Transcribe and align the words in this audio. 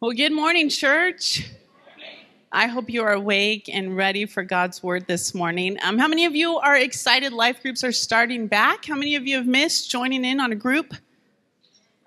Well, 0.00 0.12
good 0.12 0.30
morning, 0.30 0.68
church. 0.68 1.50
I 2.52 2.68
hope 2.68 2.88
you 2.88 3.02
are 3.02 3.14
awake 3.14 3.68
and 3.68 3.96
ready 3.96 4.26
for 4.26 4.44
God's 4.44 4.80
word 4.80 5.08
this 5.08 5.34
morning. 5.34 5.76
Um, 5.82 5.98
how 5.98 6.06
many 6.06 6.24
of 6.24 6.36
you 6.36 6.56
are 6.56 6.76
excited 6.76 7.32
life 7.32 7.60
groups 7.62 7.82
are 7.82 7.90
starting 7.90 8.46
back? 8.46 8.84
How 8.84 8.94
many 8.94 9.16
of 9.16 9.26
you 9.26 9.38
have 9.38 9.48
missed 9.48 9.90
joining 9.90 10.24
in 10.24 10.38
on 10.38 10.52
a 10.52 10.54
group? 10.54 10.94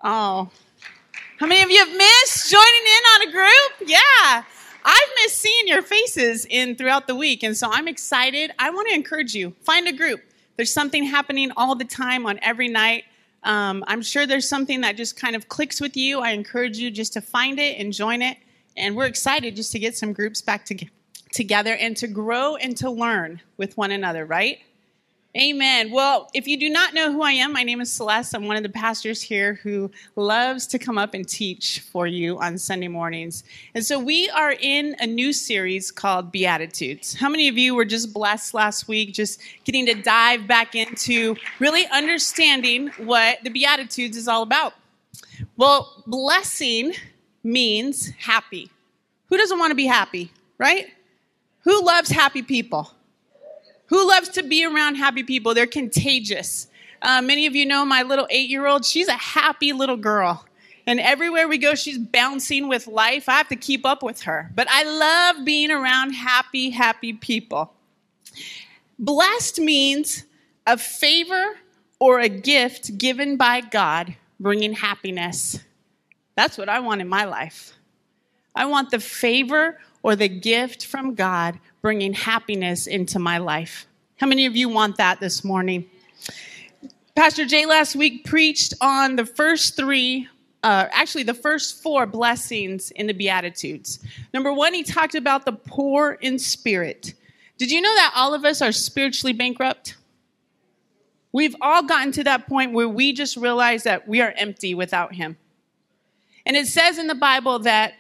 Oh, 0.06 0.50
how 1.38 1.46
many 1.46 1.62
of 1.64 1.70
you 1.70 1.80
have 1.80 1.94
missed 1.98 2.50
joining 2.50 2.64
in 2.66 3.04
on 3.14 3.28
a 3.28 3.32
group? 3.34 3.90
Yeah. 3.90 4.44
I've 4.86 5.10
missed 5.22 5.40
seeing 5.40 5.68
your 5.68 5.82
faces 5.82 6.46
in 6.50 6.78
throughout 6.78 7.08
the 7.08 7.16
week, 7.16 7.44
and 7.44 7.58
so 7.58 7.68
I'm 7.70 7.90
excited. 7.90 8.52
I 8.58 8.70
want 8.70 8.88
to 8.88 8.96
encourage 8.96 9.36
you 9.36 9.54
find 9.64 9.90
a 9.90 9.94
group. 9.94 10.22
There's 10.56 10.72
something 10.72 11.04
happening 11.04 11.52
all 11.58 11.76
the 11.76 11.84
time 11.84 12.26
on 12.26 12.40
every 12.42 12.70
night. 12.70 13.04
Um, 13.44 13.84
I'm 13.88 14.02
sure 14.02 14.28
there's 14.28 14.48
something 14.48 14.82
that 14.82 14.98
just 14.98 15.16
kind 15.16 15.36
of 15.36 15.50
clicks 15.50 15.82
with 15.82 15.98
you. 15.98 16.20
I 16.20 16.32
encourage 16.32 16.78
you 16.78 16.92
just 16.92 17.14
to 17.14 17.22
find 17.22 17.60
it 17.60 17.80
and 17.80 17.92
join 17.92 18.22
it. 18.22 18.38
And 18.78 18.96
we're 18.96 19.06
excited 19.06 19.56
just 19.56 19.72
to 19.74 19.80
get 19.80 19.98
some 19.98 20.14
groups 20.14 20.42
back 20.42 20.66
to, 20.66 20.86
together 21.32 21.76
and 21.76 21.98
to 21.98 22.08
grow 22.08 22.56
and 22.56 22.78
to 22.78 22.90
learn 22.90 23.42
with 23.58 23.76
one 23.78 23.92
another, 23.92 24.26
right? 24.26 24.60
Amen. 25.38 25.92
Well, 25.92 26.30
if 26.34 26.46
you 26.46 26.58
do 26.58 26.70
not 26.70 26.94
know 26.94 27.10
who 27.10 27.22
I 27.22 27.32
am, 27.32 27.54
my 27.54 27.64
name 27.64 27.80
is 27.80 27.90
Celeste. 27.90 28.36
I'm 28.36 28.48
one 28.48 28.58
of 28.58 28.64
the 28.64 28.70
pastors 28.70 29.22
here 29.22 29.54
who 29.64 29.90
loves 30.18 30.68
to 30.68 30.78
come 30.78 30.98
up 30.98 31.14
and 31.14 31.26
teach 31.26 31.80
for 31.80 32.06
you 32.06 32.38
on 32.40 32.58
Sunday 32.58 32.90
mornings. 32.90 33.46
And 33.74 33.86
so 33.86 33.98
we 33.98 34.30
are 34.32 34.52
in 34.60 34.94
a 35.00 35.08
new 35.08 35.32
series 35.32 35.90
called 35.90 36.34
Beatitudes. 36.34 37.14
How 37.14 37.30
many 37.30 37.48
of 37.48 37.58
you 37.58 37.76
were 37.76 37.86
just 37.86 38.14
blessed 38.14 38.54
last 38.54 38.90
week, 38.90 39.14
just 39.14 39.40
getting 39.64 39.86
to 39.86 39.94
dive 39.94 40.48
back 40.48 40.76
into 40.76 41.38
really 41.60 41.88
understanding 41.88 42.90
what 42.98 43.38
the 43.46 43.50
Beatitudes 43.50 44.18
is 44.18 44.28
all 44.28 44.42
about? 44.44 44.74
Well, 45.56 46.04
blessing 46.08 46.92
means 47.42 48.10
happy. 48.18 48.70
Who 49.28 49.38
doesn't 49.38 49.58
want 49.58 49.72
to 49.72 49.76
be 49.76 49.86
happy, 49.86 50.30
right? 50.58 50.88
Who 51.62 51.86
loves 51.86 52.10
happy 52.10 52.42
people? 52.42 52.92
Who 53.92 54.08
loves 54.08 54.30
to 54.30 54.44
be 54.44 54.66
around 54.66 54.96
happy 54.96 55.22
people? 55.22 55.54
They're 55.54 55.68
contagious. 55.68 56.68
Uh, 57.02 57.22
many 57.22 57.46
of 57.46 57.56
you 57.58 57.66
know 57.66 57.86
my 57.86 58.04
little 58.04 58.26
eight 58.30 58.50
year 58.50 58.66
old. 58.66 58.86
She's 58.86 59.10
a 59.10 59.14
happy 59.14 59.74
little 59.74 59.98
girl. 59.98 60.46
And 60.88 61.00
everywhere 61.00 61.50
we 61.50 61.58
go, 61.58 61.76
she's 61.76 61.98
bouncing 61.98 62.70
with 62.70 62.88
life. 62.88 63.28
I 63.28 63.34
have 63.34 63.50
to 63.50 63.58
keep 63.58 63.86
up 63.86 64.02
with 64.02 64.22
her. 64.22 64.50
But 64.56 64.68
I 64.70 64.84
love 64.84 65.46
being 65.46 65.72
around 65.72 66.14
happy, 66.14 66.70
happy 66.70 67.12
people. 67.12 67.74
Blessed 68.98 69.60
means 69.60 70.24
a 70.66 70.78
favor 70.78 71.58
or 72.00 72.22
a 72.22 72.30
gift 72.30 72.98
given 72.98 73.36
by 73.36 73.60
God 73.60 74.16
bringing 74.40 74.72
happiness. 74.72 75.60
That's 76.36 76.58
what 76.58 76.70
I 76.70 76.80
want 76.80 77.02
in 77.02 77.10
my 77.10 77.26
life. 77.26 77.74
I 78.56 78.66
want 78.66 78.90
the 78.90 79.00
favor 79.00 79.80
or 80.04 80.16
the 80.16 80.28
gift 80.28 80.86
from 80.86 81.16
God 81.16 81.60
bringing 81.82 82.14
happiness 82.14 82.88
into 82.88 83.20
my 83.20 83.38
life. 83.38 83.88
How 84.18 84.28
many 84.28 84.46
of 84.46 84.56
you 84.56 84.70
want 84.70 84.98
that 84.98 85.20
this 85.20 85.44
morning? 85.44 85.90
Pastor 87.16 87.46
Jay 87.46 87.66
last 87.66 87.96
week 87.96 88.26
preached 88.26 88.74
on 88.82 89.16
the 89.16 89.26
first 89.26 89.76
three, 89.76 90.28
uh, 90.64 90.88
actually, 90.92 91.24
the 91.24 91.34
first 91.34 91.82
four 91.84 92.06
blessings 92.06 92.92
in 92.92 93.08
the 93.08 93.14
Beatitudes. 93.14 94.00
Number 94.34 94.54
one, 94.54 94.74
he 94.74 94.84
talked 94.84 95.16
about 95.16 95.46
the 95.46 95.54
poor 95.54 96.18
in 96.22 96.40
spirit. 96.40 97.14
Did 97.58 97.72
you 97.72 97.82
know 97.82 97.94
that 97.96 98.14
all 98.16 98.34
of 98.34 98.46
us 98.46 98.62
are 98.62 98.72
spiritually 98.72 99.34
bankrupt? 99.34 99.98
We've 101.34 101.56
all 101.62 101.84
gotten 101.84 102.12
to 102.14 102.24
that 102.26 102.48
point 102.48 102.74
where 102.74 102.90
we 102.90 103.14
just 103.14 103.38
realize 103.38 103.84
that 103.84 104.08
we 104.08 104.22
are 104.22 104.34
empty 104.38 104.74
without 104.74 105.16
him. 105.16 105.38
And 106.46 106.56
it 106.56 106.68
says 106.68 106.98
in 106.98 107.08
the 107.08 107.16
Bible 107.16 107.60
that 107.60 107.94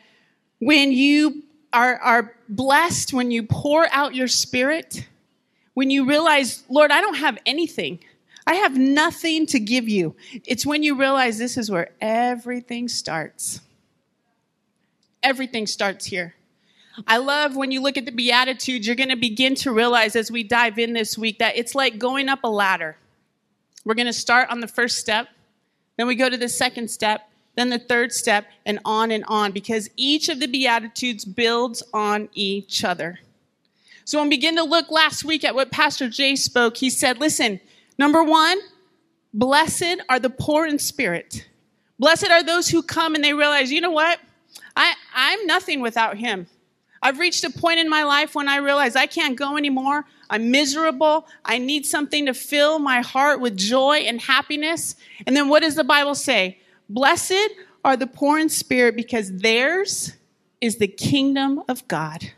when 0.59 0.91
you 0.91 1.43
are, 1.73 1.97
are 1.99 2.35
blessed, 2.49 3.13
when 3.13 3.31
you 3.31 3.43
pour 3.43 3.87
out 3.91 4.15
your 4.15 4.27
spirit, 4.27 5.07
when 5.73 5.89
you 5.89 6.05
realize, 6.05 6.63
Lord, 6.69 6.91
I 6.91 7.01
don't 7.01 7.15
have 7.15 7.37
anything. 7.45 7.99
I 8.45 8.55
have 8.55 8.77
nothing 8.77 9.45
to 9.47 9.59
give 9.59 9.87
you. 9.87 10.15
It's 10.45 10.65
when 10.65 10.83
you 10.83 10.97
realize 10.97 11.37
this 11.37 11.57
is 11.57 11.69
where 11.69 11.91
everything 12.01 12.87
starts. 12.87 13.61
Everything 15.23 15.67
starts 15.67 16.05
here. 16.05 16.35
I 17.07 17.17
love 17.17 17.55
when 17.55 17.71
you 17.71 17.81
look 17.81 17.97
at 17.97 18.05
the 18.05 18.11
Beatitudes, 18.11 18.85
you're 18.85 18.95
going 18.95 19.09
to 19.09 19.15
begin 19.15 19.55
to 19.55 19.71
realize 19.71 20.15
as 20.15 20.29
we 20.29 20.43
dive 20.43 20.77
in 20.77 20.93
this 20.93 21.17
week 21.17 21.39
that 21.39 21.55
it's 21.55 21.75
like 21.75 21.97
going 21.97 22.27
up 22.27 22.43
a 22.43 22.49
ladder. 22.49 22.97
We're 23.85 23.95
going 23.95 24.07
to 24.07 24.13
start 24.13 24.49
on 24.49 24.59
the 24.59 24.67
first 24.67 24.97
step, 24.97 25.27
then 25.97 26.07
we 26.07 26.15
go 26.15 26.29
to 26.29 26.37
the 26.37 26.49
second 26.49 26.89
step, 26.89 27.30
then 27.55 27.69
the 27.69 27.79
third 27.79 28.13
step, 28.13 28.45
and 28.65 28.79
on 28.85 29.11
and 29.11 29.25
on, 29.27 29.51
because 29.51 29.89
each 29.97 30.29
of 30.29 30.39
the 30.39 30.47
Beatitudes 30.47 31.25
builds 31.25 31.83
on 31.93 32.29
each 32.33 32.83
other. 32.83 33.19
So 34.05 34.19
when 34.19 34.29
we 34.29 34.37
begin 34.37 34.55
to 34.55 34.63
look 34.63 34.89
last 34.89 35.23
week 35.23 35.43
at 35.43 35.55
what 35.55 35.71
Pastor 35.71 36.09
Jay 36.09 36.35
spoke, 36.35 36.77
he 36.77 36.89
said, 36.89 37.19
listen, 37.19 37.59
number 37.97 38.23
one, 38.23 38.59
blessed 39.33 40.01
are 40.09 40.19
the 40.19 40.29
poor 40.29 40.65
in 40.65 40.79
spirit. 40.79 41.47
Blessed 41.99 42.29
are 42.29 42.43
those 42.43 42.69
who 42.69 42.81
come 42.81 43.15
and 43.15 43.23
they 43.23 43.33
realize, 43.33 43.71
you 43.71 43.81
know 43.81 43.91
what? 43.91 44.19
I, 44.75 44.93
I'm 45.13 45.45
nothing 45.45 45.81
without 45.81 46.17
him. 46.17 46.47
I've 47.01 47.19
reached 47.19 47.43
a 47.43 47.49
point 47.49 47.79
in 47.79 47.89
my 47.89 48.03
life 48.03 48.35
when 48.35 48.47
I 48.47 48.57
realize 48.57 48.95
I 48.95 49.07
can't 49.07 49.37
go 49.37 49.57
anymore. 49.57 50.05
I'm 50.29 50.51
miserable. 50.51 51.27
I 51.43 51.57
need 51.57 51.85
something 51.85 52.27
to 52.27 52.33
fill 52.33 52.79
my 52.79 53.01
heart 53.01 53.39
with 53.39 53.57
joy 53.57 53.97
and 53.97 54.21
happiness. 54.21 54.95
And 55.25 55.35
then 55.35 55.49
what 55.49 55.61
does 55.61 55.75
the 55.75 55.83
Bible 55.83 56.15
say? 56.15 56.59
Blessed 56.93 57.49
are 57.85 57.95
the 57.95 58.07
poor 58.07 58.37
in 58.37 58.49
spirit 58.49 58.95
because 58.95 59.31
theirs 59.39 60.13
is 60.59 60.77
the 60.77 60.87
kingdom 60.87 61.63
of 61.69 61.87
God. 61.87 62.31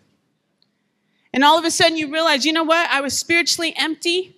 And 1.33 1.43
all 1.43 1.57
of 1.57 1.65
a 1.65 1.71
sudden 1.71 1.97
you 1.97 2.11
realize, 2.11 2.45
you 2.45 2.53
know 2.53 2.63
what? 2.63 2.89
I 2.91 3.01
was 3.01 3.17
spiritually 3.17 3.73
empty, 3.75 4.35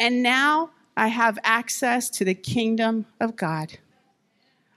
and 0.00 0.22
now 0.22 0.70
I 0.96 1.06
have 1.06 1.38
access 1.44 2.10
to 2.10 2.24
the 2.24 2.34
kingdom 2.34 3.06
of 3.20 3.36
God. 3.36 3.78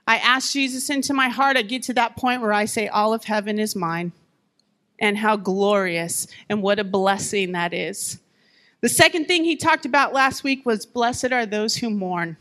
I 0.06 0.18
ask 0.18 0.52
Jesus 0.52 0.88
into 0.88 1.12
my 1.12 1.28
heart. 1.28 1.56
I 1.56 1.62
get 1.62 1.82
to 1.84 1.94
that 1.94 2.16
point 2.16 2.40
where 2.40 2.52
I 2.52 2.64
say, 2.66 2.86
All 2.86 3.12
of 3.12 3.24
heaven 3.24 3.58
is 3.58 3.74
mine. 3.74 4.12
And 4.98 5.18
how 5.18 5.36
glorious 5.36 6.26
and 6.48 6.62
what 6.62 6.78
a 6.78 6.84
blessing 6.84 7.52
that 7.52 7.74
is. 7.74 8.18
The 8.80 8.88
second 8.88 9.26
thing 9.26 9.44
he 9.44 9.56
talked 9.56 9.84
about 9.84 10.14
last 10.14 10.44
week 10.44 10.64
was 10.64 10.86
Blessed 10.86 11.32
are 11.32 11.44
those 11.44 11.76
who 11.76 11.90
mourn. 11.90 12.36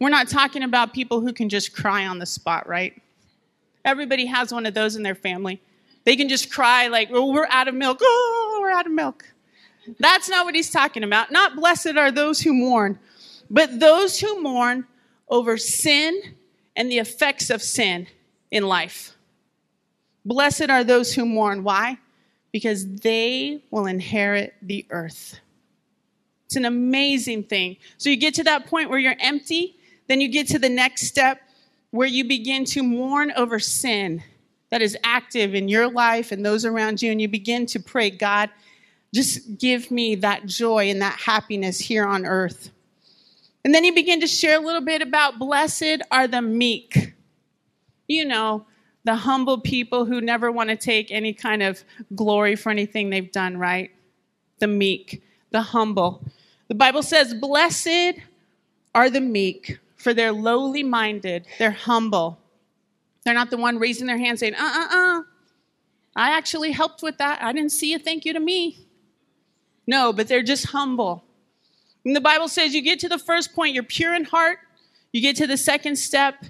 We're 0.00 0.08
not 0.08 0.28
talking 0.28 0.62
about 0.62 0.92
people 0.92 1.20
who 1.20 1.32
can 1.32 1.48
just 1.48 1.74
cry 1.74 2.06
on 2.06 2.18
the 2.18 2.26
spot, 2.26 2.68
right? 2.68 3.00
Everybody 3.84 4.26
has 4.26 4.52
one 4.52 4.66
of 4.66 4.74
those 4.74 4.96
in 4.96 5.02
their 5.02 5.14
family. 5.14 5.60
They 6.04 6.16
can 6.16 6.28
just 6.28 6.50
cry, 6.50 6.88
like, 6.88 7.10
oh, 7.12 7.32
we're 7.32 7.46
out 7.48 7.68
of 7.68 7.74
milk. 7.74 7.98
Oh, 8.00 8.58
we're 8.60 8.70
out 8.70 8.86
of 8.86 8.92
milk. 8.92 9.24
That's 9.98 10.28
not 10.28 10.46
what 10.46 10.54
he's 10.54 10.70
talking 10.70 11.04
about. 11.04 11.30
Not 11.30 11.56
blessed 11.56 11.96
are 11.96 12.10
those 12.10 12.40
who 12.40 12.52
mourn, 12.52 12.98
but 13.50 13.80
those 13.80 14.18
who 14.18 14.42
mourn 14.42 14.86
over 15.28 15.56
sin 15.56 16.34
and 16.76 16.90
the 16.90 16.98
effects 16.98 17.50
of 17.50 17.62
sin 17.62 18.06
in 18.50 18.66
life. 18.66 19.16
Blessed 20.24 20.70
are 20.70 20.84
those 20.84 21.14
who 21.14 21.26
mourn. 21.26 21.64
Why? 21.64 21.98
Because 22.52 22.86
they 22.86 23.62
will 23.70 23.86
inherit 23.86 24.54
the 24.62 24.86
earth. 24.90 25.38
It's 26.54 26.56
an 26.56 26.66
amazing 26.66 27.42
thing. 27.42 27.78
So 27.98 28.10
you 28.10 28.16
get 28.16 28.34
to 28.34 28.44
that 28.44 28.66
point 28.66 28.88
where 28.88 29.00
you're 29.00 29.16
empty, 29.18 29.74
then 30.06 30.20
you 30.20 30.28
get 30.28 30.46
to 30.48 30.58
the 30.60 30.68
next 30.68 31.08
step 31.08 31.40
where 31.90 32.06
you 32.06 32.22
begin 32.22 32.64
to 32.66 32.84
mourn 32.84 33.32
over 33.36 33.58
sin 33.58 34.22
that 34.70 34.80
is 34.80 34.96
active 35.02 35.52
in 35.56 35.66
your 35.66 35.90
life 35.90 36.30
and 36.30 36.46
those 36.46 36.64
around 36.64 37.02
you, 37.02 37.10
and 37.10 37.20
you 37.20 37.26
begin 37.26 37.66
to 37.66 37.80
pray, 37.80 38.08
God, 38.08 38.50
just 39.12 39.58
give 39.58 39.90
me 39.90 40.14
that 40.14 40.46
joy 40.46 40.90
and 40.90 41.02
that 41.02 41.18
happiness 41.18 41.80
here 41.80 42.06
on 42.06 42.24
earth. 42.24 42.70
And 43.64 43.74
then 43.74 43.82
you 43.82 43.92
begin 43.92 44.20
to 44.20 44.28
share 44.28 44.56
a 44.56 44.64
little 44.64 44.80
bit 44.80 45.02
about 45.02 45.40
blessed 45.40 46.02
are 46.12 46.28
the 46.28 46.40
meek. 46.40 47.14
You 48.06 48.26
know, 48.26 48.64
the 49.02 49.16
humble 49.16 49.58
people 49.58 50.04
who 50.04 50.20
never 50.20 50.52
want 50.52 50.70
to 50.70 50.76
take 50.76 51.10
any 51.10 51.32
kind 51.32 51.64
of 51.64 51.82
glory 52.14 52.54
for 52.54 52.70
anything 52.70 53.10
they've 53.10 53.32
done, 53.32 53.56
right? 53.56 53.90
The 54.60 54.68
meek, 54.68 55.20
the 55.50 55.62
humble. 55.62 56.24
The 56.68 56.74
Bible 56.74 57.02
says, 57.02 57.34
Blessed 57.34 58.20
are 58.94 59.10
the 59.10 59.20
meek, 59.20 59.78
for 59.96 60.14
they're 60.14 60.32
lowly 60.32 60.82
minded, 60.82 61.46
they're 61.58 61.70
humble. 61.70 62.38
They're 63.24 63.34
not 63.34 63.50
the 63.50 63.56
one 63.56 63.78
raising 63.78 64.06
their 64.06 64.18
hand 64.18 64.38
saying, 64.38 64.54
uh 64.54 64.58
uh 64.62 64.88
uh, 64.90 65.22
I 66.16 66.36
actually 66.36 66.72
helped 66.72 67.02
with 67.02 67.18
that. 67.18 67.42
I 67.42 67.52
didn't 67.52 67.72
see 67.72 67.94
a 67.94 67.98
thank 67.98 68.24
you 68.24 68.32
to 68.32 68.40
me. 68.40 68.86
No, 69.86 70.12
but 70.12 70.28
they're 70.28 70.42
just 70.42 70.66
humble. 70.66 71.24
And 72.04 72.14
the 72.14 72.20
Bible 72.20 72.48
says 72.48 72.74
you 72.74 72.82
get 72.82 73.00
to 73.00 73.08
the 73.08 73.18
first 73.18 73.54
point, 73.54 73.74
you're 73.74 73.82
pure 73.82 74.14
in 74.14 74.24
heart. 74.24 74.58
You 75.12 75.20
get 75.20 75.36
to 75.36 75.46
the 75.46 75.56
second 75.56 75.96
step, 75.96 76.44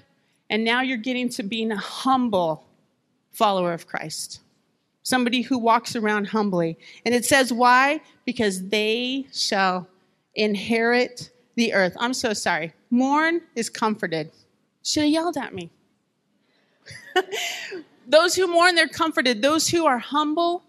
and 0.49 0.63
now 0.63 0.81
you're 0.81 0.97
getting 0.97 1.29
to 1.29 1.43
being 1.43 1.71
a 1.71 1.77
humble 1.77 2.65
follower 3.31 3.73
of 3.73 3.87
Christ. 3.87 4.41
Somebody 5.03 5.41
who 5.41 5.57
walks 5.57 5.95
around 5.95 6.25
humbly. 6.25 6.77
And 7.05 7.13
it 7.13 7.25
says, 7.25 7.53
why? 7.53 8.01
Because 8.25 8.69
they 8.69 9.27
shall 9.31 9.87
inherit 10.35 11.31
the 11.55 11.73
earth. 11.73 11.95
I'm 11.99 12.13
so 12.13 12.33
sorry. 12.33 12.73
Mourn 12.89 13.41
is 13.55 13.69
comforted. 13.69 14.31
Should 14.83 15.03
have 15.03 15.11
yelled 15.11 15.37
at 15.37 15.53
me. 15.53 15.69
those 18.07 18.35
who 18.35 18.47
mourn, 18.47 18.75
they're 18.75 18.87
comforted. 18.87 19.41
Those 19.41 19.69
who 19.69 19.85
are 19.85 19.97
humble, 19.97 20.63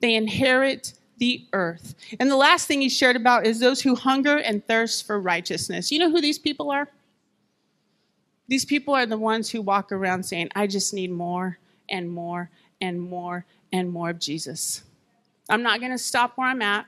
they 0.00 0.14
inherit 0.14 0.94
the 1.18 1.44
earth. 1.52 1.94
And 2.18 2.30
the 2.30 2.36
last 2.36 2.66
thing 2.66 2.80
he 2.80 2.88
shared 2.88 3.14
about 3.14 3.46
is 3.46 3.60
those 3.60 3.82
who 3.82 3.94
hunger 3.94 4.38
and 4.38 4.66
thirst 4.66 5.06
for 5.06 5.20
righteousness. 5.20 5.92
You 5.92 5.98
know 5.98 6.10
who 6.10 6.20
these 6.20 6.38
people 6.38 6.70
are? 6.70 6.88
These 8.48 8.64
people 8.64 8.94
are 8.94 9.06
the 9.06 9.18
ones 9.18 9.50
who 9.50 9.62
walk 9.62 9.92
around 9.92 10.24
saying, 10.24 10.48
I 10.56 10.66
just 10.66 10.92
need 10.92 11.12
more 11.12 11.58
and 11.88 12.10
more 12.10 12.50
and 12.80 13.00
more 13.00 13.44
and 13.72 13.92
more 13.92 14.10
of 14.10 14.18
Jesus. 14.18 14.82
I'm 15.48 15.62
not 15.62 15.78
going 15.80 15.92
to 15.92 15.98
stop 15.98 16.36
where 16.36 16.48
I'm 16.48 16.62
at. 16.62 16.86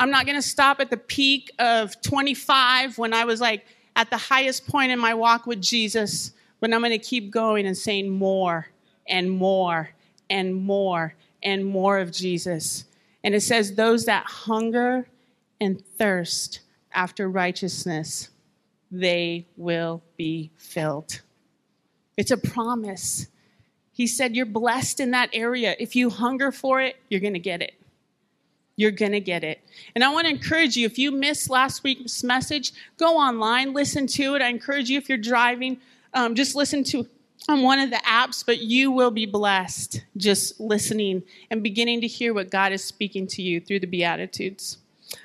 I'm 0.00 0.10
not 0.10 0.24
going 0.24 0.36
to 0.36 0.42
stop 0.42 0.80
at 0.80 0.88
the 0.88 0.96
peak 0.96 1.52
of 1.58 2.00
25 2.00 2.96
when 2.96 3.12
I 3.12 3.26
was 3.26 3.38
like 3.38 3.66
at 3.94 4.08
the 4.08 4.16
highest 4.16 4.66
point 4.66 4.90
in 4.90 4.98
my 4.98 5.12
walk 5.12 5.46
with 5.46 5.60
Jesus, 5.60 6.32
but 6.58 6.72
I'm 6.72 6.80
going 6.80 6.90
to 6.90 6.98
keep 6.98 7.30
going 7.30 7.66
and 7.66 7.76
saying 7.76 8.08
more 8.08 8.66
and 9.06 9.30
more 9.30 9.90
and 10.30 10.54
more 10.54 11.14
and 11.42 11.66
more 11.66 11.98
of 11.98 12.12
Jesus. 12.12 12.86
And 13.22 13.34
it 13.34 13.42
says, 13.42 13.74
Those 13.74 14.06
that 14.06 14.24
hunger 14.24 15.06
and 15.60 15.84
thirst 15.98 16.60
after 16.94 17.28
righteousness, 17.28 18.30
they 18.90 19.46
will 19.58 20.02
be 20.16 20.50
filled. 20.56 21.20
It's 22.16 22.30
a 22.30 22.38
promise. 22.38 23.26
He 23.92 24.06
said, 24.06 24.34
You're 24.34 24.46
blessed 24.46 24.98
in 24.98 25.10
that 25.10 25.28
area. 25.34 25.76
If 25.78 25.94
you 25.94 26.08
hunger 26.08 26.50
for 26.52 26.80
it, 26.80 26.96
you're 27.10 27.20
going 27.20 27.34
to 27.34 27.38
get 27.38 27.60
it. 27.60 27.74
You're 28.80 28.90
going 28.90 29.12
to 29.12 29.20
get 29.20 29.44
it. 29.44 29.60
And 29.94 30.02
I 30.02 30.10
want 30.10 30.26
to 30.26 30.32
encourage 30.32 30.74
you 30.74 30.86
if 30.86 30.98
you 30.98 31.10
missed 31.10 31.50
last 31.50 31.84
week's 31.84 32.24
message, 32.24 32.72
go 32.96 33.18
online, 33.18 33.74
listen 33.74 34.06
to 34.06 34.36
it. 34.36 34.40
I 34.40 34.48
encourage 34.48 34.88
you 34.88 34.96
if 34.96 35.06
you're 35.06 35.18
driving, 35.18 35.78
um, 36.14 36.34
just 36.34 36.56
listen 36.56 36.82
to 36.84 37.06
on 37.46 37.62
one 37.62 37.78
of 37.78 37.90
the 37.90 38.00
apps, 38.06 38.42
but 38.44 38.60
you 38.60 38.90
will 38.90 39.10
be 39.10 39.26
blessed 39.26 40.02
just 40.16 40.58
listening 40.58 41.22
and 41.50 41.62
beginning 41.62 42.00
to 42.00 42.06
hear 42.06 42.32
what 42.32 42.50
God 42.50 42.72
is 42.72 42.82
speaking 42.82 43.26
to 43.26 43.42
you 43.42 43.60
through 43.60 43.80
the 43.80 43.86
Beatitudes. 43.86 44.78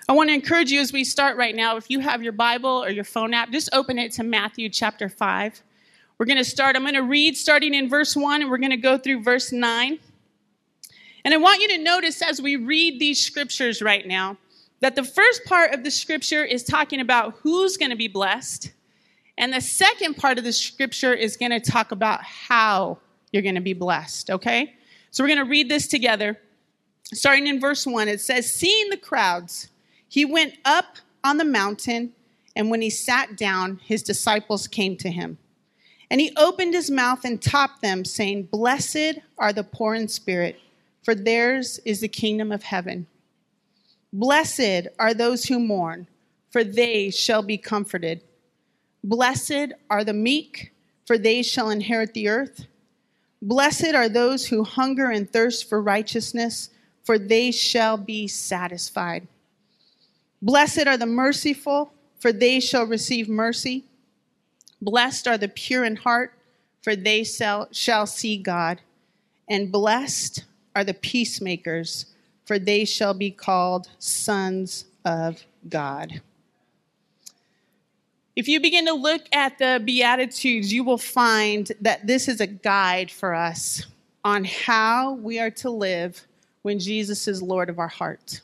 I 0.09 0.11
want 0.11 0.29
to 0.31 0.33
encourage 0.33 0.69
you 0.69 0.81
as 0.81 0.91
we 0.91 1.05
start 1.05 1.37
right 1.37 1.55
now, 1.55 1.77
if 1.77 1.89
you 1.89 2.01
have 2.01 2.21
your 2.21 2.33
Bible 2.33 2.83
or 2.83 2.89
your 2.89 3.05
phone 3.05 3.33
app, 3.33 3.51
just 3.51 3.69
open 3.71 3.97
it 3.97 4.11
to 4.13 4.23
Matthew 4.23 4.67
chapter 4.67 5.07
5. 5.07 5.63
We're 6.17 6.25
going 6.25 6.39
to 6.39 6.43
start, 6.43 6.75
I'm 6.75 6.81
going 6.81 6.95
to 6.95 7.03
read 7.03 7.37
starting 7.37 7.73
in 7.73 7.87
verse 7.87 8.17
1, 8.17 8.41
and 8.41 8.51
we're 8.51 8.57
going 8.57 8.71
to 8.71 8.77
go 8.77 8.97
through 8.97 9.23
verse 9.23 9.53
9. 9.53 9.97
And 11.25 11.33
I 11.33 11.37
want 11.37 11.59
you 11.59 11.67
to 11.69 11.79
notice 11.79 12.21
as 12.21 12.39
we 12.39 12.55
read 12.55 12.99
these 12.99 13.19
scriptures 13.19 13.81
right 13.81 14.05
now 14.07 14.37
that 14.81 14.95
the 14.95 15.03
first 15.03 15.43
part 15.45 15.73
of 15.73 15.83
the 15.83 15.89
scripture 15.89 16.45
is 16.45 16.63
talking 16.63 16.99
about 16.99 17.33
who's 17.41 17.77
going 17.77 17.89
to 17.89 17.97
be 17.97 18.07
blessed. 18.07 18.71
And 19.35 19.51
the 19.51 19.59
second 19.59 20.17
part 20.17 20.37
of 20.37 20.43
the 20.43 20.53
scripture 20.53 21.13
is 21.13 21.35
going 21.35 21.49
to 21.49 21.59
talk 21.59 21.91
about 21.91 22.23
how 22.23 22.99
you're 23.31 23.41
going 23.41 23.55
to 23.55 23.61
be 23.61 23.73
blessed, 23.73 24.29
okay? 24.29 24.75
So 25.09 25.23
we're 25.23 25.29
going 25.29 25.43
to 25.43 25.49
read 25.49 25.67
this 25.67 25.87
together. 25.87 26.39
Starting 27.11 27.47
in 27.47 27.59
verse 27.59 27.87
1, 27.87 28.07
it 28.07 28.21
says, 28.21 28.53
Seeing 28.53 28.91
the 28.91 28.97
crowds, 28.97 29.69
he 30.07 30.25
went 30.25 30.53
up 30.63 30.97
on 31.23 31.37
the 31.37 31.43
mountain, 31.43 32.13
and 32.55 32.69
when 32.69 32.81
he 32.81 32.89
sat 32.91 33.35
down, 33.35 33.81
his 33.83 34.03
disciples 34.03 34.67
came 34.67 34.95
to 34.97 35.09
him. 35.09 35.39
And 36.11 36.21
he 36.21 36.31
opened 36.37 36.75
his 36.75 36.91
mouth 36.91 37.25
and 37.25 37.41
taught 37.41 37.81
them, 37.81 38.05
saying, 38.05 38.43
Blessed 38.43 39.19
are 39.39 39.51
the 39.51 39.63
poor 39.63 39.95
in 39.95 40.07
spirit 40.07 40.59
for 41.05 41.13
theirs 41.13 41.79
is 41.85 42.01
the 42.01 42.07
kingdom 42.07 42.51
of 42.51 42.63
heaven. 42.63 43.05
Blessed 44.11 44.87
are 44.97 45.13
those 45.13 45.45
who 45.45 45.59
mourn, 45.59 46.07
for 46.49 46.63
they 46.63 47.11
shall 47.11 47.43
be 47.43 47.59
comforted. 47.59 48.23
Blessed 49.03 49.73
are 49.87 50.03
the 50.03 50.13
meek, 50.13 50.73
for 51.05 51.19
they 51.19 51.43
shall 51.43 51.69
inherit 51.69 52.15
the 52.15 52.27
earth. 52.27 52.65
Blessed 53.39 53.93
are 53.93 54.09
those 54.09 54.47
who 54.47 54.63
hunger 54.63 55.11
and 55.11 55.31
thirst 55.31 55.69
for 55.69 55.79
righteousness, 55.79 56.71
for 57.03 57.19
they 57.19 57.51
shall 57.51 57.97
be 57.97 58.27
satisfied. 58.27 59.27
Blessed 60.41 60.87
are 60.87 60.97
the 60.97 61.05
merciful, 61.05 61.93
for 62.19 62.33
they 62.33 62.59
shall 62.59 62.87
receive 62.87 63.29
mercy. 63.29 63.85
Blessed 64.81 65.27
are 65.27 65.37
the 65.37 65.49
pure 65.49 65.85
in 65.85 65.97
heart, 65.97 66.33
for 66.81 66.95
they 66.95 67.23
shall, 67.23 67.67
shall 67.71 68.07
see 68.07 68.37
God. 68.37 68.81
And 69.47 69.71
blessed 69.71 70.45
are 70.75 70.83
the 70.83 70.93
peacemakers, 70.93 72.07
for 72.45 72.59
they 72.59 72.85
shall 72.85 73.13
be 73.13 73.31
called 73.31 73.89
sons 73.97 74.85
of 75.05 75.45
God. 75.67 76.21
If 78.35 78.49
you 78.49 78.59
begin 78.59 78.85
to 78.87 78.93
look 78.93 79.23
at 79.31 79.57
the 79.57 79.81
Beatitudes, 79.83 80.73
you 80.73 80.83
will 80.83 80.97
find 80.97 81.71
that 81.79 82.05
this 82.05 82.27
is 82.27 82.41
a 82.41 82.47
guide 82.47 83.09
for 83.09 83.33
us 83.33 83.85
on 84.25 84.43
how 84.43 85.13
we 85.13 85.39
are 85.39 85.51
to 85.51 85.69
live 85.69 86.27
when 86.61 86.79
Jesus 86.79 87.27
is 87.27 87.41
Lord 87.41 87.69
of 87.69 87.79
our 87.79 87.87
heart. 87.87 88.41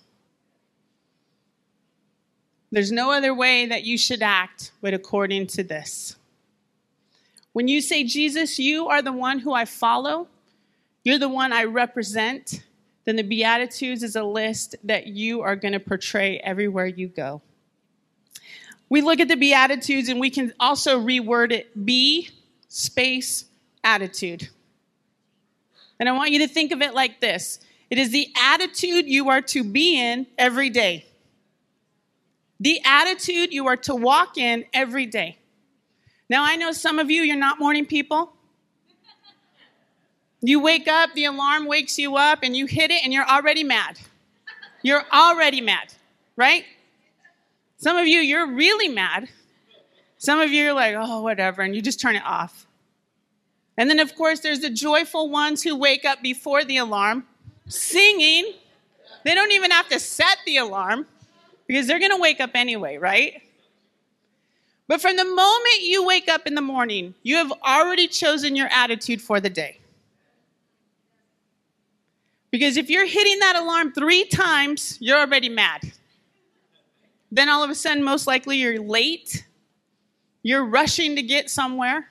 There's 2.71 2.91
no 2.91 3.11
other 3.11 3.33
way 3.33 3.65
that 3.65 3.83
you 3.83 3.97
should 3.97 4.21
act 4.21 4.71
but 4.81 4.93
according 4.93 5.47
to 5.47 5.63
this. 5.63 6.15
When 7.51 7.67
you 7.67 7.81
say, 7.81 8.05
Jesus, 8.05 8.57
you 8.59 8.87
are 8.87 9.01
the 9.01 9.11
one 9.11 9.39
who 9.39 9.51
I 9.51 9.65
follow, 9.65 10.27
you're 11.03 11.19
the 11.19 11.29
one 11.29 11.51
I 11.51 11.63
represent, 11.65 12.63
then 13.05 13.15
the 13.15 13.23
Beatitudes 13.23 14.03
is 14.03 14.15
a 14.15 14.23
list 14.23 14.75
that 14.83 15.07
you 15.07 15.41
are 15.41 15.55
going 15.55 15.73
to 15.73 15.79
portray 15.79 16.37
everywhere 16.39 16.85
you 16.85 17.07
go. 17.07 17.41
We 18.89 19.01
look 19.01 19.19
at 19.19 19.27
the 19.27 19.37
Beatitudes 19.37 20.09
and 20.09 20.19
we 20.19 20.29
can 20.29 20.53
also 20.59 20.99
reword 20.99 21.51
it 21.51 21.85
be 21.85 22.29
space 22.67 23.45
attitude. 23.83 24.49
And 25.99 26.09
I 26.09 26.11
want 26.11 26.31
you 26.31 26.39
to 26.39 26.47
think 26.47 26.71
of 26.71 26.81
it 26.81 26.93
like 26.93 27.21
this 27.21 27.59
it 27.89 27.97
is 27.97 28.11
the 28.11 28.27
attitude 28.37 29.07
you 29.07 29.29
are 29.29 29.41
to 29.41 29.63
be 29.63 29.99
in 29.99 30.27
every 30.37 30.69
day. 30.69 31.05
The 32.59 32.79
attitude 32.85 33.51
you 33.51 33.67
are 33.67 33.77
to 33.77 33.95
walk 33.95 34.37
in 34.37 34.65
every 34.73 35.05
day. 35.05 35.37
Now, 36.29 36.43
I 36.43 36.55
know 36.55 36.71
some 36.71 36.99
of 36.99 37.11
you, 37.11 37.23
you're 37.23 37.35
not 37.35 37.59
morning 37.59 37.85
people. 37.85 38.33
You 40.41 40.59
wake 40.59 40.87
up, 40.87 41.13
the 41.13 41.25
alarm 41.25 41.65
wakes 41.65 41.99
you 41.99 42.15
up, 42.17 42.39
and 42.41 42.55
you 42.55 42.65
hit 42.65 42.89
it, 42.91 43.03
and 43.03 43.13
you're 43.13 43.27
already 43.27 43.63
mad. 43.63 43.99
You're 44.81 45.03
already 45.13 45.61
mad, 45.61 45.93
right? 46.35 46.65
Some 47.77 47.97
of 47.97 48.07
you, 48.07 48.19
you're 48.19 48.47
really 48.47 48.87
mad. 48.87 49.29
Some 50.17 50.39
of 50.39 50.51
you 50.51 50.69
are 50.69 50.73
like, 50.73 50.95
oh, 50.97 51.21
whatever, 51.21 51.61
and 51.61 51.75
you 51.75 51.81
just 51.81 51.99
turn 51.99 52.15
it 52.15 52.23
off. 52.25 52.67
And 53.77 53.89
then, 53.89 53.99
of 53.99 54.15
course, 54.15 54.39
there's 54.39 54.59
the 54.59 54.69
joyful 54.69 55.29
ones 55.29 55.63
who 55.63 55.75
wake 55.75 56.05
up 56.05 56.21
before 56.21 56.63
the 56.63 56.77
alarm, 56.77 57.25
singing. 57.67 58.53
They 59.23 59.35
don't 59.35 59.51
even 59.51 59.71
have 59.71 59.89
to 59.89 59.99
set 59.99 60.37
the 60.45 60.57
alarm 60.57 61.05
because 61.67 61.87
they're 61.87 61.99
going 61.99 62.11
to 62.11 62.21
wake 62.21 62.39
up 62.39 62.51
anyway, 62.55 62.97
right? 62.97 63.41
But 64.87 65.01
from 65.01 65.15
the 65.15 65.25
moment 65.25 65.81
you 65.81 66.05
wake 66.05 66.27
up 66.27 66.45
in 66.45 66.55
the 66.55 66.61
morning, 66.61 67.13
you 67.23 67.37
have 67.37 67.51
already 67.65 68.07
chosen 68.07 68.55
your 68.55 68.67
attitude 68.71 69.21
for 69.21 69.39
the 69.39 69.49
day. 69.49 69.80
Because 72.51 72.75
if 72.75 72.89
you're 72.89 73.07
hitting 73.07 73.39
that 73.39 73.55
alarm 73.55 73.93
three 73.93 74.25
times, 74.25 74.97
you're 74.99 75.17
already 75.17 75.49
mad. 75.49 75.93
Then 77.31 77.47
all 77.47 77.63
of 77.63 77.69
a 77.69 77.75
sudden, 77.75 78.03
most 78.03 78.27
likely, 78.27 78.57
you're 78.57 78.79
late. 78.79 79.47
You're 80.43 80.65
rushing 80.65 81.15
to 81.15 81.21
get 81.21 81.49
somewhere. 81.49 82.09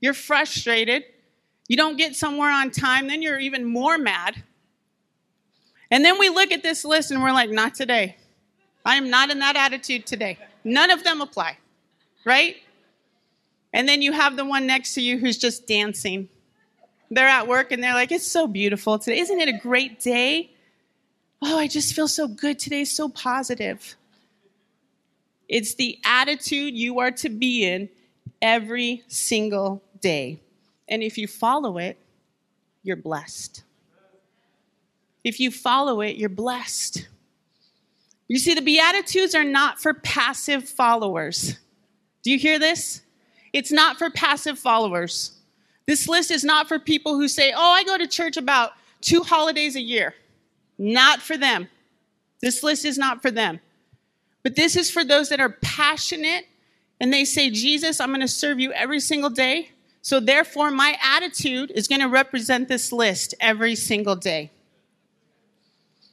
You're 0.00 0.14
frustrated. 0.14 1.04
You 1.68 1.76
don't 1.76 1.96
get 1.96 2.16
somewhere 2.16 2.50
on 2.50 2.70
time. 2.70 3.06
Then 3.06 3.20
you're 3.20 3.38
even 3.38 3.66
more 3.66 3.98
mad. 3.98 4.42
And 5.90 6.02
then 6.02 6.18
we 6.18 6.30
look 6.30 6.50
at 6.52 6.62
this 6.62 6.86
list 6.86 7.10
and 7.10 7.22
we're 7.22 7.32
like, 7.32 7.50
not 7.50 7.74
today. 7.74 8.16
I 8.84 8.96
am 8.96 9.10
not 9.10 9.30
in 9.30 9.40
that 9.40 9.56
attitude 9.56 10.06
today. 10.06 10.38
None 10.64 10.90
of 10.90 11.04
them 11.04 11.20
apply, 11.20 11.58
right? 12.24 12.56
And 13.74 13.86
then 13.86 14.00
you 14.00 14.12
have 14.12 14.36
the 14.36 14.44
one 14.44 14.66
next 14.66 14.94
to 14.94 15.02
you 15.02 15.18
who's 15.18 15.36
just 15.36 15.66
dancing 15.66 16.30
they're 17.14 17.28
at 17.28 17.46
work 17.46 17.72
and 17.72 17.82
they're 17.82 17.94
like, 17.94 18.12
it's 18.12 18.26
so 18.26 18.46
beautiful 18.46 18.98
today. 18.98 19.18
Isn't 19.18 19.40
it 19.40 19.48
a 19.48 19.58
great 19.58 20.00
day? 20.00 20.50
Oh, 21.42 21.58
I 21.58 21.66
just 21.66 21.94
feel 21.94 22.08
so 22.08 22.28
good 22.28 22.58
today, 22.58 22.84
so 22.84 23.08
positive. 23.08 23.96
It's 25.48 25.74
the 25.74 25.98
attitude 26.04 26.74
you 26.74 27.00
are 27.00 27.10
to 27.10 27.28
be 27.28 27.64
in 27.64 27.88
every 28.40 29.02
single 29.08 29.82
day. 30.00 30.40
And 30.88 31.02
if 31.02 31.18
you 31.18 31.26
follow 31.26 31.78
it, 31.78 31.98
you're 32.82 32.96
blessed. 32.96 33.62
If 35.24 35.38
you 35.38 35.50
follow 35.50 36.00
it, 36.00 36.16
you're 36.16 36.28
blessed. 36.28 37.06
You 38.28 38.38
see, 38.38 38.54
the 38.54 38.62
Beatitudes 38.62 39.34
are 39.34 39.44
not 39.44 39.80
for 39.80 39.94
passive 39.94 40.68
followers. 40.68 41.58
Do 42.22 42.30
you 42.30 42.38
hear 42.38 42.58
this? 42.58 43.02
It's 43.52 43.70
not 43.70 43.98
for 43.98 44.10
passive 44.10 44.58
followers. 44.58 45.32
This 45.86 46.08
list 46.08 46.30
is 46.30 46.44
not 46.44 46.68
for 46.68 46.78
people 46.78 47.16
who 47.16 47.28
say, 47.28 47.52
oh, 47.54 47.72
I 47.72 47.84
go 47.84 47.98
to 47.98 48.06
church 48.06 48.36
about 48.36 48.72
two 49.00 49.22
holidays 49.22 49.76
a 49.76 49.80
year. 49.80 50.14
Not 50.78 51.20
for 51.20 51.36
them. 51.36 51.68
This 52.40 52.62
list 52.62 52.84
is 52.84 52.98
not 52.98 53.22
for 53.22 53.30
them. 53.30 53.60
But 54.42 54.56
this 54.56 54.76
is 54.76 54.90
for 54.90 55.04
those 55.04 55.28
that 55.28 55.40
are 55.40 55.56
passionate 55.62 56.46
and 57.00 57.12
they 57.12 57.24
say, 57.24 57.50
Jesus, 57.50 58.00
I'm 58.00 58.10
going 58.10 58.20
to 58.20 58.28
serve 58.28 58.60
you 58.60 58.72
every 58.72 59.00
single 59.00 59.30
day. 59.30 59.70
So, 60.02 60.18
therefore, 60.18 60.70
my 60.70 60.96
attitude 61.02 61.72
is 61.74 61.86
going 61.86 62.00
to 62.00 62.08
represent 62.08 62.68
this 62.68 62.92
list 62.92 63.34
every 63.40 63.76
single 63.76 64.16
day. 64.16 64.50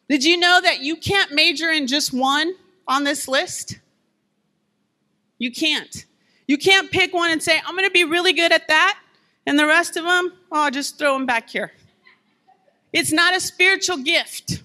Did 0.07 0.23
you 0.23 0.37
know 0.37 0.59
that 0.61 0.79
you 0.79 0.95
can't 0.95 1.31
major 1.31 1.69
in 1.69 1.85
just 1.85 2.13
one 2.13 2.53
on 2.87 3.03
this 3.03 3.27
list? 3.27 3.79
You 5.37 5.51
can't. 5.51 6.05
You 6.47 6.57
can't 6.57 6.91
pick 6.91 7.13
one 7.13 7.31
and 7.31 7.41
say, 7.41 7.59
I'm 7.65 7.75
going 7.75 7.87
to 7.87 7.91
be 7.91 8.03
really 8.03 8.33
good 8.33 8.51
at 8.51 8.67
that, 8.67 8.99
and 9.49 9.57
the 9.57 9.65
rest 9.65 9.97
of 9.97 10.03
them, 10.03 10.31
oh, 10.51 10.65
I'll 10.65 10.69
just 10.69 10.99
throw 10.99 11.13
them 11.13 11.25
back 11.25 11.49
here. 11.49 11.71
It's 12.93 13.11
not 13.11 13.35
a 13.35 13.39
spiritual 13.39 13.97
gift. 13.97 14.61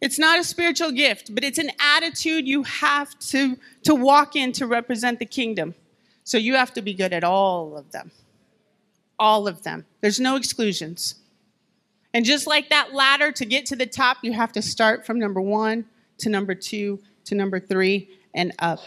It's 0.00 0.18
not 0.18 0.38
a 0.38 0.44
spiritual 0.44 0.92
gift, 0.92 1.34
but 1.34 1.44
it's 1.44 1.58
an 1.58 1.72
attitude 1.78 2.48
you 2.48 2.62
have 2.62 3.18
to, 3.18 3.58
to 3.82 3.94
walk 3.94 4.34
in 4.34 4.50
to 4.52 4.66
represent 4.66 5.18
the 5.18 5.26
kingdom. 5.26 5.74
So 6.24 6.38
you 6.38 6.54
have 6.54 6.72
to 6.72 6.80
be 6.80 6.94
good 6.94 7.12
at 7.12 7.22
all 7.22 7.76
of 7.76 7.92
them. 7.92 8.12
All 9.18 9.46
of 9.46 9.62
them. 9.62 9.84
There's 10.00 10.18
no 10.18 10.36
exclusions. 10.36 11.16
And 12.14 12.24
just 12.24 12.46
like 12.46 12.70
that 12.70 12.94
ladder, 12.94 13.30
to 13.30 13.44
get 13.44 13.66
to 13.66 13.76
the 13.76 13.84
top, 13.84 14.16
you 14.22 14.32
have 14.32 14.52
to 14.52 14.62
start 14.62 15.04
from 15.04 15.18
number 15.18 15.42
one 15.42 15.84
to 16.16 16.30
number 16.30 16.54
two 16.54 16.98
to 17.26 17.34
number 17.34 17.60
three 17.60 18.08
and 18.32 18.54
up. 18.58 18.80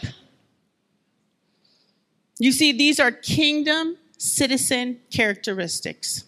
You 2.40 2.50
see, 2.50 2.72
these 2.72 2.98
are 2.98 3.12
kingdom 3.12 3.98
citizen 4.20 4.98
characteristics. 5.10 6.24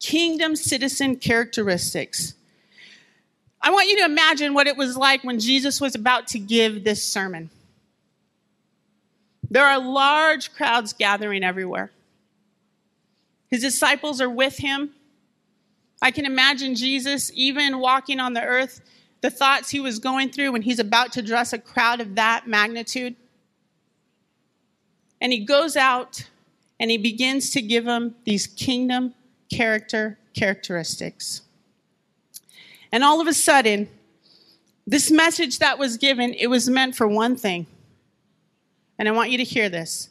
Kingdom 0.00 0.56
citizen 0.56 1.14
characteristics. 1.14 2.34
I 3.62 3.70
want 3.70 3.88
you 3.88 3.98
to 3.98 4.04
imagine 4.06 4.54
what 4.54 4.66
it 4.66 4.76
was 4.76 4.96
like 4.96 5.22
when 5.22 5.38
Jesus 5.38 5.80
was 5.80 5.94
about 5.94 6.26
to 6.28 6.40
give 6.40 6.82
this 6.82 7.00
sermon. 7.00 7.48
There 9.48 9.64
are 9.64 9.78
large 9.78 10.52
crowds 10.52 10.92
gathering 10.92 11.44
everywhere. 11.44 11.92
His 13.50 13.60
disciples 13.60 14.20
are 14.20 14.30
with 14.30 14.56
him. 14.56 14.90
I 16.02 16.10
can 16.10 16.26
imagine 16.26 16.74
Jesus 16.74 17.30
even 17.36 17.78
walking 17.78 18.18
on 18.18 18.32
the 18.32 18.42
earth, 18.42 18.80
the 19.20 19.30
thoughts 19.30 19.70
he 19.70 19.78
was 19.78 20.00
going 20.00 20.30
through 20.30 20.50
when 20.50 20.62
he's 20.62 20.80
about 20.80 21.12
to 21.12 21.20
address 21.20 21.52
a 21.52 21.58
crowd 21.58 22.00
of 22.00 22.16
that 22.16 22.48
magnitude. 22.48 23.14
And 25.20 25.32
he 25.32 25.44
goes 25.44 25.76
out 25.76 26.24
and 26.80 26.90
he 26.90 26.96
begins 26.96 27.50
to 27.50 27.62
give 27.62 27.84
them 27.84 28.16
these 28.24 28.46
kingdom 28.48 29.14
character 29.52 30.18
characteristics. 30.34 31.42
And 32.90 33.04
all 33.04 33.20
of 33.20 33.26
a 33.26 33.34
sudden, 33.34 33.88
this 34.86 35.10
message 35.10 35.58
that 35.58 35.78
was 35.78 35.98
given, 35.98 36.32
it 36.34 36.48
was 36.48 36.68
meant 36.68 36.96
for 36.96 37.06
one 37.06 37.36
thing. 37.36 37.66
And 38.98 39.08
I 39.08 39.12
want 39.12 39.30
you 39.30 39.38
to 39.38 39.44
hear 39.44 39.68
this. 39.68 40.08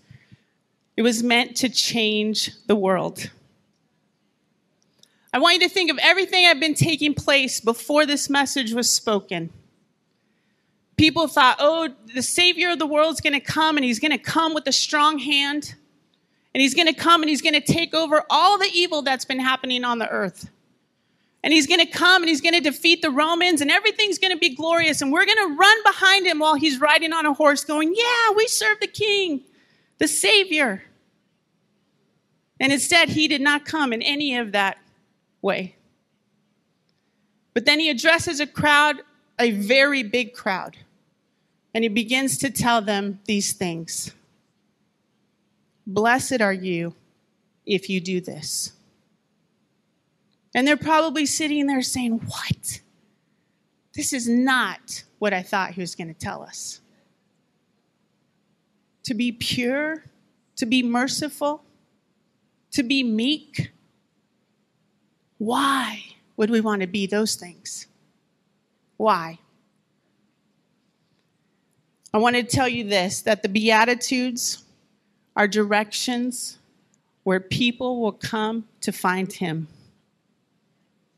It 0.95 1.01
was 1.01 1.23
meant 1.23 1.57
to 1.57 1.69
change 1.69 2.51
the 2.67 2.75
world. 2.75 3.29
I 5.33 5.39
want 5.39 5.55
you 5.55 5.67
to 5.67 5.73
think 5.73 5.89
of 5.91 5.97
everything 6.01 6.43
that 6.43 6.49
had 6.49 6.59
been 6.59 6.75
taking 6.75 7.13
place 7.13 7.59
before 7.59 8.05
this 8.05 8.29
message 8.29 8.73
was 8.73 8.89
spoken. 8.89 9.49
People 10.97 11.27
thought, 11.27 11.57
oh, 11.59 11.89
the 12.13 12.21
Savior 12.21 12.71
of 12.71 12.79
the 12.79 12.85
world 12.85 13.13
is 13.13 13.21
going 13.21 13.33
to 13.33 13.39
come, 13.39 13.77
and 13.77 13.85
he's 13.85 13.99
going 13.99 14.11
to 14.11 14.17
come 14.17 14.53
with 14.53 14.67
a 14.67 14.71
strong 14.71 15.19
hand, 15.19 15.75
and 16.59 16.63
he's 16.63 16.75
going 16.75 16.87
to 16.87 16.93
come 16.93 17.21
and 17.21 17.29
he's 17.29 17.41
going 17.41 17.53
to 17.53 17.61
take 17.61 17.93
over 17.93 18.21
all 18.29 18.57
the 18.57 18.69
evil 18.73 19.01
that's 19.01 19.23
been 19.23 19.39
happening 19.39 19.85
on 19.85 19.97
the 19.97 20.09
earth. 20.09 20.49
And 21.41 21.53
he's 21.53 21.65
going 21.65 21.79
to 21.79 21.85
come 21.85 22.21
and 22.21 22.27
he's 22.27 22.41
going 22.41 22.53
to 22.53 22.59
defeat 22.59 23.01
the 23.01 23.11
Romans 23.11 23.61
and 23.61 23.71
everything's 23.71 24.17
going 24.17 24.33
to 24.33 24.37
be 24.37 24.53
glorious. 24.53 25.01
And 25.01 25.09
we're 25.09 25.25
going 25.25 25.37
to 25.37 25.55
run 25.55 25.83
behind 25.85 26.27
him 26.27 26.39
while 26.39 26.55
he's 26.55 26.81
riding 26.81 27.13
on 27.13 27.25
a 27.25 27.31
horse, 27.31 27.63
going, 27.63 27.93
Yeah, 27.95 28.33
we 28.35 28.45
serve 28.47 28.77
the 28.81 28.87
king, 28.87 29.45
the 29.99 30.07
Savior. 30.09 30.83
And 32.59 32.73
instead, 32.73 33.07
he 33.07 33.29
did 33.29 33.39
not 33.39 33.63
come 33.63 33.93
in 33.93 34.01
any 34.01 34.35
of 34.35 34.51
that 34.51 34.79
way. 35.41 35.77
But 37.53 37.63
then 37.63 37.79
he 37.79 37.89
addresses 37.89 38.41
a 38.41 38.45
crowd, 38.45 38.97
a 39.39 39.51
very 39.51 40.03
big 40.03 40.33
crowd, 40.33 40.75
and 41.73 41.85
he 41.85 41.87
begins 41.87 42.37
to 42.39 42.49
tell 42.49 42.81
them 42.81 43.21
these 43.27 43.53
things 43.53 44.11
Blessed 45.89 46.39
are 46.39 46.53
you 46.53 46.93
if 47.65 47.89
you 47.89 47.99
do 47.99 48.21
this. 48.21 48.73
And 50.53 50.67
they're 50.67 50.77
probably 50.77 51.25
sitting 51.25 51.65
there 51.65 51.81
saying, 51.81 52.21
What? 52.27 52.81
This 53.95 54.13
is 54.13 54.29
not 54.29 55.03
what 55.17 55.33
I 55.33 55.41
thought 55.41 55.71
he 55.71 55.81
was 55.81 55.95
going 55.95 56.07
to 56.07 56.13
tell 56.13 56.43
us. 56.43 56.79
To 59.05 59.15
be 59.15 59.31
pure, 59.31 60.03
to 60.57 60.67
be 60.67 60.83
merciful, 60.83 61.63
to 62.71 62.83
be 62.83 63.01
meek. 63.03 63.71
Why 65.39 66.03
would 66.37 66.51
we 66.51 66.61
want 66.61 66.81
to 66.81 66.87
be 66.87 67.07
those 67.07 67.33
things? 67.33 67.87
Why? 68.97 69.39
I 72.13 72.19
want 72.19 72.35
to 72.35 72.43
tell 72.43 72.67
you 72.67 72.83
this 72.83 73.21
that 73.21 73.41
the 73.41 73.49
Beatitudes 73.49 74.63
are 75.39 75.47
directions 75.47 76.57
where 77.23 77.39
people 77.39 78.01
will 78.01 78.11
come 78.11 78.67
to 78.81 78.91
find 78.91 79.31
Him 79.31 79.69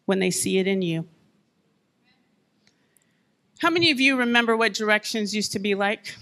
when 0.06 0.20
they 0.20 0.30
see 0.30 0.60
it 0.60 0.68
in 0.68 0.84
you. 0.84 1.08
How 3.58 3.72
many 3.72 3.90
of 3.90 4.00
you 4.00 4.16
remember 4.16 4.56
what 4.56 4.76
directions 4.76 5.36
used 5.36 5.54
to 5.54 5.60
be 5.60 5.74
like? 5.74 6.16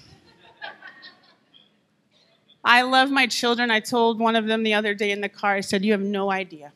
I 2.63 2.83
love 2.83 3.11
my 3.11 3.27
children. 3.27 3.69
I 3.69 3.81
told 3.81 4.17
one 4.17 4.37
of 4.37 4.45
them 4.47 4.63
the 4.63 4.75
other 4.75 4.93
day 4.93 5.11
in 5.11 5.19
the 5.19 5.27
car, 5.27 5.55
I 5.55 5.59
said, 5.59 5.83
You 5.83 5.91
have 5.91 6.01
no 6.01 6.31
idea. 6.31 6.71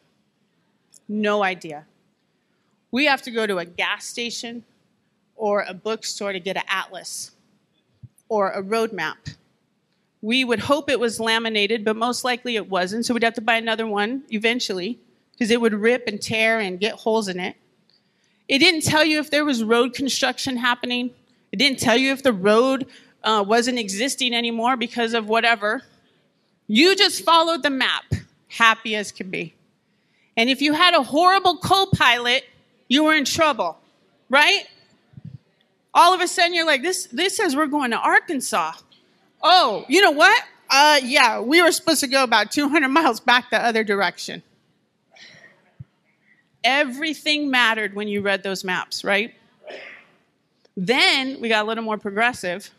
No 1.07 1.41
idea. 1.41 1.85
We 2.91 3.05
have 3.05 3.21
to 3.21 3.31
go 3.31 3.47
to 3.47 3.59
a 3.59 3.65
gas 3.65 4.05
station 4.05 4.65
or 5.37 5.61
a 5.61 5.73
bookstore 5.73 6.33
to 6.33 6.39
get 6.41 6.57
an 6.57 6.63
atlas 6.67 7.31
or 8.27 8.51
a 8.51 8.61
road 8.61 8.91
map. 8.91 9.19
We 10.23 10.45
would 10.45 10.61
hope 10.61 10.89
it 10.89 11.01
was 11.01 11.19
laminated, 11.19 11.83
but 11.83 11.97
most 11.97 12.23
likely 12.23 12.55
it 12.55 12.69
wasn't, 12.69 13.05
so 13.05 13.13
we'd 13.13 13.23
have 13.23 13.33
to 13.33 13.41
buy 13.41 13.57
another 13.57 13.85
one 13.85 14.23
eventually 14.29 14.97
because 15.33 15.51
it 15.51 15.59
would 15.59 15.73
rip 15.73 16.07
and 16.07 16.21
tear 16.21 16.61
and 16.61 16.79
get 16.79 16.93
holes 16.93 17.27
in 17.27 17.41
it. 17.41 17.57
It 18.47 18.59
didn't 18.59 18.83
tell 18.83 19.03
you 19.03 19.19
if 19.19 19.29
there 19.31 19.43
was 19.43 19.65
road 19.65 19.93
construction 19.93 20.55
happening. 20.55 21.11
It 21.51 21.57
didn't 21.57 21.79
tell 21.79 21.97
you 21.97 22.13
if 22.13 22.23
the 22.23 22.31
road 22.31 22.87
uh, 23.21 23.43
wasn't 23.45 23.79
existing 23.79 24.33
anymore 24.33 24.77
because 24.77 25.13
of 25.13 25.27
whatever. 25.27 25.83
You 26.67 26.95
just 26.95 27.25
followed 27.25 27.61
the 27.61 27.69
map, 27.69 28.05
happy 28.47 28.95
as 28.95 29.11
could 29.11 29.29
be. 29.29 29.53
And 30.37 30.49
if 30.49 30.61
you 30.61 30.71
had 30.71 30.93
a 30.93 31.03
horrible 31.03 31.57
co 31.57 31.85
pilot, 31.87 32.45
you 32.87 33.03
were 33.03 33.13
in 33.13 33.25
trouble, 33.25 33.77
right? 34.29 34.67
All 35.93 36.13
of 36.13 36.21
a 36.21 36.29
sudden, 36.29 36.53
you're 36.53 36.65
like, 36.65 36.81
this, 36.81 37.07
this 37.07 37.35
says 37.35 37.57
we're 37.57 37.67
going 37.67 37.91
to 37.91 37.97
Arkansas. 37.97 38.71
Oh, 39.43 39.85
you 39.89 40.01
know 40.01 40.11
what? 40.11 40.41
Uh, 40.69 40.99
yeah, 41.03 41.41
we 41.41 41.61
were 41.61 41.71
supposed 41.71 41.99
to 41.99 42.07
go 42.07 42.23
about 42.23 42.51
200 42.51 42.87
miles 42.87 43.19
back 43.19 43.49
the 43.51 43.63
other 43.63 43.83
direction. 43.83 44.41
Everything 46.63 47.51
mattered 47.51 47.93
when 47.93 48.07
you 48.07 48.21
read 48.21 48.41
those 48.41 48.63
maps, 48.63 49.03
right? 49.03 49.33
Then 50.77 51.41
we 51.41 51.49
got 51.49 51.65
a 51.65 51.67
little 51.67 51.83
more 51.83 51.97
progressive 51.97 52.71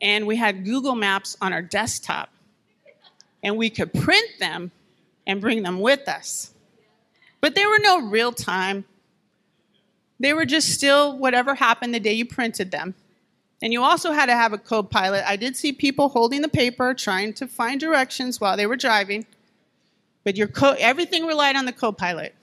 and 0.00 0.26
we 0.26 0.36
had 0.36 0.64
Google 0.64 0.94
Maps 0.94 1.36
on 1.40 1.52
our 1.52 1.62
desktop. 1.62 2.30
And 3.44 3.56
we 3.56 3.70
could 3.70 3.92
print 3.92 4.28
them 4.38 4.70
and 5.26 5.40
bring 5.40 5.62
them 5.62 5.80
with 5.80 6.08
us. 6.08 6.52
But 7.40 7.54
they 7.54 7.66
were 7.66 7.78
no 7.80 8.00
real 8.08 8.32
time. 8.32 8.84
They 10.20 10.32
were 10.32 10.44
just 10.44 10.68
still 10.68 11.18
whatever 11.18 11.56
happened 11.56 11.92
the 11.92 12.00
day 12.00 12.12
you 12.12 12.24
printed 12.24 12.70
them. 12.70 12.94
And 13.62 13.72
you 13.72 13.82
also 13.82 14.10
had 14.10 14.26
to 14.26 14.34
have 14.34 14.52
a 14.52 14.58
co 14.58 14.82
pilot. 14.82 15.24
I 15.26 15.36
did 15.36 15.56
see 15.56 15.72
people 15.72 16.08
holding 16.08 16.42
the 16.42 16.48
paper 16.48 16.92
trying 16.94 17.32
to 17.34 17.46
find 17.46 17.80
directions 17.80 18.40
while 18.40 18.56
they 18.56 18.66
were 18.66 18.76
driving, 18.76 19.24
but 20.24 20.36
your 20.36 20.48
co- 20.48 20.76
everything 20.78 21.24
relied 21.24 21.54
on 21.54 21.64
the 21.64 21.72
co 21.72 21.92
pilot. 21.92 22.34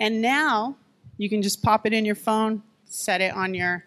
And 0.00 0.20
now 0.20 0.76
you 1.18 1.28
can 1.28 1.40
just 1.40 1.62
pop 1.62 1.86
it 1.86 1.92
in 1.92 2.04
your 2.04 2.16
phone, 2.16 2.64
set 2.84 3.20
it 3.20 3.32
on 3.32 3.54
your, 3.54 3.84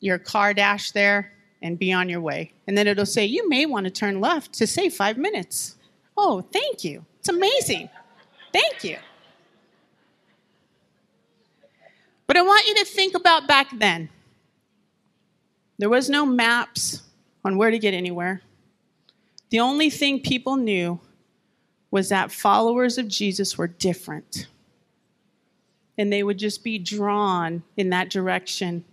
your 0.00 0.18
car 0.18 0.52
dash 0.52 0.90
there, 0.90 1.32
and 1.62 1.78
be 1.78 1.90
on 1.90 2.10
your 2.10 2.20
way. 2.20 2.52
And 2.66 2.76
then 2.76 2.86
it'll 2.86 3.06
say, 3.06 3.24
You 3.24 3.48
may 3.48 3.64
want 3.64 3.84
to 3.84 3.90
turn 3.90 4.20
left 4.20 4.52
to 4.54 4.66
save 4.66 4.92
five 4.92 5.16
minutes. 5.16 5.76
Oh, 6.18 6.42
thank 6.52 6.84
you. 6.84 7.06
It's 7.20 7.30
amazing. 7.30 7.88
Thank 8.52 8.84
you. 8.84 8.98
But 12.26 12.36
I 12.36 12.42
want 12.42 12.66
you 12.66 12.74
to 12.74 12.84
think 12.84 13.14
about 13.14 13.48
back 13.48 13.68
then. 13.78 14.10
There 15.78 15.90
was 15.90 16.08
no 16.08 16.24
maps 16.24 17.02
on 17.44 17.58
where 17.58 17.70
to 17.70 17.78
get 17.78 17.94
anywhere. 17.94 18.42
The 19.50 19.60
only 19.60 19.90
thing 19.90 20.20
people 20.20 20.56
knew 20.56 21.00
was 21.90 22.08
that 22.08 22.32
followers 22.32 22.98
of 22.98 23.08
Jesus 23.08 23.56
were 23.56 23.68
different 23.68 24.46
and 25.96 26.12
they 26.12 26.22
would 26.22 26.38
just 26.38 26.64
be 26.64 26.78
drawn 26.78 27.62
in 27.76 27.90
that 27.90 28.10
direction 28.10 28.84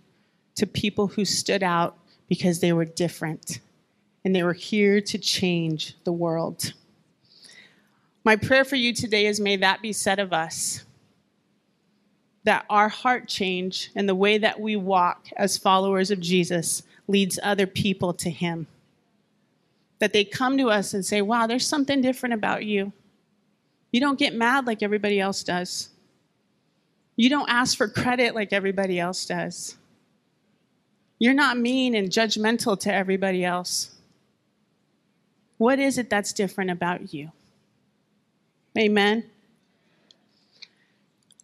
to 0.54 0.66
people 0.66 1.08
who 1.08 1.24
stood 1.24 1.62
out 1.62 1.96
because 2.28 2.60
they 2.60 2.72
were 2.72 2.84
different 2.84 3.60
and 4.24 4.34
they 4.34 4.42
were 4.42 4.52
here 4.52 5.00
to 5.00 5.18
change 5.18 5.96
the 6.04 6.12
world. 6.12 6.74
My 8.24 8.36
prayer 8.36 8.64
for 8.64 8.76
you 8.76 8.94
today 8.94 9.26
is 9.26 9.40
may 9.40 9.56
that 9.56 9.82
be 9.82 9.92
said 9.92 10.20
of 10.20 10.32
us. 10.32 10.84
That 12.44 12.64
our 12.68 12.88
heart 12.88 13.28
change 13.28 13.90
and 13.94 14.08
the 14.08 14.14
way 14.14 14.38
that 14.38 14.60
we 14.60 14.76
walk 14.76 15.28
as 15.36 15.56
followers 15.56 16.10
of 16.10 16.20
Jesus 16.20 16.82
leads 17.06 17.38
other 17.42 17.66
people 17.66 18.12
to 18.14 18.30
Him. 18.30 18.66
That 20.00 20.12
they 20.12 20.24
come 20.24 20.58
to 20.58 20.70
us 20.70 20.94
and 20.94 21.04
say, 21.04 21.22
Wow, 21.22 21.46
there's 21.46 21.66
something 21.66 22.00
different 22.00 22.34
about 22.34 22.64
you. 22.64 22.92
You 23.92 24.00
don't 24.00 24.18
get 24.18 24.34
mad 24.34 24.66
like 24.66 24.82
everybody 24.82 25.20
else 25.20 25.42
does. 25.44 25.90
You 27.14 27.28
don't 27.28 27.48
ask 27.48 27.76
for 27.76 27.88
credit 27.88 28.34
like 28.34 28.52
everybody 28.52 28.98
else 28.98 29.26
does. 29.26 29.76
You're 31.18 31.34
not 31.34 31.58
mean 31.58 31.94
and 31.94 32.08
judgmental 32.08 32.78
to 32.80 32.92
everybody 32.92 33.44
else. 33.44 33.90
What 35.58 35.78
is 35.78 35.98
it 35.98 36.10
that's 36.10 36.32
different 36.32 36.70
about 36.70 37.14
you? 37.14 37.30
Amen. 38.76 39.24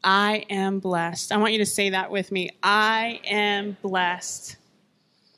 I 0.03 0.45
am 0.49 0.79
blessed. 0.79 1.33
I 1.33 1.37
want 1.37 1.53
you 1.53 1.59
to 1.59 1.67
say 1.67 1.91
that 1.91 2.11
with 2.11 2.31
me. 2.31 2.51
I 2.63 3.21
am 3.25 3.77
blessed. 3.83 4.57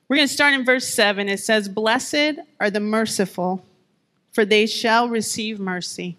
We're 0.09 0.17
going 0.17 0.29
to 0.29 0.35
start 0.35 0.55
in 0.55 0.65
verse 0.65 0.87
7. 0.89 1.29
It 1.29 1.41
says, 1.41 1.69
Blessed 1.69 2.41
are 2.59 2.71
the 2.71 2.81
merciful, 2.81 3.65
for 4.33 4.45
they 4.45 4.67
shall 4.67 5.09
receive 5.09 5.59
mercy. 5.59 6.19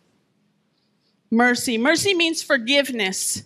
Mercy. 1.29 1.77
Mercy 1.77 2.13
means 2.13 2.41
forgiveness, 2.41 3.43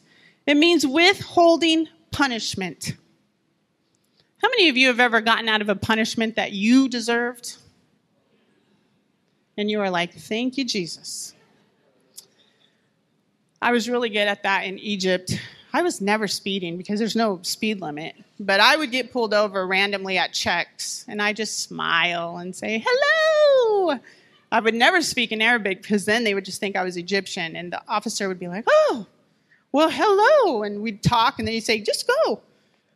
it 0.47 0.55
means 0.55 0.85
withholding 0.85 1.87
punishment. 2.11 2.93
How 4.41 4.49
many 4.49 4.69
of 4.69 4.77
you 4.77 4.87
have 4.87 4.99
ever 4.99 5.21
gotten 5.21 5.49
out 5.49 5.61
of 5.61 5.69
a 5.69 5.75
punishment 5.75 6.35
that 6.35 6.51
you 6.51 6.87
deserved? 6.87 7.57
And 9.57 9.71
you 9.71 9.81
are 9.81 9.89
like, 9.89 10.13
Thank 10.13 10.57
you, 10.57 10.65
Jesus. 10.65 11.34
I 13.61 13.71
was 13.71 13.89
really 13.89 14.09
good 14.09 14.27
at 14.27 14.43
that 14.43 14.65
in 14.65 14.77
Egypt. 14.79 15.39
I 15.73 15.81
was 15.81 15.99
never 15.99 16.27
speeding 16.27 16.77
because 16.77 16.99
there's 16.99 17.15
no 17.15 17.39
speed 17.41 17.81
limit, 17.81 18.15
but 18.39 18.59
I 18.59 18.77
would 18.77 18.91
get 18.91 19.11
pulled 19.11 19.33
over 19.33 19.67
randomly 19.67 20.17
at 20.17 20.31
checks 20.31 21.03
and 21.07 21.21
I 21.21 21.33
just 21.33 21.59
smile 21.59 22.37
and 22.37 22.55
say, 22.55 22.83
hello. 22.85 23.99
I 24.51 24.59
would 24.61 24.73
never 24.73 25.01
speak 25.01 25.33
in 25.33 25.41
Arabic 25.41 25.81
because 25.81 26.05
then 26.05 26.23
they 26.23 26.33
would 26.33 26.45
just 26.45 26.61
think 26.61 26.75
I 26.75 26.83
was 26.83 26.95
Egyptian 26.95 27.55
and 27.57 27.73
the 27.73 27.81
officer 27.89 28.29
would 28.29 28.39
be 28.39 28.47
like, 28.47 28.63
oh, 28.67 29.05
well, 29.71 29.89
hello. 29.91 30.63
And 30.63 30.81
we'd 30.81 31.03
talk 31.03 31.39
and 31.39 31.47
then 31.47 31.53
he'd 31.53 31.65
say, 31.65 31.81
just 31.81 32.07
go. 32.07 32.39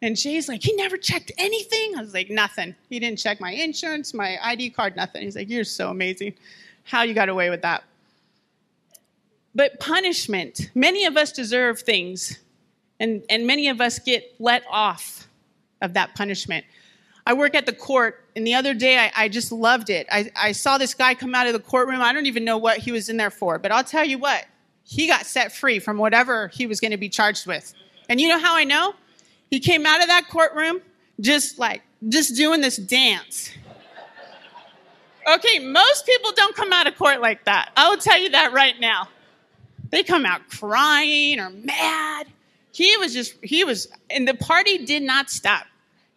And 0.02 0.16
Jay's 0.16 0.48
like, 0.48 0.64
he 0.64 0.74
never 0.76 0.96
checked 0.96 1.32
anything. 1.38 1.98
I 1.98 2.02
was 2.02 2.14
like, 2.14 2.30
nothing. 2.30 2.74
He 2.90 3.00
didn't 3.00 3.20
check 3.20 3.42
my 3.42 3.52
insurance, 3.52 4.14
my 4.14 4.38
ID 4.42 4.70
card, 4.70 4.96
nothing. 4.96 5.24
He's 5.24 5.36
like, 5.36 5.50
you're 5.50 5.66
so 5.66 5.90
amazing. 5.90 6.36
How 6.84 7.02
you 7.02 7.14
got 7.14 7.28
away 7.28 7.50
with 7.50 7.62
that? 7.64 7.84
But 9.56 9.80
punishment, 9.80 10.70
many 10.76 11.06
of 11.06 11.18
us 11.18 11.32
deserve 11.32 11.82
things, 11.82 12.40
and, 13.00 13.24
and 13.30 13.48
many 13.48 13.70
of 13.70 13.82
us 13.82 14.00
get 14.00 14.36
let 14.40 14.64
off 14.70 15.28
of 15.82 15.94
that 15.94 16.16
punishment. 16.16 16.66
I 17.26 17.34
work 17.34 17.56
at 17.56 17.66
the 17.66 17.74
court, 17.74 18.26
and 18.36 18.46
the 18.46 18.56
other 18.56 18.74
day 18.74 18.98
I, 18.98 19.12
I 19.16 19.30
just 19.30 19.52
loved 19.52 19.90
it. 19.90 20.08
I, 20.12 20.32
I 20.36 20.52
saw 20.52 20.78
this 20.78 20.94
guy 20.94 21.14
come 21.16 21.36
out 21.36 21.48
of 21.48 21.54
the 21.54 21.60
courtroom. 21.60 22.02
I 22.02 22.14
don't 22.14 22.26
even 22.26 22.44
know 22.44 22.58
what 22.58 22.78
he 22.78 22.92
was 22.92 23.10
in 23.10 23.18
there 23.18 23.30
for, 23.30 23.60
but 23.60 23.72
I'll 23.72 23.84
tell 23.84 24.06
you 24.06 24.18
what, 24.18 24.46
he 24.84 25.08
got 25.08 25.26
set 25.26 25.52
free 25.52 25.80
from 25.80 25.98
whatever 25.98 26.48
he 26.48 26.66
was 26.66 26.80
going 26.80 26.92
to 26.92 26.98
be 26.98 27.10
charged 27.10 27.46
with. 27.46 27.74
And 28.08 28.20
you 28.20 28.28
know 28.28 28.40
how 28.40 28.56
I 28.56 28.64
know? 28.64 28.96
He 29.52 29.60
came 29.60 29.86
out 29.86 30.02
of 30.02 30.08
that 30.08 30.28
courtroom 30.30 30.82
just 31.20 31.60
like, 31.60 31.82
just 32.08 32.36
doing 32.36 32.62
this 32.62 32.78
dance. 32.78 33.52
Okay, 35.32 35.60
most 35.60 36.06
people 36.06 36.32
don't 36.36 36.56
come 36.56 36.74
out 36.74 36.88
of 36.88 36.98
court 36.98 37.22
like 37.22 37.46
that. 37.46 37.72
I 37.78 37.90
will 37.90 37.98
tell 37.98 38.20
you 38.20 38.30
that 38.30 38.54
right 38.54 38.80
now. 38.80 39.10
They 39.92 40.04
come 40.04 40.26
out 40.26 40.48
crying 40.50 41.40
or 41.40 41.50
mad. 41.50 42.28
He 42.72 42.96
was 42.98 43.14
just, 43.14 43.34
he 43.44 43.64
was, 43.64 43.88
and 44.10 44.28
the 44.28 44.36
party 44.36 44.86
did 44.86 45.04
not 45.04 45.30
stop. 45.30 45.66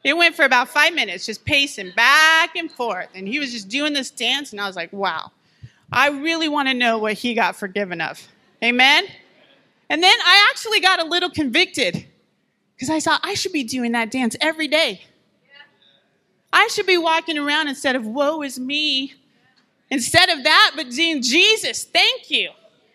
It 0.04 0.16
went 0.16 0.34
for 0.34 0.44
about 0.44 0.68
five 0.68 0.94
minutes, 0.94 1.26
just 1.26 1.44
pacing 1.44 1.92
back 1.96 2.56
and 2.56 2.70
forth. 2.70 3.08
And 3.14 3.26
he 3.26 3.38
was 3.38 3.52
just 3.52 3.68
doing 3.68 3.92
this 3.92 4.10
dance, 4.10 4.52
and 4.52 4.60
I 4.60 4.66
was 4.66 4.76
like, 4.76 4.92
wow, 4.92 5.30
I 5.90 6.08
really 6.08 6.48
want 6.48 6.68
to 6.68 6.74
know 6.74 6.98
what 6.98 7.14
he 7.14 7.34
got 7.34 7.56
forgiven 7.56 8.00
of. 8.00 8.26
Amen? 8.62 9.04
And 9.88 10.02
then 10.02 10.16
I 10.24 10.48
actually 10.50 10.80
got 10.80 11.00
a 11.00 11.04
little 11.04 11.30
convicted 11.30 12.06
because 12.74 12.90
I 12.90 13.00
thought 13.00 13.20
I 13.22 13.34
should 13.34 13.52
be 13.52 13.64
doing 13.64 13.92
that 13.92 14.10
dance 14.10 14.36
every 14.40 14.68
day. 14.68 15.02
I 16.52 16.66
should 16.68 16.86
be 16.86 16.98
walking 16.98 17.38
around 17.38 17.68
instead 17.68 17.96
of, 17.96 18.04
woe 18.04 18.42
is 18.42 18.58
me. 18.58 19.14
Instead 19.90 20.30
of 20.30 20.44
that, 20.44 20.72
but 20.74 20.92
seeing 20.92 21.22
Jesus, 21.22 21.84
thank 21.84 22.30
you 22.30 22.50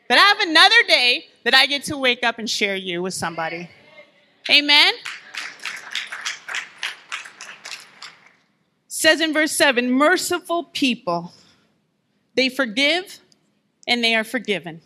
that 0.09 0.17
I 0.17 0.21
have 0.21 0.39
another 0.39 0.83
day 0.87 1.25
that 1.43 1.53
I 1.53 1.65
get 1.65 1.83
to 1.85 1.97
wake 1.97 2.23
up 2.23 2.39
and 2.39 2.49
share 2.49 2.75
you 2.75 3.01
with 3.01 3.13
somebody. 3.13 3.69
Amen. 4.49 4.93
Says 8.87 9.21
in 9.21 9.33
verse 9.33 9.51
7 9.51 9.91
merciful 9.91 10.63
people, 10.63 11.33
they 12.35 12.49
forgive 12.49 13.19
and 13.87 14.03
they 14.03 14.15
are 14.15 14.23
forgiven. 14.23 14.81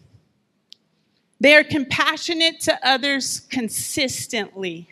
They 1.40 1.56
are 1.56 1.64
compassionate 1.64 2.60
to 2.62 2.88
others 2.88 3.40
consistently. 3.40 4.90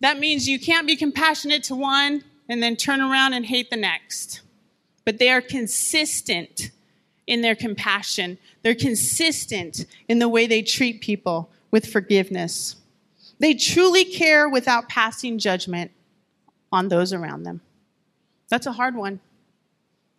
That 0.00 0.18
means 0.18 0.48
you 0.48 0.60
can't 0.60 0.86
be 0.86 0.96
compassionate 0.96 1.62
to 1.64 1.74
one 1.74 2.24
and 2.48 2.62
then 2.62 2.76
turn 2.76 3.00
around 3.00 3.32
and 3.32 3.46
hate 3.46 3.70
the 3.70 3.76
next. 3.76 4.42
But 5.04 5.18
they 5.18 5.30
are 5.30 5.40
consistent 5.40 6.70
in 7.26 7.40
their 7.40 7.54
compassion. 7.54 8.38
They're 8.62 8.74
consistent 8.74 9.86
in 10.08 10.18
the 10.18 10.28
way 10.28 10.46
they 10.46 10.62
treat 10.62 11.00
people 11.00 11.50
with 11.70 11.86
forgiveness. 11.86 12.76
They 13.38 13.54
truly 13.54 14.04
care 14.04 14.48
without 14.48 14.88
passing 14.88 15.38
judgment 15.38 15.90
on 16.72 16.88
those 16.88 17.12
around 17.12 17.42
them. 17.42 17.60
That's 18.48 18.66
a 18.66 18.72
hard 18.72 18.96
one. 18.96 19.20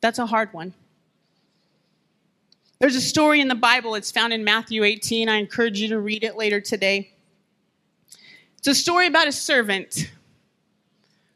That's 0.02 0.20
a 0.20 0.26
hard 0.26 0.54
one. 0.54 0.74
There's 2.80 2.96
a 2.96 3.02
story 3.02 3.41
in 3.41 3.48
the 3.48 3.56
Bible, 3.56 3.96
it's 3.96 4.12
found 4.12 4.34
in 4.34 4.43
Matthew 4.43 4.84
18. 4.84 5.30
I 5.30 5.38
encourage 5.38 5.80
you 5.80 5.88
to 5.89 6.00
read 6.00 6.24
it 6.24 6.36
later 6.36 6.62
today. 6.62 7.12
It's 8.60 8.67
a 8.67 8.76
story 8.76 9.08
about 9.08 9.28
a 9.28 9.32
servant 9.32 10.12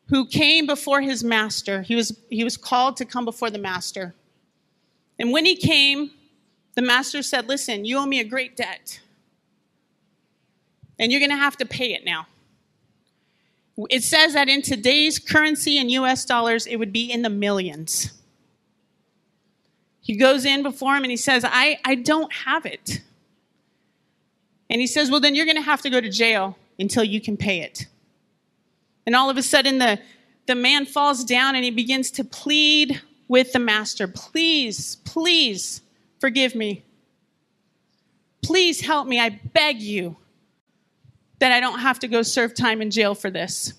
who 0.08 0.28
came 0.28 0.68
before 0.68 1.02
his 1.02 1.24
master. 1.24 1.82
He 1.82 1.96
was, 1.96 2.16
he 2.30 2.44
was 2.44 2.58
called 2.58 2.98
to 2.98 3.06
come 3.06 3.26
before 3.26 3.50
the 3.50 3.58
master. 3.58 4.14
And 5.22 5.32
when 5.32 5.46
he 5.46 5.56
came, 5.56 6.10
the 6.74 6.82
master 6.82 7.22
said, 7.22 7.48
Listen, 7.48 7.86
you 7.86 8.00
owe 8.00 8.08
me 8.08 8.20
a 8.20 8.24
great 8.24 8.58
debt. 8.58 9.00
And 10.98 11.12
you're 11.12 11.22
going 11.22 11.30
to 11.30 11.38
have 11.38 11.56
to 11.58 11.66
pay 11.66 11.94
it 11.94 12.04
now. 12.04 12.26
It 13.92 14.04
says 14.04 14.34
that 14.34 14.50
in 14.50 14.64
today's 14.64 15.20
currency 15.20 15.78
in 15.78 15.90
US 15.90 16.26
dollars, 16.26 16.66
it 16.66 16.78
would 16.78 16.92
be 16.92 17.12
in 17.12 17.22
the 17.22 17.30
millions. 17.30 18.14
He 20.02 20.16
goes 20.16 20.44
in 20.44 20.64
before 20.64 20.96
him 20.96 21.04
and 21.04 21.12
he 21.12 21.18
says, 21.18 21.46
I, 21.48 21.80
I 21.86 21.96
don't 21.96 22.34
have 22.34 22.66
it. 22.66 23.02
And 24.72 24.82
he 24.82 24.88
says, 24.88 25.12
Well, 25.12 25.20
then 25.20 25.36
you're 25.36 25.46
going 25.46 25.56
to 25.56 25.62
have 25.62 25.84
to 25.84 25.92
go 25.92 26.02
to 26.02 26.10
jail 26.10 26.58
until 26.80 27.04
you 27.04 27.22
can 27.22 27.38
pay 27.38 27.62
it. 27.62 27.86
And 29.06 29.16
all 29.16 29.30
of 29.30 29.38
a 29.38 29.44
sudden, 29.44 29.78
the, 29.78 30.00
the 30.48 30.56
man 30.56 30.88
falls 30.88 31.24
down 31.24 31.54
and 31.54 31.64
he 31.64 31.70
begins 31.70 32.10
to 32.12 32.24
plead 32.24 33.00
with 33.32 33.54
the 33.54 33.60
master. 33.60 34.10
Please, 34.10 34.98
please 35.06 35.82
forgive 36.20 36.54
me. 36.54 36.84
Please 38.42 38.82
help 38.82 39.08
me. 39.08 39.22
I 39.22 39.30
beg 39.30 39.82
you 39.82 40.18
that 41.40 41.54
I 41.54 41.62
don't 41.62 41.80
have 41.80 41.98
to 42.00 42.10
go 42.10 42.24
serve 42.24 42.54
time 42.54 42.82
in 42.82 42.92
jail 42.92 43.16
for 43.16 43.32
this. 43.32 43.74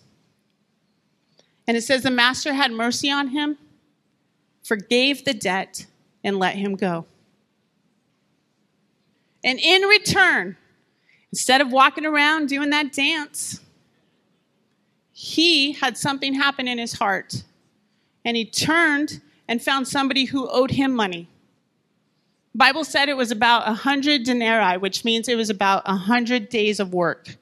And 1.69 1.77
it 1.77 1.83
says 1.83 2.03
the 2.03 2.11
master 2.11 2.55
had 2.55 2.73
mercy 2.73 3.11
on 3.11 3.29
him, 3.29 3.59
forgave 4.65 5.27
the 5.27 5.35
debt, 5.35 5.85
and 6.25 6.39
let 6.39 6.57
him 6.57 6.75
go. 6.75 7.05
And 9.45 9.61
in 9.61 9.83
return, 9.83 10.57
instead 11.31 11.61
of 11.61 11.71
walking 11.71 12.07
around 12.07 12.49
doing 12.49 12.71
that 12.71 12.95
dance, 12.95 13.61
he 15.13 15.73
had 15.73 15.99
something 15.99 16.33
happen 16.33 16.67
in 16.67 16.79
his 16.79 16.95
heart. 16.95 17.45
And 18.25 18.35
he 18.35 18.47
turned 18.47 19.21
and 19.49 19.63
found 19.63 19.89
somebody 19.89 20.27
who 20.27 20.49
owed 20.49 20.73
him 20.73 20.95
money. 20.95 21.29
Bible 22.55 22.85
said 22.85 23.09
it 23.09 23.17
was 23.17 23.31
about 23.31 23.69
a 23.69 23.73
hundred 23.73 24.25
denarii, 24.25 24.77
which 24.77 25.05
means 25.05 25.29
it 25.29 25.37
was 25.37 25.51
about 25.51 25.83
a 25.87 25.97
hundred 25.97 26.49
days 26.49 26.81
of 26.81 26.93
work. 26.93 27.37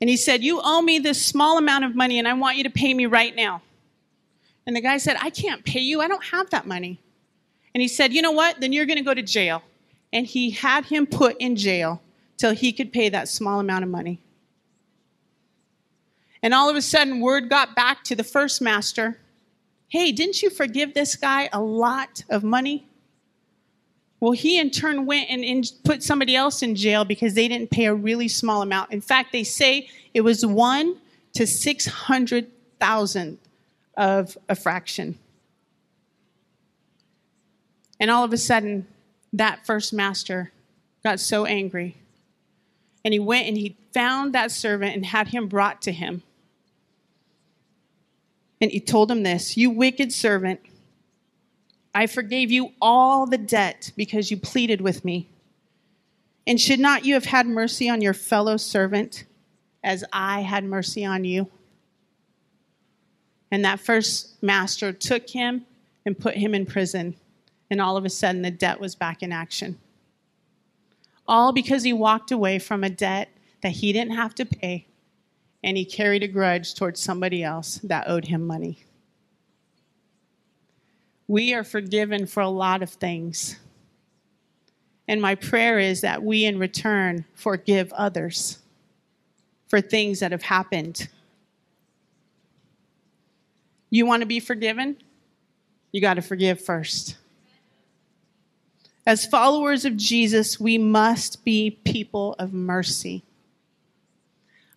And 0.00 0.10
he 0.10 0.16
said, 0.16 0.42
You 0.42 0.60
owe 0.62 0.82
me 0.82 0.98
this 0.98 1.24
small 1.24 1.58
amount 1.58 1.84
of 1.84 1.94
money, 1.94 2.18
and 2.18 2.26
I 2.26 2.32
want 2.32 2.56
you 2.56 2.64
to 2.64 2.70
pay 2.70 2.92
me 2.92 3.06
right 3.06 3.34
now. 3.34 3.62
And 4.66 4.74
the 4.74 4.80
guy 4.80 4.98
said, 4.98 5.16
I 5.20 5.30
can't 5.30 5.64
pay 5.64 5.80
you. 5.80 6.00
I 6.00 6.08
don't 6.08 6.24
have 6.24 6.50
that 6.50 6.66
money. 6.66 7.00
And 7.74 7.80
he 7.80 7.88
said, 7.88 8.12
You 8.12 8.22
know 8.22 8.32
what? 8.32 8.60
Then 8.60 8.72
you're 8.72 8.86
going 8.86 8.98
to 8.98 9.04
go 9.04 9.14
to 9.14 9.22
jail. 9.22 9.62
And 10.12 10.26
he 10.26 10.50
had 10.50 10.86
him 10.86 11.06
put 11.06 11.36
in 11.38 11.54
jail 11.54 12.02
till 12.36 12.52
he 12.52 12.72
could 12.72 12.92
pay 12.92 13.08
that 13.08 13.28
small 13.28 13.60
amount 13.60 13.84
of 13.84 13.90
money. 13.90 14.18
And 16.42 16.52
all 16.52 16.68
of 16.68 16.74
a 16.74 16.82
sudden, 16.82 17.20
word 17.20 17.48
got 17.48 17.76
back 17.76 18.02
to 18.04 18.16
the 18.16 18.24
first 18.24 18.60
master 18.60 19.18
Hey, 19.92 20.10
didn't 20.10 20.42
you 20.42 20.48
forgive 20.48 20.94
this 20.94 21.16
guy 21.16 21.50
a 21.52 21.60
lot 21.60 22.24
of 22.30 22.42
money? 22.42 22.86
Well, 24.20 24.32
he 24.32 24.58
in 24.58 24.70
turn 24.70 25.04
went 25.04 25.28
and 25.28 25.70
put 25.84 26.02
somebody 26.02 26.34
else 26.34 26.62
in 26.62 26.76
jail 26.76 27.04
because 27.04 27.34
they 27.34 27.46
didn't 27.46 27.70
pay 27.70 27.84
a 27.84 27.94
really 27.94 28.26
small 28.26 28.62
amount. 28.62 28.90
In 28.90 29.02
fact, 29.02 29.32
they 29.32 29.44
say 29.44 29.90
it 30.14 30.22
was 30.22 30.46
one 30.46 30.96
to 31.34 31.46
600,000 31.46 33.38
of 33.98 34.38
a 34.48 34.54
fraction. 34.54 35.18
And 38.00 38.10
all 38.10 38.24
of 38.24 38.32
a 38.32 38.38
sudden, 38.38 38.86
that 39.34 39.66
first 39.66 39.92
master 39.92 40.52
got 41.04 41.20
so 41.20 41.44
angry. 41.44 41.96
And 43.04 43.12
he 43.12 43.20
went 43.20 43.46
and 43.46 43.58
he 43.58 43.76
found 43.92 44.32
that 44.32 44.52
servant 44.52 44.96
and 44.96 45.04
had 45.04 45.28
him 45.28 45.48
brought 45.48 45.82
to 45.82 45.92
him. 45.92 46.22
And 48.62 48.70
he 48.70 48.78
told 48.78 49.10
him 49.10 49.24
this 49.24 49.56
You 49.56 49.70
wicked 49.70 50.12
servant, 50.12 50.60
I 51.92 52.06
forgave 52.06 52.50
you 52.52 52.70
all 52.80 53.26
the 53.26 53.36
debt 53.36 53.90
because 53.96 54.30
you 54.30 54.36
pleaded 54.36 54.80
with 54.80 55.04
me. 55.04 55.28
And 56.46 56.60
should 56.60 56.80
not 56.80 57.04
you 57.04 57.14
have 57.14 57.26
had 57.26 57.46
mercy 57.46 57.90
on 57.90 58.00
your 58.00 58.14
fellow 58.14 58.56
servant 58.56 59.24
as 59.82 60.04
I 60.12 60.40
had 60.40 60.64
mercy 60.64 61.04
on 61.04 61.24
you? 61.24 61.50
And 63.50 63.64
that 63.64 63.80
first 63.80 64.40
master 64.42 64.92
took 64.92 65.28
him 65.28 65.66
and 66.06 66.18
put 66.18 66.36
him 66.36 66.54
in 66.54 66.64
prison. 66.64 67.16
And 67.68 67.80
all 67.80 67.96
of 67.96 68.04
a 68.04 68.10
sudden, 68.10 68.42
the 68.42 68.50
debt 68.50 68.80
was 68.80 68.94
back 68.94 69.22
in 69.22 69.32
action. 69.32 69.78
All 71.26 71.52
because 71.52 71.82
he 71.82 71.92
walked 71.92 72.30
away 72.30 72.58
from 72.58 72.84
a 72.84 72.90
debt 72.90 73.28
that 73.62 73.72
he 73.72 73.92
didn't 73.92 74.14
have 74.14 74.34
to 74.36 74.46
pay, 74.46 74.86
and 75.62 75.76
he 75.76 75.84
carried 75.84 76.22
a 76.22 76.28
grudge 76.28 76.74
towards 76.74 77.00
somebody 77.00 77.42
else 77.42 77.80
that 77.84 78.08
owed 78.08 78.26
him 78.26 78.46
money. 78.46 78.84
We 81.28 81.54
are 81.54 81.64
forgiven 81.64 82.26
for 82.26 82.40
a 82.40 82.48
lot 82.48 82.82
of 82.82 82.90
things. 82.90 83.56
And 85.08 85.20
my 85.20 85.34
prayer 85.34 85.78
is 85.78 86.00
that 86.02 86.22
we, 86.22 86.44
in 86.44 86.58
return, 86.58 87.24
forgive 87.34 87.92
others 87.92 88.58
for 89.68 89.80
things 89.80 90.20
that 90.20 90.32
have 90.32 90.42
happened. 90.42 91.08
You 93.90 94.06
want 94.06 94.20
to 94.22 94.26
be 94.26 94.40
forgiven? 94.40 94.96
You 95.92 96.00
got 96.00 96.14
to 96.14 96.22
forgive 96.22 96.60
first. 96.60 97.16
As 99.06 99.26
followers 99.26 99.84
of 99.84 99.96
Jesus, 99.96 100.60
we 100.60 100.78
must 100.78 101.44
be 101.44 101.70
people 101.70 102.34
of 102.38 102.52
mercy. 102.52 103.24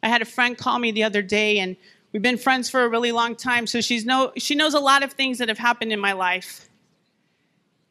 I 0.06 0.08
had 0.08 0.22
a 0.22 0.26
friend 0.26 0.58
call 0.58 0.80
me 0.80 0.92
the 0.92 1.04
other 1.04 1.22
day, 1.22 1.60
and 1.60 1.76
we've 2.14 2.22
been 2.22 2.38
friends 2.38 2.70
for 2.70 2.84
a 2.84 2.90
really 2.90 3.12
long 3.12 3.36
time, 3.36 3.68
so 3.68 3.82
she's 3.82 4.06
know, 4.06 4.32
she 4.38 4.56
knows 4.56 4.74
a 4.74 4.80
lot 4.80 5.04
of 5.04 5.12
things 5.14 5.40
that 5.40 5.50
have 5.50 5.58
happened 5.58 5.92
in 5.92 6.00
my 6.00 6.14
life. 6.14 6.70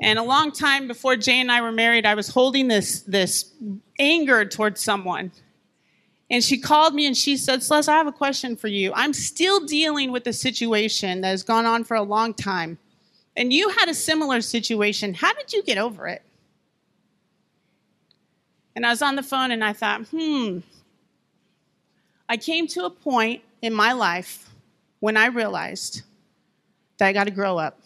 And 0.00 0.18
a 0.18 0.22
long 0.22 0.50
time 0.50 0.88
before 0.88 1.16
Jay 1.16 1.40
and 1.40 1.52
I 1.52 1.60
were 1.60 1.72
married, 1.72 2.06
I 2.06 2.14
was 2.14 2.28
holding 2.28 2.68
this, 2.68 3.00
this 3.02 3.52
anger 3.98 4.44
towards 4.46 4.80
someone. 4.80 5.32
And 6.30 6.42
she 6.42 6.58
called 6.58 6.94
me 6.94 7.06
and 7.06 7.16
she 7.16 7.36
said, 7.36 7.62
Celeste, 7.62 7.90
I 7.90 7.98
have 7.98 8.06
a 8.06 8.12
question 8.12 8.56
for 8.56 8.66
you. 8.66 8.92
I'm 8.94 9.12
still 9.12 9.66
dealing 9.66 10.10
with 10.10 10.26
a 10.26 10.32
situation 10.32 11.20
that 11.20 11.28
has 11.28 11.42
gone 11.42 11.66
on 11.66 11.84
for 11.84 11.96
a 11.96 12.02
long 12.02 12.32
time 12.32 12.78
and 13.36 13.52
you 13.52 13.68
had 13.70 13.88
a 13.88 13.94
similar 13.94 14.40
situation, 14.40 15.14
how 15.14 15.32
did 15.32 15.52
you 15.52 15.62
get 15.62 15.78
over 15.78 16.06
it? 16.06 16.22
And 18.76 18.86
I 18.86 18.90
was 18.90 19.02
on 19.02 19.16
the 19.16 19.22
phone 19.22 19.50
and 19.50 19.64
I 19.64 19.72
thought, 19.72 20.06
hmm, 20.08 20.58
I 22.28 22.36
came 22.36 22.66
to 22.68 22.84
a 22.84 22.90
point 22.90 23.42
in 23.60 23.72
my 23.74 23.92
life 23.92 24.50
when 25.00 25.16
I 25.16 25.26
realized 25.26 26.02
that 26.98 27.06
I 27.06 27.12
got 27.12 27.24
to 27.24 27.30
grow 27.30 27.58
up. 27.58 27.78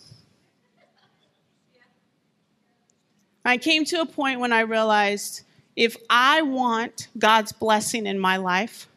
I 3.44 3.56
came 3.56 3.84
to 3.86 4.00
a 4.00 4.06
point 4.06 4.40
when 4.40 4.52
I 4.52 4.60
realized 4.60 5.42
if 5.74 5.96
I 6.10 6.42
want 6.42 7.08
God's 7.18 7.52
blessing 7.52 8.06
in 8.06 8.18
my 8.18 8.36
life, 8.36 8.88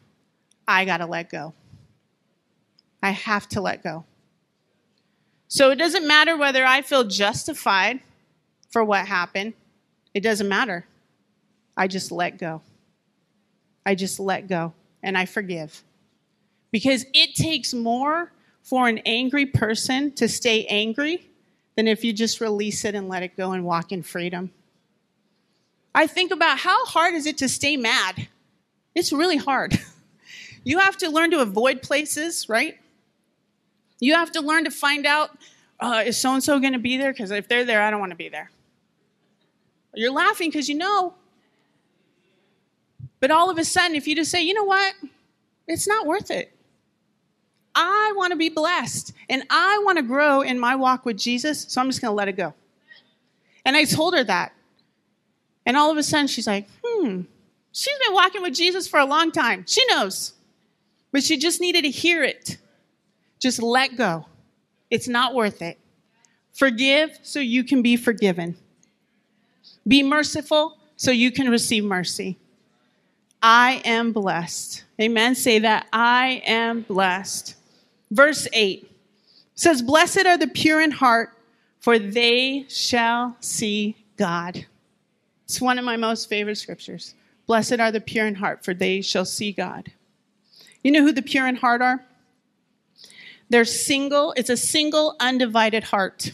I 0.68 0.84
got 0.84 0.98
to 0.98 1.06
let 1.06 1.30
go. 1.30 1.54
I 3.02 3.10
have 3.10 3.48
to 3.50 3.60
let 3.60 3.82
go. 3.82 4.04
So 5.48 5.70
it 5.70 5.76
doesn't 5.76 6.06
matter 6.06 6.36
whether 6.36 6.64
I 6.64 6.82
feel 6.82 7.04
justified 7.04 8.00
for 8.70 8.84
what 8.84 9.06
happened, 9.06 9.54
it 10.14 10.20
doesn't 10.20 10.48
matter. 10.48 10.86
I 11.76 11.88
just 11.88 12.10
let 12.10 12.38
go. 12.38 12.62
I 13.84 13.94
just 13.94 14.18
let 14.18 14.48
go 14.48 14.72
and 15.02 15.16
I 15.16 15.26
forgive. 15.26 15.82
Because 16.70 17.04
it 17.12 17.34
takes 17.34 17.74
more 17.74 18.32
for 18.62 18.88
an 18.88 18.98
angry 18.98 19.46
person 19.46 20.12
to 20.12 20.28
stay 20.28 20.64
angry 20.66 21.28
than 21.76 21.88
if 21.88 22.04
you 22.04 22.12
just 22.12 22.40
release 22.40 22.84
it 22.84 22.94
and 22.94 23.08
let 23.08 23.22
it 23.22 23.36
go 23.36 23.52
and 23.52 23.64
walk 23.64 23.92
in 23.92 24.02
freedom. 24.02 24.50
I 25.94 26.06
think 26.06 26.32
about 26.32 26.58
how 26.58 26.84
hard 26.86 27.14
is 27.14 27.26
it 27.26 27.38
to 27.38 27.48
stay 27.48 27.76
mad? 27.76 28.28
It's 28.94 29.12
really 29.12 29.36
hard. 29.38 29.78
You 30.64 30.78
have 30.78 30.96
to 30.98 31.10
learn 31.10 31.32
to 31.32 31.40
avoid 31.40 31.82
places, 31.82 32.48
right? 32.48 32.78
You 33.98 34.14
have 34.14 34.30
to 34.32 34.40
learn 34.40 34.62
to 34.62 34.70
find 34.70 35.06
out 35.06 35.30
uh, 35.80 36.04
is 36.06 36.16
so 36.16 36.32
and 36.32 36.42
so 36.42 36.60
going 36.60 36.74
to 36.74 36.78
be 36.78 36.96
there? 36.96 37.12
Because 37.12 37.32
if 37.32 37.48
they're 37.48 37.64
there, 37.64 37.82
I 37.82 37.90
don't 37.90 37.98
want 37.98 38.10
to 38.10 38.16
be 38.16 38.28
there. 38.28 38.50
You're 39.94 40.12
laughing 40.12 40.48
because 40.48 40.68
you 40.68 40.76
know. 40.76 41.14
But 43.22 43.30
all 43.30 43.48
of 43.50 43.56
a 43.56 43.64
sudden, 43.64 43.96
if 43.96 44.08
you 44.08 44.16
just 44.16 44.32
say, 44.32 44.42
you 44.42 44.52
know 44.52 44.64
what? 44.64 44.94
It's 45.68 45.86
not 45.86 46.08
worth 46.08 46.32
it. 46.32 46.52
I 47.72 48.12
want 48.16 48.32
to 48.32 48.36
be 48.36 48.48
blessed 48.48 49.12
and 49.30 49.44
I 49.48 49.80
want 49.84 49.98
to 49.98 50.02
grow 50.02 50.40
in 50.40 50.58
my 50.58 50.74
walk 50.74 51.06
with 51.06 51.18
Jesus, 51.18 51.64
so 51.68 51.80
I'm 51.80 51.88
just 51.88 52.00
going 52.00 52.10
to 52.10 52.16
let 52.16 52.26
it 52.26 52.36
go. 52.36 52.52
And 53.64 53.76
I 53.76 53.84
told 53.84 54.14
her 54.14 54.24
that. 54.24 54.52
And 55.64 55.76
all 55.76 55.88
of 55.88 55.96
a 55.98 56.02
sudden, 56.02 56.26
she's 56.26 56.48
like, 56.48 56.68
hmm, 56.84 57.20
she's 57.70 57.98
been 58.04 58.12
walking 58.12 58.42
with 58.42 58.54
Jesus 58.54 58.88
for 58.88 58.98
a 58.98 59.06
long 59.06 59.30
time. 59.30 59.66
She 59.68 59.86
knows. 59.86 60.32
But 61.12 61.22
she 61.22 61.38
just 61.38 61.60
needed 61.60 61.82
to 61.82 61.90
hear 61.90 62.24
it. 62.24 62.58
Just 63.38 63.62
let 63.62 63.96
go. 63.96 64.26
It's 64.90 65.06
not 65.06 65.32
worth 65.32 65.62
it. 65.62 65.78
Forgive 66.52 67.20
so 67.22 67.38
you 67.38 67.62
can 67.62 67.82
be 67.82 67.96
forgiven. 67.96 68.56
Be 69.86 70.02
merciful 70.02 70.78
so 70.96 71.12
you 71.12 71.30
can 71.30 71.48
receive 71.48 71.84
mercy. 71.84 72.36
I 73.42 73.82
am 73.84 74.12
blessed. 74.12 74.84
Amen. 75.00 75.34
Say 75.34 75.58
that. 75.58 75.88
I 75.92 76.42
am 76.46 76.82
blessed. 76.82 77.56
Verse 78.10 78.46
8 78.52 78.88
says, 79.56 79.82
Blessed 79.82 80.26
are 80.26 80.38
the 80.38 80.46
pure 80.46 80.80
in 80.80 80.92
heart, 80.92 81.30
for 81.80 81.98
they 81.98 82.66
shall 82.68 83.36
see 83.40 83.96
God. 84.16 84.66
It's 85.44 85.60
one 85.60 85.78
of 85.78 85.84
my 85.84 85.96
most 85.96 86.28
favorite 86.28 86.56
scriptures. 86.56 87.14
Blessed 87.46 87.80
are 87.80 87.90
the 87.90 88.00
pure 88.00 88.26
in 88.26 88.36
heart, 88.36 88.64
for 88.64 88.74
they 88.74 89.00
shall 89.00 89.24
see 89.24 89.50
God. 89.50 89.90
You 90.84 90.92
know 90.92 91.02
who 91.02 91.12
the 91.12 91.22
pure 91.22 91.46
in 91.48 91.56
heart 91.56 91.82
are? 91.82 92.04
They're 93.50 93.64
single, 93.64 94.32
it's 94.36 94.50
a 94.50 94.56
single, 94.56 95.16
undivided 95.20 95.84
heart. 95.84 96.32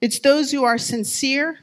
It's 0.00 0.18
those 0.18 0.50
who 0.50 0.64
are 0.64 0.78
sincere, 0.78 1.60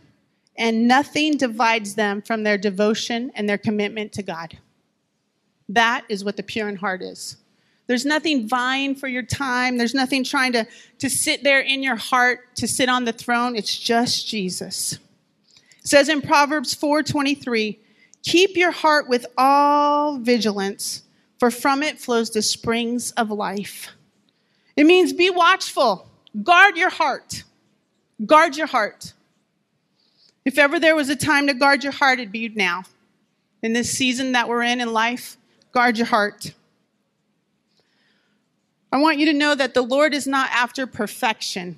and 0.56 0.88
nothing 0.88 1.38
divides 1.38 1.96
them 1.96 2.22
from 2.22 2.44
their 2.44 2.58
devotion 2.58 3.32
and 3.36 3.50
their 3.50 3.58
commitment 3.58 4.14
to 4.14 4.24
God. 4.24 4.58
That 5.70 6.06
is 6.10 6.24
what 6.24 6.38
the 6.38 6.44
pure 6.44 6.70
in 6.70 6.76
heart 6.76 7.02
is. 7.02 7.38
There's 7.88 8.06
nothing 8.06 8.48
vying 8.48 8.96
for 8.96 9.08
your 9.08 9.24
time. 9.24 9.78
There's 9.78 9.94
nothing 9.94 10.24
trying 10.24 10.54
to, 10.54 10.66
to 11.00 11.10
sit 11.10 11.44
there 11.44 11.60
in 11.60 11.84
your 11.84 11.96
heart 11.96 12.56
to 12.56 12.68
sit 12.68 12.88
on 12.88 13.06
the 13.06 13.12
throne. 13.12 13.56
It's 13.56 13.78
just 13.78 14.28
Jesus. 14.28 14.94
It 15.80 15.88
says 15.88 16.08
in 16.08 16.22
Proverbs 16.22 16.74
4:23, 16.74 17.80
"Keep 18.24 18.56
your 18.56 18.72
heart 18.72 19.10
with 19.10 19.26
all 19.38 20.18
vigilance, 20.18 21.04
for 21.40 21.52
from 21.52 21.84
it 21.84 22.00
flows 22.00 22.30
the 22.30 22.42
springs 22.42 23.12
of 23.12 23.30
life." 23.30 23.90
It 24.78 24.86
means 24.86 25.12
be 25.12 25.30
watchful, 25.30 26.10
guard 26.42 26.78
your 26.78 26.90
heart. 26.90 27.44
Guard 28.26 28.56
your 28.56 28.68
heart. 28.68 29.14
If 30.46 30.58
ever 30.58 30.80
there 30.80 30.96
was 30.96 31.10
a 31.10 31.16
time 31.16 31.48
to 31.48 31.54
guard 31.54 31.84
your 31.84 31.94
heart, 31.94 32.20
it'd 32.20 32.32
be 32.32 32.50
now. 32.50 32.84
In 33.62 33.74
this 33.74 33.92
season 33.92 34.34
that 34.34 34.50
we're 34.50 34.64
in 34.64 34.82
in 34.82 34.92
life, 34.92 35.38
guard 35.72 35.98
your 35.98 36.08
heart. 36.08 36.54
I 38.92 38.98
want 38.98 39.18
you 39.18 39.26
to 39.28 39.34
know 39.34 39.56
that 39.56 39.74
the 39.74 39.82
Lord 39.82 40.14
is 40.14 40.28
not 40.28 40.50
after 40.52 40.86
perfection, 40.86 41.78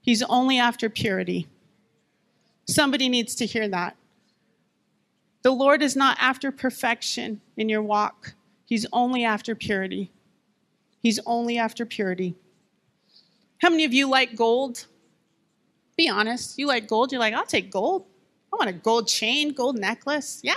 He's 0.00 0.22
only 0.22 0.58
after 0.58 0.88
purity. 0.88 1.48
Somebody 2.66 3.08
needs 3.08 3.34
to 3.36 3.46
hear 3.46 3.68
that. 3.68 3.96
The 5.42 5.50
Lord 5.50 5.82
is 5.82 5.96
not 5.96 6.16
after 6.20 6.50
perfection 6.50 7.40
in 7.56 7.68
your 7.68 7.82
walk, 7.82 8.34
He's 8.64 8.86
only 8.92 9.24
after 9.24 9.54
purity. 9.54 10.10
He's 11.00 11.20
only 11.26 11.58
after 11.58 11.86
purity. 11.86 12.34
How 13.62 13.70
many 13.70 13.84
of 13.84 13.94
you 13.94 14.08
like 14.08 14.36
gold? 14.36 14.86
Be 15.98 16.08
honest. 16.08 16.56
You 16.58 16.68
like 16.68 16.86
gold? 16.86 17.10
You're 17.10 17.18
like, 17.18 17.34
I'll 17.34 17.44
take 17.44 17.72
gold. 17.72 18.06
I 18.52 18.56
want 18.56 18.70
a 18.70 18.72
gold 18.72 19.08
chain, 19.08 19.52
gold 19.52 19.76
necklace. 19.76 20.40
Yeah. 20.44 20.54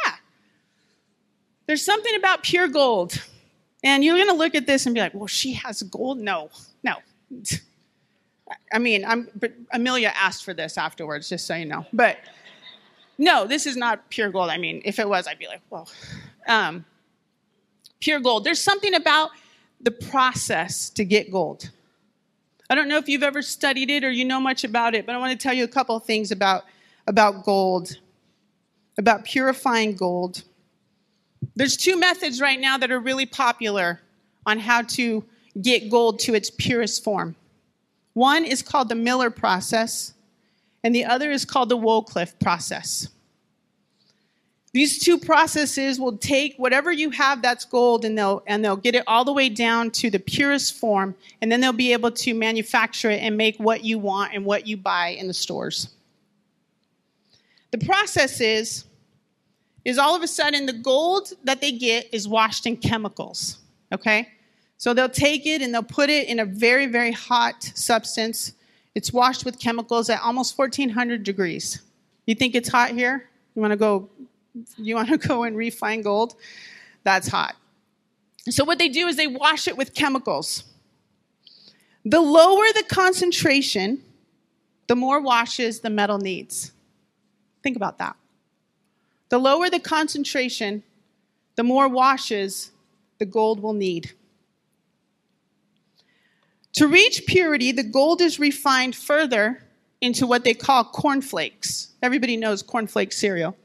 There's 1.65 1.83
something 1.83 2.15
about 2.15 2.43
pure 2.43 2.67
gold. 2.67 3.19
And 3.83 4.03
you're 4.03 4.15
going 4.15 4.29
to 4.29 4.35
look 4.35 4.53
at 4.53 4.67
this 4.67 4.85
and 4.85 4.93
be 4.93 5.01
like, 5.01 5.15
well, 5.15 5.25
she 5.25 5.53
has 5.53 5.81
gold. 5.81 6.19
No, 6.19 6.51
no. 6.83 6.93
I 8.71 8.77
mean, 8.77 9.03
I'm, 9.03 9.29
but 9.35 9.53
Amelia 9.71 10.13
asked 10.15 10.45
for 10.45 10.53
this 10.53 10.77
afterwards, 10.77 11.27
just 11.27 11.47
so 11.47 11.55
you 11.55 11.65
know. 11.65 11.87
But 11.91 12.17
no, 13.17 13.47
this 13.47 13.65
is 13.65 13.75
not 13.75 14.09
pure 14.11 14.29
gold. 14.29 14.51
I 14.51 14.57
mean, 14.57 14.83
if 14.85 14.99
it 14.99 15.09
was, 15.09 15.27
I'd 15.27 15.39
be 15.39 15.47
like, 15.47 15.61
well, 15.71 15.89
um, 16.47 16.85
pure 17.99 18.19
gold. 18.19 18.43
There's 18.43 18.61
something 18.61 18.93
about 18.93 19.31
the 19.79 19.91
process 19.91 20.91
to 20.91 21.03
get 21.03 21.31
gold. 21.31 21.71
I 22.71 22.75
don't 22.75 22.87
know 22.87 22.95
if 22.95 23.09
you've 23.09 23.21
ever 23.21 23.41
studied 23.41 23.89
it 23.89 24.05
or 24.05 24.11
you 24.11 24.23
know 24.23 24.39
much 24.39 24.63
about 24.63 24.95
it, 24.95 25.05
but 25.05 25.13
I 25.13 25.17
want 25.17 25.37
to 25.37 25.37
tell 25.37 25.53
you 25.53 25.65
a 25.65 25.67
couple 25.67 25.93
of 25.93 26.05
things 26.05 26.31
about, 26.31 26.63
about 27.05 27.43
gold, 27.43 27.97
about 28.97 29.25
purifying 29.25 29.93
gold. 29.93 30.43
There's 31.57 31.75
two 31.75 31.99
methods 31.99 32.39
right 32.39 32.57
now 32.57 32.77
that 32.77 32.89
are 32.89 33.01
really 33.01 33.25
popular 33.25 33.99
on 34.45 34.57
how 34.57 34.83
to 34.83 35.21
get 35.61 35.89
gold 35.91 36.19
to 36.19 36.33
its 36.33 36.49
purest 36.49 37.03
form. 37.03 37.35
One 38.13 38.45
is 38.45 38.61
called 38.61 38.87
the 38.87 38.95
Miller 38.95 39.31
process, 39.31 40.13
and 40.81 40.95
the 40.95 41.03
other 41.03 41.29
is 41.29 41.43
called 41.43 41.67
the 41.67 41.75
Wycliffe 41.75 42.39
process. 42.39 43.09
These 44.73 44.99
two 44.99 45.17
processes 45.17 45.99
will 45.99 46.17
take 46.17 46.55
whatever 46.55 46.91
you 46.91 47.09
have 47.09 47.41
that's 47.41 47.65
gold 47.65 48.05
and 48.05 48.17
they'll, 48.17 48.41
and 48.47 48.63
they'll 48.63 48.77
get 48.77 48.95
it 48.95 49.03
all 49.05 49.25
the 49.25 49.33
way 49.33 49.49
down 49.49 49.91
to 49.91 50.09
the 50.09 50.19
purest 50.19 50.79
form, 50.79 51.13
and 51.41 51.51
then 51.51 51.59
they'll 51.59 51.73
be 51.73 51.91
able 51.91 52.11
to 52.11 52.33
manufacture 52.33 53.09
it 53.09 53.21
and 53.21 53.35
make 53.35 53.57
what 53.57 53.83
you 53.83 53.99
want 53.99 54.33
and 54.33 54.45
what 54.45 54.67
you 54.67 54.77
buy 54.77 55.09
in 55.09 55.27
the 55.27 55.33
stores. 55.33 55.89
The 57.71 57.79
process 57.79 58.39
is, 58.39 58.85
is 59.83 59.97
all 59.97 60.15
of 60.15 60.23
a 60.23 60.27
sudden 60.27 60.65
the 60.65 60.73
gold 60.73 61.33
that 61.43 61.59
they 61.59 61.73
get 61.73 62.07
is 62.13 62.27
washed 62.27 62.65
in 62.65 62.77
chemicals, 62.77 63.57
okay? 63.91 64.29
So 64.77 64.93
they'll 64.93 65.09
take 65.09 65.45
it 65.45 65.61
and 65.61 65.73
they'll 65.73 65.83
put 65.83 66.09
it 66.09 66.27
in 66.27 66.39
a 66.39 66.45
very, 66.45 66.85
very 66.85 67.11
hot 67.11 67.63
substance. 67.75 68.53
It's 68.95 69.11
washed 69.11 69.43
with 69.43 69.59
chemicals 69.59 70.09
at 70.09 70.21
almost 70.21 70.57
1400 70.57 71.23
degrees. 71.23 71.81
You 72.25 72.35
think 72.35 72.55
it's 72.55 72.69
hot 72.69 72.91
here? 72.91 73.29
You 73.55 73.61
want 73.61 73.71
to 73.71 73.77
go 73.77 74.09
you 74.77 74.95
want 74.95 75.09
to 75.09 75.17
go 75.27 75.43
and 75.43 75.55
refine 75.57 76.01
gold? 76.01 76.35
That's 77.03 77.27
hot. 77.27 77.55
So 78.49 78.63
what 78.63 78.79
they 78.79 78.89
do 78.89 79.07
is 79.07 79.17
they 79.17 79.27
wash 79.27 79.67
it 79.67 79.77
with 79.77 79.93
chemicals. 79.93 80.63
The 82.03 82.19
lower 82.19 82.65
the 82.73 82.83
concentration, 82.83 84.01
the 84.87 84.95
more 84.95 85.21
washes 85.21 85.81
the 85.81 85.89
metal 85.89 86.17
needs. 86.17 86.71
Think 87.61 87.75
about 87.75 87.99
that. 87.99 88.15
The 89.29 89.37
lower 89.37 89.69
the 89.69 89.79
concentration, 89.79 90.83
the 91.55 91.63
more 91.63 91.87
washes 91.87 92.71
the 93.19 93.25
gold 93.25 93.61
will 93.61 93.73
need. 93.73 94.11
To 96.73 96.87
reach 96.87 97.25
purity, 97.27 97.71
the 97.71 97.83
gold 97.83 98.21
is 98.21 98.39
refined 98.39 98.95
further 98.95 99.63
into 99.99 100.25
what 100.25 100.43
they 100.43 100.53
call 100.53 100.83
cornflakes. 100.83 101.91
Everybody 102.01 102.37
knows 102.37 102.63
cornflake 102.63 103.13
cereal. 103.13 103.55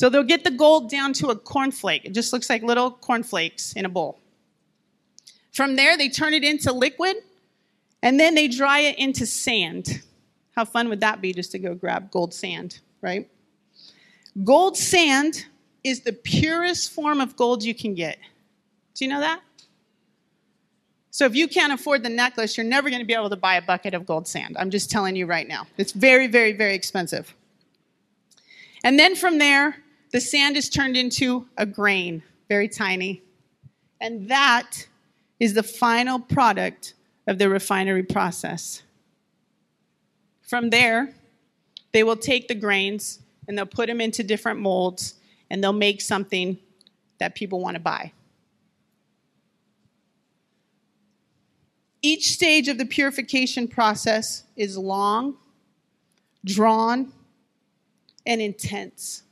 So 0.00 0.08
they'll 0.08 0.22
get 0.22 0.44
the 0.44 0.50
gold 0.50 0.88
down 0.88 1.12
to 1.12 1.28
a 1.28 1.36
cornflake. 1.36 2.06
It 2.06 2.14
just 2.14 2.32
looks 2.32 2.48
like 2.48 2.62
little 2.62 2.90
cornflakes 2.90 3.74
in 3.74 3.84
a 3.84 3.88
bowl. 3.90 4.18
From 5.52 5.76
there, 5.76 5.98
they 5.98 6.08
turn 6.08 6.32
it 6.32 6.42
into 6.42 6.72
liquid, 6.72 7.16
and 8.02 8.18
then 8.18 8.34
they 8.34 8.48
dry 8.48 8.78
it 8.78 8.98
into 8.98 9.26
sand. 9.26 10.00
How 10.56 10.64
fun 10.64 10.88
would 10.88 11.00
that 11.00 11.20
be 11.20 11.34
just 11.34 11.52
to 11.52 11.58
go 11.58 11.74
grab 11.74 12.10
gold 12.10 12.32
sand, 12.32 12.78
right? 13.02 13.28
Gold 14.42 14.78
sand 14.78 15.44
is 15.84 16.00
the 16.00 16.14
purest 16.14 16.92
form 16.92 17.20
of 17.20 17.36
gold 17.36 17.62
you 17.62 17.74
can 17.74 17.94
get. 17.94 18.16
Do 18.94 19.04
you 19.04 19.10
know 19.10 19.20
that? 19.20 19.42
So 21.10 21.26
if 21.26 21.34
you 21.34 21.46
can't 21.46 21.74
afford 21.74 22.04
the 22.04 22.08
necklace, 22.08 22.56
you're 22.56 22.64
never 22.64 22.88
going 22.88 23.02
to 23.02 23.06
be 23.06 23.12
able 23.12 23.28
to 23.28 23.36
buy 23.36 23.56
a 23.56 23.62
bucket 23.62 23.92
of 23.92 24.06
gold 24.06 24.26
sand. 24.26 24.56
I'm 24.58 24.70
just 24.70 24.90
telling 24.90 25.14
you 25.14 25.26
right 25.26 25.46
now. 25.46 25.66
It's 25.76 25.92
very, 25.92 26.26
very, 26.26 26.54
very 26.54 26.74
expensive. 26.74 27.34
And 28.82 28.98
then 28.98 29.14
from 29.14 29.36
there, 29.36 29.76
the 30.12 30.20
sand 30.20 30.56
is 30.56 30.68
turned 30.68 30.96
into 30.96 31.46
a 31.56 31.66
grain, 31.66 32.22
very 32.48 32.68
tiny. 32.68 33.22
And 34.00 34.28
that 34.28 34.86
is 35.38 35.54
the 35.54 35.62
final 35.62 36.18
product 36.18 36.94
of 37.26 37.38
the 37.38 37.48
refinery 37.48 38.02
process. 38.02 38.82
From 40.42 40.70
there, 40.70 41.14
they 41.92 42.02
will 42.02 42.16
take 42.16 42.48
the 42.48 42.54
grains 42.54 43.20
and 43.46 43.56
they'll 43.56 43.66
put 43.66 43.86
them 43.86 44.00
into 44.00 44.22
different 44.22 44.60
molds 44.60 45.14
and 45.48 45.62
they'll 45.62 45.72
make 45.72 46.00
something 46.00 46.58
that 47.18 47.34
people 47.34 47.60
want 47.60 47.74
to 47.74 47.80
buy. 47.80 48.12
Each 52.02 52.30
stage 52.32 52.68
of 52.68 52.78
the 52.78 52.86
purification 52.86 53.68
process 53.68 54.44
is 54.56 54.78
long, 54.78 55.36
drawn, 56.44 57.12
and 58.26 58.40
intense. 58.40 59.22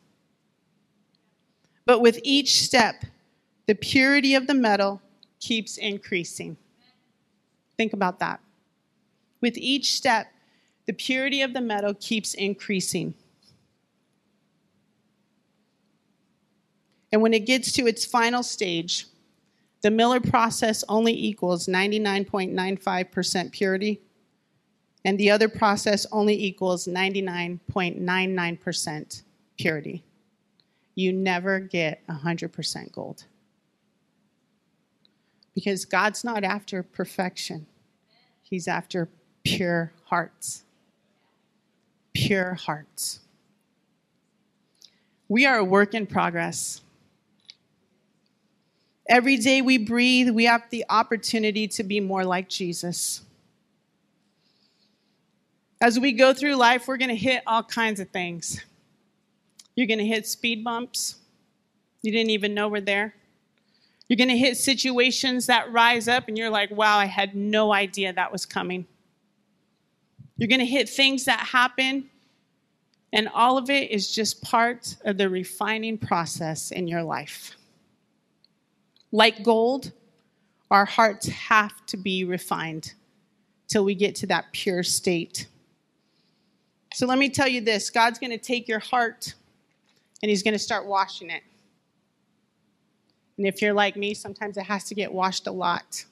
But 1.88 2.00
with 2.02 2.20
each 2.22 2.62
step, 2.62 3.04
the 3.66 3.74
purity 3.74 4.34
of 4.34 4.46
the 4.46 4.52
metal 4.52 5.00
keeps 5.40 5.78
increasing. 5.78 6.58
Think 7.78 7.94
about 7.94 8.18
that. 8.18 8.40
With 9.40 9.56
each 9.56 9.94
step, 9.94 10.26
the 10.86 10.92
purity 10.92 11.40
of 11.40 11.54
the 11.54 11.62
metal 11.62 11.94
keeps 11.94 12.34
increasing. 12.34 13.14
And 17.10 17.22
when 17.22 17.32
it 17.32 17.46
gets 17.46 17.72
to 17.72 17.86
its 17.86 18.04
final 18.04 18.42
stage, 18.42 19.06
the 19.80 19.90
Miller 19.90 20.20
process 20.20 20.84
only 20.90 21.18
equals 21.18 21.68
99.95% 21.68 23.50
purity, 23.50 24.02
and 25.06 25.16
the 25.16 25.30
other 25.30 25.48
process 25.48 26.04
only 26.12 26.38
equals 26.38 26.86
99.99% 26.86 29.22
purity. 29.56 30.04
You 30.98 31.12
never 31.12 31.60
get 31.60 32.04
100% 32.08 32.90
gold. 32.90 33.22
Because 35.54 35.84
God's 35.84 36.24
not 36.24 36.42
after 36.42 36.82
perfection, 36.82 37.66
He's 38.42 38.66
after 38.66 39.08
pure 39.44 39.92
hearts. 40.06 40.64
Pure 42.14 42.54
hearts. 42.54 43.20
We 45.28 45.46
are 45.46 45.58
a 45.58 45.64
work 45.64 45.94
in 45.94 46.04
progress. 46.04 46.80
Every 49.08 49.36
day 49.36 49.62
we 49.62 49.78
breathe, 49.78 50.30
we 50.30 50.46
have 50.46 50.68
the 50.70 50.84
opportunity 50.90 51.68
to 51.68 51.84
be 51.84 52.00
more 52.00 52.24
like 52.24 52.48
Jesus. 52.48 53.22
As 55.80 55.96
we 55.96 56.10
go 56.10 56.34
through 56.34 56.56
life, 56.56 56.88
we're 56.88 56.96
going 56.96 57.10
to 57.10 57.14
hit 57.14 57.44
all 57.46 57.62
kinds 57.62 58.00
of 58.00 58.08
things. 58.08 58.64
You're 59.78 59.86
going 59.86 60.00
to 60.00 60.06
hit 60.06 60.26
speed 60.26 60.64
bumps 60.64 61.18
you 62.02 62.12
didn't 62.12 62.30
even 62.30 62.54
know 62.54 62.68
were 62.68 62.80
there. 62.80 63.14
You're 64.08 64.16
going 64.16 64.28
to 64.28 64.36
hit 64.36 64.56
situations 64.56 65.46
that 65.46 65.70
rise 65.72 66.08
up, 66.08 66.28
and 66.28 66.38
you're 66.38 66.50
like, 66.50 66.70
wow, 66.70 66.98
I 66.98 67.04
had 67.04 67.34
no 67.34 67.72
idea 67.72 68.12
that 68.12 68.32
was 68.32 68.46
coming. 68.46 68.86
You're 70.36 70.48
going 70.48 70.60
to 70.60 70.66
hit 70.66 70.88
things 70.88 71.24
that 71.26 71.40
happen, 71.40 72.08
and 73.12 73.28
all 73.34 73.58
of 73.58 73.68
it 73.68 73.90
is 73.90 74.10
just 74.10 74.42
part 74.42 74.96
of 75.04 75.18
the 75.18 75.28
refining 75.28 75.98
process 75.98 76.70
in 76.70 76.88
your 76.88 77.02
life. 77.02 77.54
Like 79.12 79.42
gold, 79.42 79.92
our 80.70 80.84
hearts 80.84 81.28
have 81.28 81.84
to 81.86 81.96
be 81.96 82.24
refined 82.24 82.94
till 83.66 83.84
we 83.84 83.94
get 83.94 84.14
to 84.16 84.26
that 84.28 84.46
pure 84.52 84.82
state. 84.82 85.46
So 86.94 87.06
let 87.06 87.18
me 87.18 87.28
tell 87.28 87.48
you 87.48 87.60
this 87.60 87.90
God's 87.90 88.18
going 88.18 88.30
to 88.30 88.38
take 88.38 88.68
your 88.68 88.78
heart 88.78 89.34
and 90.22 90.30
He's 90.30 90.42
going 90.42 90.52
to 90.52 90.58
start 90.58 90.86
washing 90.86 91.30
it. 91.30 91.42
And 93.36 93.46
if 93.46 93.62
you're 93.62 93.72
like 93.72 93.96
me, 93.96 94.14
sometimes 94.14 94.56
it 94.56 94.64
has 94.64 94.84
to 94.84 94.94
get 94.94 95.12
washed 95.12 95.46
a 95.46 95.52
lot. 95.52 96.04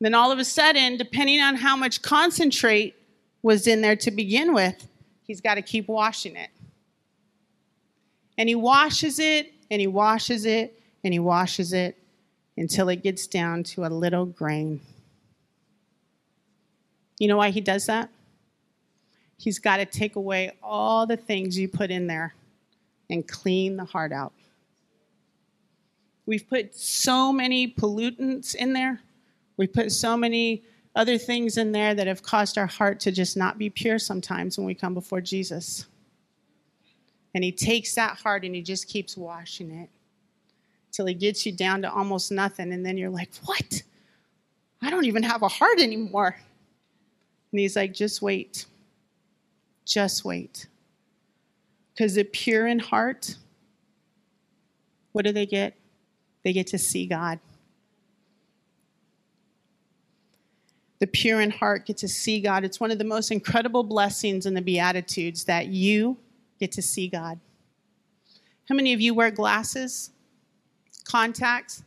Then 0.00 0.14
all 0.14 0.30
of 0.30 0.38
a 0.38 0.44
sudden, 0.44 0.96
depending 0.96 1.40
on 1.40 1.56
how 1.56 1.76
much 1.76 2.02
concentrate 2.02 2.94
was 3.42 3.66
in 3.66 3.80
there 3.80 3.96
to 3.96 4.10
begin 4.10 4.54
with, 4.54 4.88
He's 5.24 5.40
got 5.40 5.56
to 5.56 5.62
keep 5.62 5.88
washing 5.88 6.36
it. 6.36 6.50
And 8.36 8.48
He 8.48 8.54
washes 8.54 9.18
it, 9.18 9.52
and 9.70 9.80
He 9.80 9.86
washes 9.86 10.46
it, 10.46 10.78
and 11.04 11.12
he 11.12 11.18
washes 11.18 11.72
it 11.72 11.96
until 12.56 12.88
it 12.88 13.02
gets 13.02 13.26
down 13.26 13.62
to 13.62 13.84
a 13.84 13.88
little 13.88 14.26
grain. 14.26 14.80
You 17.18 17.28
know 17.28 17.36
why 17.36 17.50
he 17.50 17.60
does 17.60 17.86
that? 17.86 18.10
He's 19.38 19.58
got 19.58 19.78
to 19.78 19.86
take 19.86 20.16
away 20.16 20.52
all 20.62 21.06
the 21.06 21.16
things 21.16 21.56
you 21.56 21.68
put 21.68 21.90
in 21.90 22.06
there 22.06 22.34
and 23.08 23.26
clean 23.26 23.76
the 23.76 23.84
heart 23.84 24.12
out. 24.12 24.32
We've 26.26 26.46
put 26.46 26.74
so 26.74 27.32
many 27.32 27.72
pollutants 27.72 28.54
in 28.54 28.74
there. 28.74 29.00
We 29.56 29.66
put 29.66 29.92
so 29.92 30.16
many 30.16 30.62
other 30.94 31.16
things 31.16 31.56
in 31.56 31.72
there 31.72 31.94
that 31.94 32.06
have 32.06 32.22
caused 32.22 32.58
our 32.58 32.66
heart 32.66 33.00
to 33.00 33.12
just 33.12 33.36
not 33.36 33.56
be 33.56 33.70
pure 33.70 33.98
sometimes 33.98 34.58
when 34.58 34.66
we 34.66 34.74
come 34.74 34.92
before 34.92 35.20
Jesus. 35.20 35.86
And 37.34 37.44
he 37.44 37.52
takes 37.52 37.94
that 37.94 38.18
heart 38.18 38.44
and 38.44 38.54
he 38.54 38.62
just 38.62 38.88
keeps 38.88 39.16
washing 39.16 39.70
it 39.70 39.88
till 40.90 41.06
he 41.06 41.14
gets 41.14 41.46
you 41.46 41.52
down 41.52 41.82
to 41.82 41.92
almost 41.92 42.32
nothing. 42.32 42.72
And 42.72 42.84
then 42.84 42.98
you're 42.98 43.10
like, 43.10 43.30
what? 43.44 43.82
I 44.82 44.90
don't 44.90 45.04
even 45.04 45.22
have 45.22 45.42
a 45.42 45.48
heart 45.48 45.78
anymore. 45.78 46.36
And 47.52 47.60
he's 47.60 47.76
like, 47.76 47.94
just 47.94 48.20
wait. 48.20 48.66
Just 49.88 50.22
wait. 50.22 50.66
Because 51.94 52.14
the 52.14 52.24
pure 52.24 52.66
in 52.66 52.78
heart, 52.78 53.36
what 55.12 55.24
do 55.24 55.32
they 55.32 55.46
get? 55.46 55.74
They 56.44 56.52
get 56.52 56.66
to 56.68 56.78
see 56.78 57.06
God. 57.06 57.40
The 60.98 61.06
pure 61.06 61.40
in 61.40 61.50
heart 61.50 61.86
get 61.86 61.96
to 61.98 62.08
see 62.08 62.40
God. 62.40 62.64
It's 62.64 62.78
one 62.78 62.90
of 62.90 62.98
the 62.98 63.04
most 63.04 63.30
incredible 63.30 63.82
blessings 63.82 64.44
in 64.46 64.54
the 64.54 64.60
Beatitudes 64.60 65.44
that 65.44 65.68
you 65.68 66.18
get 66.60 66.70
to 66.72 66.82
see 66.82 67.08
God. 67.08 67.40
How 68.68 68.74
many 68.74 68.92
of 68.92 69.00
you 69.00 69.14
wear 69.14 69.30
glasses? 69.30 70.10
Contacts? 71.04 71.82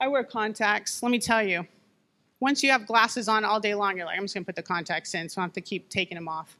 I 0.00 0.08
wear 0.08 0.24
contacts. 0.24 1.02
Let 1.02 1.12
me 1.12 1.20
tell 1.20 1.42
you, 1.42 1.66
once 2.40 2.62
you 2.62 2.70
have 2.70 2.86
glasses 2.86 3.28
on 3.28 3.44
all 3.44 3.60
day 3.60 3.74
long, 3.74 3.96
you're 3.96 4.06
like, 4.06 4.18
I'm 4.18 4.24
just 4.24 4.34
gonna 4.34 4.44
put 4.44 4.56
the 4.56 4.62
contacts 4.62 5.14
in 5.14 5.28
so 5.28 5.40
I 5.40 5.44
don't 5.44 5.50
have 5.50 5.54
to 5.54 5.60
keep 5.60 5.88
taking 5.88 6.16
them 6.16 6.26
off. 6.28 6.56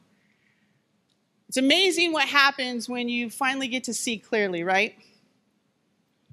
It's 1.47 1.57
amazing 1.57 2.11
what 2.11 2.27
happens 2.27 2.89
when 2.89 3.07
you 3.07 3.29
finally 3.29 3.67
get 3.67 3.85
to 3.85 3.93
see 3.93 4.17
clearly, 4.17 4.63
right? 4.63 4.95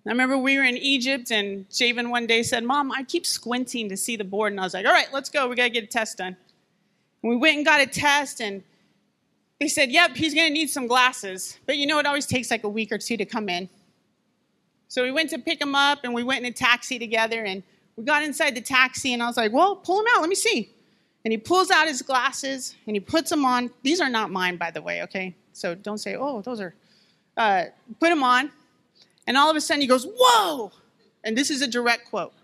I 0.07 0.11
remember 0.11 0.37
we 0.37 0.59
were 0.59 0.65
in 0.65 0.77
Egypt 0.77 1.31
and 1.31 1.69
Javen 1.71 2.11
one 2.11 2.27
day 2.27 2.43
said, 2.43 2.63
Mom, 2.63 2.93
I 2.93 3.05
keep 3.05 3.25
squinting 3.25 3.89
to 3.89 3.97
see 3.97 4.17
the 4.17 4.25
board. 4.25 4.53
And 4.53 4.61
I 4.61 4.65
was 4.65 4.75
like, 4.75 4.85
All 4.85 4.93
right, 4.93 5.09
let's 5.13 5.31
go. 5.31 5.49
We 5.49 5.57
got 5.57 5.65
to 5.65 5.71
get 5.71 5.85
a 5.85 5.87
test 5.87 6.19
done. 6.19 6.37
And 7.23 7.31
we 7.31 7.37
went 7.37 7.57
and 7.57 7.65
got 7.65 7.81
a 7.81 7.87
test 7.87 8.41
and 8.41 8.63
they 9.61 9.69
said, 9.69 9.91
Yep, 9.91 10.17
he's 10.17 10.35
going 10.35 10.49
to 10.49 10.53
need 10.53 10.69
some 10.69 10.87
glasses. 10.87 11.59
But 11.65 11.79
you 11.79 11.87
know, 11.87 11.99
it 12.01 12.07
always 12.07 12.27
takes 12.27 12.51
like 12.51 12.65
a 12.65 12.69
week 12.69 12.93
or 12.93 12.99
two 12.99 13.17
to 13.17 13.25
come 13.25 13.49
in. 13.49 13.69
So 14.89 15.03
we 15.03 15.11
went 15.11 15.31
to 15.31 15.39
pick 15.39 15.61
him 15.61 15.75
up 15.75 16.01
and 16.05 16.13
we 16.13 16.23
went 16.23 16.45
in 16.45 16.47
a 16.51 16.55
taxi 16.55 16.99
together 16.99 17.43
and 17.43 17.63
we 17.97 18.05
got 18.05 18.23
inside 18.23 18.55
the 18.55 18.61
taxi 18.61 19.15
and 19.15 19.23
I 19.23 19.27
was 19.27 19.37
like, 19.37 19.53
Well, 19.53 19.77
pull 19.77 20.01
him 20.01 20.07
out. 20.15 20.21
Let 20.21 20.29
me 20.29 20.35
see. 20.35 20.74
And 21.25 21.33
he 21.33 21.39
pulls 21.39 21.71
out 21.71 21.89
his 21.89 22.03
glasses 22.03 22.77
and 22.87 22.95
he 22.95 23.01
puts 23.01 23.31
them 23.31 23.45
on. 23.45 23.71
These 23.83 24.01
are 24.01 24.11
not 24.11 24.31
mine, 24.31 24.57
by 24.57 24.71
the 24.71 24.83
way, 24.83 25.03
okay? 25.03 25.35
So 25.53 25.75
don't 25.75 25.99
say, 25.99 26.17
Oh, 26.17 26.43
those 26.43 26.61
are. 26.61 26.75
Uh, 27.37 27.65
put 27.99 28.11
them 28.11 28.23
on. 28.23 28.51
And 29.27 29.37
all 29.37 29.51
of 29.51 29.57
a 29.57 29.61
sudden 29.61 29.81
he 29.81 29.87
goes, 29.87 30.07
Whoa! 30.07 30.71
And 31.25 31.37
this 31.37 31.51
is 31.51 31.63
a 31.63 31.67
direct 31.67 32.11
quote. 32.11 32.35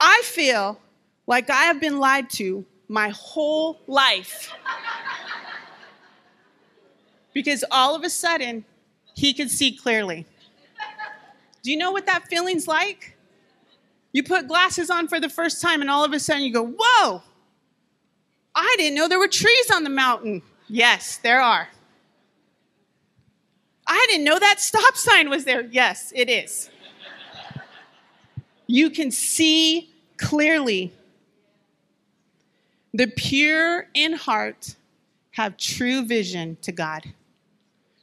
I 0.00 0.22
feel 0.24 0.80
like 1.26 1.48
I 1.48 1.64
have 1.64 1.80
been 1.80 1.98
lied 1.98 2.28
to 2.30 2.64
my 2.88 3.10
whole 3.10 3.80
life. 3.86 4.52
because 7.32 7.64
all 7.70 7.94
of 7.94 8.02
a 8.02 8.10
sudden 8.10 8.64
he 9.14 9.32
could 9.32 9.50
see 9.50 9.72
clearly. 9.72 10.26
Do 11.62 11.70
you 11.70 11.78
know 11.78 11.92
what 11.92 12.06
that 12.06 12.26
feeling's 12.28 12.66
like? 12.66 13.16
You 14.12 14.22
put 14.22 14.46
glasses 14.46 14.90
on 14.90 15.08
for 15.08 15.18
the 15.18 15.28
first 15.28 15.62
time, 15.62 15.80
and 15.80 15.90
all 15.90 16.04
of 16.04 16.12
a 16.12 16.20
sudden 16.20 16.42
you 16.42 16.52
go, 16.52 16.64
Whoa! 16.78 17.22
I 18.54 18.74
didn't 18.78 18.94
know 18.94 19.08
there 19.08 19.18
were 19.18 19.28
trees 19.28 19.70
on 19.70 19.84
the 19.84 19.90
mountain. 19.90 20.42
Yes, 20.68 21.16
there 21.18 21.40
are. 21.40 21.68
I 23.86 24.06
didn't 24.08 24.24
know 24.24 24.38
that 24.38 24.60
stop 24.60 24.96
sign 24.96 25.28
was 25.28 25.44
there. 25.44 25.62
Yes, 25.62 26.12
it 26.14 26.30
is. 26.30 26.70
You 28.66 28.90
can 28.90 29.10
see 29.10 29.90
clearly. 30.16 30.92
The 32.94 33.08
pure 33.08 33.88
in 33.92 34.12
heart 34.12 34.76
have 35.32 35.56
true 35.56 36.04
vision 36.06 36.56
to 36.62 36.70
God. 36.70 37.12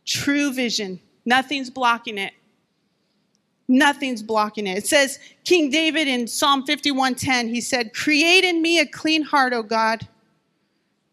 True 0.05 0.51
vision. 0.51 0.99
Nothing's 1.25 1.69
blocking 1.69 2.17
it. 2.17 2.33
Nothing's 3.67 4.21
blocking 4.21 4.67
it. 4.67 4.77
It 4.79 4.87
says 4.87 5.17
King 5.45 5.69
David 5.69 6.07
in 6.09 6.27
Psalm 6.27 6.65
51:10, 6.65 7.47
he 7.47 7.61
said, 7.61 7.93
"Create 7.93 8.43
in 8.43 8.61
me 8.61 8.79
a 8.79 8.85
clean 8.85 9.23
heart, 9.23 9.53
O 9.53 9.63
God, 9.63 10.07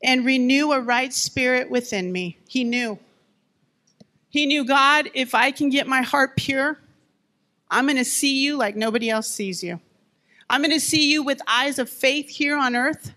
and 0.02 0.24
renew 0.24 0.72
a 0.72 0.80
right 0.80 1.12
spirit 1.12 1.70
within 1.70 2.12
me." 2.12 2.38
He 2.48 2.64
knew. 2.64 2.98
He 4.30 4.46
knew, 4.46 4.64
God, 4.64 5.10
if 5.14 5.34
I 5.34 5.50
can 5.50 5.70
get 5.70 5.86
my 5.86 6.02
heart 6.02 6.36
pure, 6.36 6.78
I'm 7.70 7.86
going 7.86 7.96
to 7.96 8.04
see 8.04 8.42
you 8.42 8.56
like 8.56 8.76
nobody 8.76 9.10
else 9.10 9.28
sees 9.28 9.62
you. 9.62 9.80
I'm 10.50 10.62
going 10.62 10.72
to 10.72 10.80
see 10.80 11.10
you 11.10 11.22
with 11.22 11.40
eyes 11.46 11.78
of 11.78 11.88
faith 11.88 12.28
here 12.28 12.56
on 12.56 12.76
earth. 12.76 13.12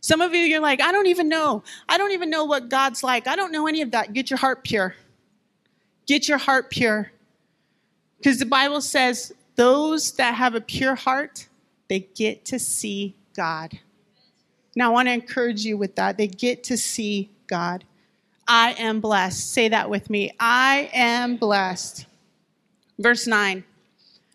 Some 0.00 0.20
of 0.20 0.34
you, 0.34 0.40
you're 0.40 0.60
like, 0.60 0.82
I 0.82 0.92
don't 0.92 1.06
even 1.06 1.28
know. 1.28 1.62
I 1.88 1.96
don't 1.96 2.12
even 2.12 2.28
know 2.28 2.44
what 2.44 2.68
God's 2.68 3.02
like. 3.02 3.26
I 3.26 3.36
don't 3.36 3.52
know 3.52 3.66
any 3.66 3.80
of 3.80 3.90
that. 3.92 4.12
Get 4.12 4.30
your 4.30 4.38
heart 4.38 4.62
pure. 4.64 4.94
Get 6.06 6.28
your 6.28 6.38
heart 6.38 6.70
pure. 6.70 7.10
Because 8.18 8.38
the 8.38 8.46
Bible 8.46 8.82
says 8.82 9.32
those 9.56 10.12
that 10.12 10.34
have 10.34 10.54
a 10.54 10.60
pure 10.60 10.94
heart, 10.94 11.48
they 11.88 12.00
get 12.14 12.44
to 12.46 12.58
see 12.58 13.14
God. 13.34 13.78
Now, 14.76 14.90
I 14.90 14.92
want 14.92 15.08
to 15.08 15.12
encourage 15.12 15.64
you 15.64 15.76
with 15.76 15.96
that. 15.96 16.16
They 16.16 16.26
get 16.26 16.64
to 16.64 16.76
see 16.76 17.30
God. 17.46 17.84
I 18.46 18.72
am 18.72 19.00
blessed. 19.00 19.52
Say 19.52 19.68
that 19.68 19.88
with 19.88 20.10
me. 20.10 20.32
I 20.38 20.90
am 20.92 21.36
blessed. 21.36 22.06
Verse 22.98 23.26
9 23.26 23.64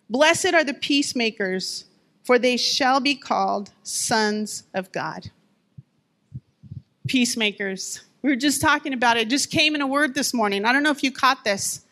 Blessed 0.10 0.54
are 0.54 0.64
the 0.64 0.74
peacemakers, 0.74 1.86
for 2.24 2.40
they 2.40 2.58
shall 2.58 3.00
be 3.00 3.16
called 3.16 3.72
sons 3.84 4.64
of 4.74 4.92
God. 4.92 5.32
Peacemakers. 7.08 8.02
We 8.22 8.30
were 8.30 8.36
just 8.36 8.62
talking 8.62 8.94
about 8.94 9.18
it. 9.18 9.22
it 9.22 9.30
just 9.30 9.50
came 9.52 9.76
in 9.76 9.82
a 9.82 9.88
word 9.88 10.14
this 10.14 10.34
morning. 10.34 10.66
I 10.66 10.74
don't 10.74 10.84
know 10.84 10.92
if 10.92 11.04
you 11.04 11.12
caught 11.12 11.44
this, 11.44 11.86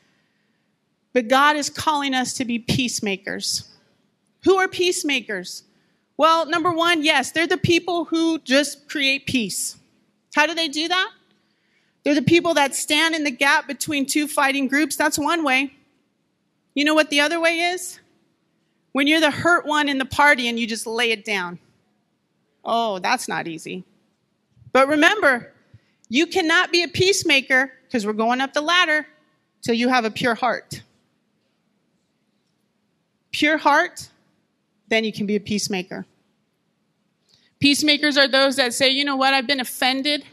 but 1.13 1.27
God 1.27 1.55
is 1.55 1.69
calling 1.69 2.13
us 2.13 2.33
to 2.33 2.45
be 2.45 2.59
peacemakers. 2.59 3.69
Who 4.43 4.57
are 4.57 4.67
peacemakers? 4.67 5.63
Well, 6.17 6.47
number 6.47 6.71
one, 6.71 7.03
yes, 7.03 7.31
they're 7.31 7.47
the 7.47 7.57
people 7.57 8.05
who 8.05 8.39
just 8.39 8.89
create 8.89 9.27
peace. 9.27 9.77
How 10.35 10.47
do 10.47 10.55
they 10.55 10.67
do 10.67 10.87
that? 10.87 11.11
They're 12.03 12.15
the 12.15 12.21
people 12.23 12.55
that 12.55 12.73
stand 12.73 13.15
in 13.15 13.23
the 13.23 13.31
gap 13.31 13.67
between 13.67 14.05
two 14.05 14.27
fighting 14.27 14.67
groups. 14.67 14.95
That's 14.95 15.19
one 15.19 15.43
way. 15.43 15.73
You 16.73 16.85
know 16.85 16.93
what 16.93 17.09
the 17.09 17.19
other 17.19 17.39
way 17.39 17.59
is? 17.59 17.99
When 18.93 19.07
you're 19.07 19.19
the 19.19 19.31
hurt 19.31 19.65
one 19.65 19.89
in 19.89 19.97
the 19.97 20.05
party 20.05 20.47
and 20.47 20.59
you 20.59 20.65
just 20.65 20.87
lay 20.87 21.11
it 21.11 21.23
down. 21.23 21.59
Oh, 22.63 22.99
that's 22.99 23.27
not 23.27 23.47
easy. 23.47 23.83
But 24.73 24.87
remember, 24.87 25.53
you 26.09 26.25
cannot 26.27 26.71
be 26.71 26.83
a 26.83 26.87
peacemaker 26.87 27.71
because 27.83 28.05
we're 28.05 28.13
going 28.13 28.41
up 28.41 28.53
the 28.53 28.61
ladder 28.61 29.05
till 29.61 29.75
you 29.75 29.89
have 29.89 30.05
a 30.05 30.11
pure 30.11 30.35
heart. 30.35 30.81
Pure 33.31 33.57
heart, 33.57 34.09
then 34.87 35.03
you 35.03 35.11
can 35.11 35.25
be 35.25 35.35
a 35.35 35.39
peacemaker. 35.39 36.05
Peacemakers 37.59 38.17
are 38.17 38.27
those 38.27 38.55
that 38.57 38.73
say, 38.73 38.89
you 38.89 39.03
know 39.03 39.15
what, 39.15 39.33
I've 39.33 39.47
been 39.47 39.59
offended. 39.59 40.23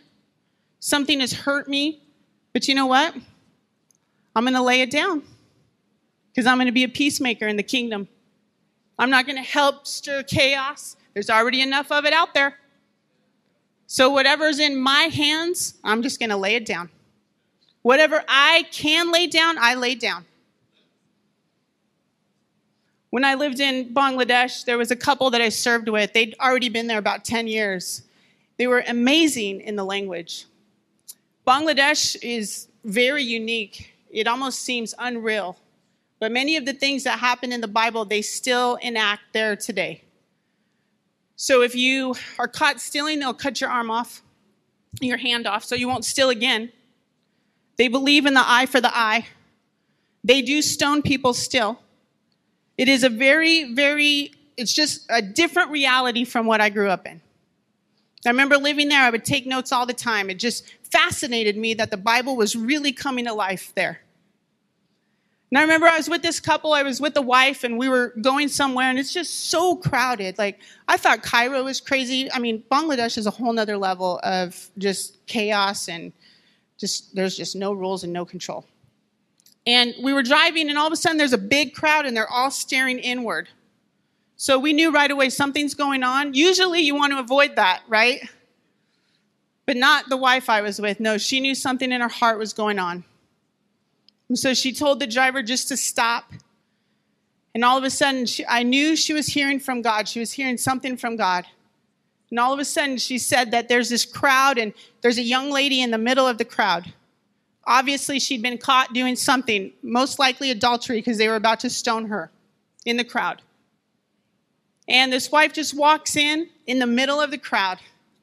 Something 0.81 1.21
has 1.21 1.33
hurt 1.33 1.69
me, 1.69 2.03
but 2.53 2.69
you 2.69 2.75
know 2.75 2.87
what? 2.87 3.14
I'm 4.37 4.45
going 4.45 4.55
to 4.55 4.62
lay 4.62 4.81
it 4.81 4.90
down 4.90 5.23
because 6.31 6.47
I'm 6.47 6.57
going 6.59 6.67
to 6.67 6.73
be 6.73 6.85
a 6.85 6.88
peacemaker 6.88 7.47
in 7.47 7.57
the 7.57 7.62
kingdom. 7.62 8.09
I'm 8.99 9.11
not 9.11 9.27
going 9.27 9.37
to 9.37 9.43
help 9.43 9.87
stir 9.87 10.23
chaos. 10.23 10.97
There's 11.14 11.31
already 11.31 11.62
enough 11.62 11.90
of 11.90 12.05
it 12.05 12.12
out 12.12 12.35
there. 12.35 12.59
So, 13.87 14.11
whatever's 14.11 14.59
in 14.59 14.77
my 14.77 15.03
hands, 15.03 15.75
I'm 15.85 16.03
just 16.03 16.19
going 16.19 16.31
to 16.31 16.37
lay 16.37 16.57
it 16.57 16.67
down. 16.67 16.90
Whatever 17.83 18.25
I 18.29 18.67
can 18.73 19.12
lay 19.12 19.27
down, 19.27 19.57
I 19.59 19.75
lay 19.75 19.95
down. 19.95 20.25
When 23.14 23.24
I 23.24 23.35
lived 23.35 23.61
in 23.61 23.94
Bangladesh, 23.94 24.64
there 24.64 24.77
was 24.77 24.90
a 24.90 24.96
couple 24.96 25.31
that 25.31 25.40
I 25.40 25.48
served 25.48 25.88
with. 25.88 26.12
They'd 26.12 26.35
already 26.40 26.68
been 26.68 26.88
there 26.88 26.98
about 26.98 27.24
10 27.24 27.46
years. 27.46 28.03
They 28.57 28.66
were 28.66 28.83
amazing 28.88 29.61
in 29.61 29.77
the 29.77 29.85
language. 29.85 30.46
Bangladesh 31.46 32.16
is 32.22 32.66
very 32.83 33.22
unique. 33.22 33.94
It 34.11 34.27
almost 34.27 34.62
seems 34.62 34.96
unreal. 34.98 35.57
But 36.18 36.33
many 36.33 36.57
of 36.57 36.66
the 36.66 36.72
things 36.72 37.05
that 37.05 37.20
happen 37.20 37.53
in 37.53 37.61
the 37.61 37.68
Bible, 37.68 38.05
they 38.05 38.20
still 38.20 38.81
enact 38.83 39.22
there 39.33 39.55
today. 39.55 40.03
So 41.37 41.62
if 41.62 41.77
you 41.77 42.17
are 42.40 42.48
caught 42.48 42.81
stealing, 42.81 43.21
they'll 43.21 43.33
cut 43.33 43.60
your 43.60 43.71
arm 43.71 43.92
off, 43.92 44.23
your 45.00 45.19
hand 45.19 45.46
off, 45.46 45.62
so 45.62 45.77
you 45.77 45.87
won't 45.87 46.04
steal 46.04 46.31
again. 46.31 46.73
They 47.77 47.87
believe 47.87 48.27
in 48.27 48.35
the 48.35 48.42
eye 48.44 48.67
for 48.67 48.81
the 48.81 48.90
eye. 48.92 49.29
They 50.25 50.42
do 50.42 50.60
stone 50.60 51.00
people 51.00 51.33
still. 51.33 51.79
It 52.77 52.88
is 52.88 53.04
a 53.04 53.08
very, 53.08 53.72
very, 53.75 54.33
it's 54.56 54.72
just 54.72 55.06
a 55.08 55.22
different 55.22 55.70
reality 55.70 56.25
from 56.25 56.46
what 56.46 56.60
I 56.60 56.70
grew 56.70 56.88
up 56.88 57.06
in. 57.06 57.20
I 58.27 58.31
remember 58.31 58.56
living 58.56 58.88
there, 58.88 59.02
I 59.02 59.10
would 59.10 59.25
take 59.25 59.46
notes 59.46 59.70
all 59.70 59.87
the 59.87 59.92
time. 59.92 60.31
It 60.31 60.38
just 60.38 60.64
fascinated 60.83 61.56
me 61.56 61.75
that 61.75 61.90
the 61.90 61.96
Bible 61.96 62.37
was 62.37 62.56
really 62.56 62.92
coming 62.92 63.27
to 63.27 63.35
life 63.35 63.72
there. 63.75 64.00
And 65.50 65.58
I 65.58 65.62
remember 65.62 65.87
I 65.87 65.98
was 65.98 66.08
with 66.08 66.22
this 66.22 66.40
couple, 66.40 66.72
I 66.72 66.83
was 66.83 67.00
with 67.00 67.14
the 67.14 67.22
wife, 67.22 67.62
and 67.62 67.79
we 67.79 67.88
were 67.88 68.12
going 68.20 68.48
somewhere, 68.48 68.87
and 68.90 68.98
it's 68.98 69.12
just 69.12 69.50
so 69.50 69.77
crowded. 69.77 70.37
Like, 70.37 70.58
I 70.88 70.96
thought 70.96 71.22
Cairo 71.22 71.62
was 71.62 71.81
crazy. 71.81 72.33
I 72.33 72.40
mean, 72.40 72.64
Bangladesh 72.72 73.18
is 73.18 73.27
a 73.27 73.31
whole 73.31 73.52
nother 73.52 73.77
level 73.77 74.18
of 74.25 74.70
just 74.79 75.25
chaos, 75.27 75.88
and 75.88 76.12
just 76.77 77.14
there's 77.14 77.37
just 77.37 77.54
no 77.54 77.72
rules 77.72 78.02
and 78.02 78.12
no 78.12 78.25
control. 78.25 78.66
And 79.67 79.94
we 80.02 80.12
were 80.12 80.23
driving, 80.23 80.69
and 80.69 80.79
all 80.79 80.87
of 80.87 80.92
a 80.92 80.96
sudden 80.96 81.17
there's 81.17 81.33
a 81.33 81.38
big 81.38 81.75
crowd, 81.75 82.06
and 82.06 82.17
they're 82.17 82.31
all 82.31 82.50
staring 82.50 82.98
inward. 82.98 83.48
So 84.37 84.58
we 84.58 84.73
knew 84.73 84.92
right 84.92 85.10
away 85.10 85.31
something's 85.31 85.75
going 85.75 86.02
on. 86.02 86.35
Usually 86.35 86.81
you 86.81 86.94
want 86.94 87.12
to 87.12 87.19
avoid 87.19 87.56
that, 87.56 87.83
right? 87.88 88.29
but 89.67 89.77
not 89.77 90.08
the 90.08 90.17
wife 90.17 90.50
I 90.50 90.60
was 90.60 90.81
with. 90.81 91.00
No, 91.00 91.19
she 91.19 91.40
knew 91.40 91.54
something 91.54 91.90
in 91.90 92.00
her 92.00 92.08
heart 92.08 92.38
was 92.38 92.52
going 92.52 92.79
on. 92.79 93.04
And 94.29 94.38
so 94.38 94.54
she 94.54 94.73
told 94.73 95.00
the 95.00 95.06
driver 95.06 95.42
just 95.42 95.69
to 95.69 95.77
stop. 95.77 96.33
And 97.54 97.65
all 97.65 97.79
of 97.79 97.85
a 97.85 97.90
sudden, 97.90 98.27
she, 98.27 98.44
I 98.46 98.62
knew 98.62 98.96
she 98.96 99.12
was 99.12 99.29
hearing 99.29 99.60
from 99.60 99.81
God. 99.81 100.08
She 100.08 100.21
was 100.21 100.33
hearing 100.33 100.58
something 100.58 100.96
from 100.96 101.17
God. 101.17 101.46
And 102.31 102.38
all 102.38 102.52
of 102.52 102.58
a 102.58 102.65
sudden, 102.65 102.96
she 102.96 103.19
said 103.19 103.52
that 103.52 103.69
there's 103.69 103.88
this 103.88 104.04
crowd, 104.04 104.58
and 104.58 104.73
there's 105.02 105.19
a 105.19 105.23
young 105.23 105.50
lady 105.50 105.83
in 105.83 105.90
the 105.90 105.98
middle 105.98 106.27
of 106.27 106.38
the 106.38 106.44
crowd. 106.44 106.92
Obviously, 107.67 108.19
she'd 108.19 108.42
been 108.42 108.58
caught 108.58 108.92
doing 108.92 109.17
something, 109.17 109.73
most 109.83 110.19
likely 110.19 110.50
adultery, 110.50 110.98
because 110.98 111.19
they 111.19 111.29
were 111.29 111.37
about 111.37 111.60
to 111.60 111.71
stone 111.71 112.06
her 112.06 112.31
in 112.85 112.96
the 112.96 113.04
crowd. 113.04 113.40
And 114.87 115.12
this 115.12 115.33
wife 115.33 115.52
just 115.52 115.75
walks 115.75 116.17
in 116.17 116.48
in 116.67 116.79
the 116.79 116.87
middle 116.87 117.21
of 117.21 117.31
the 117.31 117.38
crowd, 117.38 117.79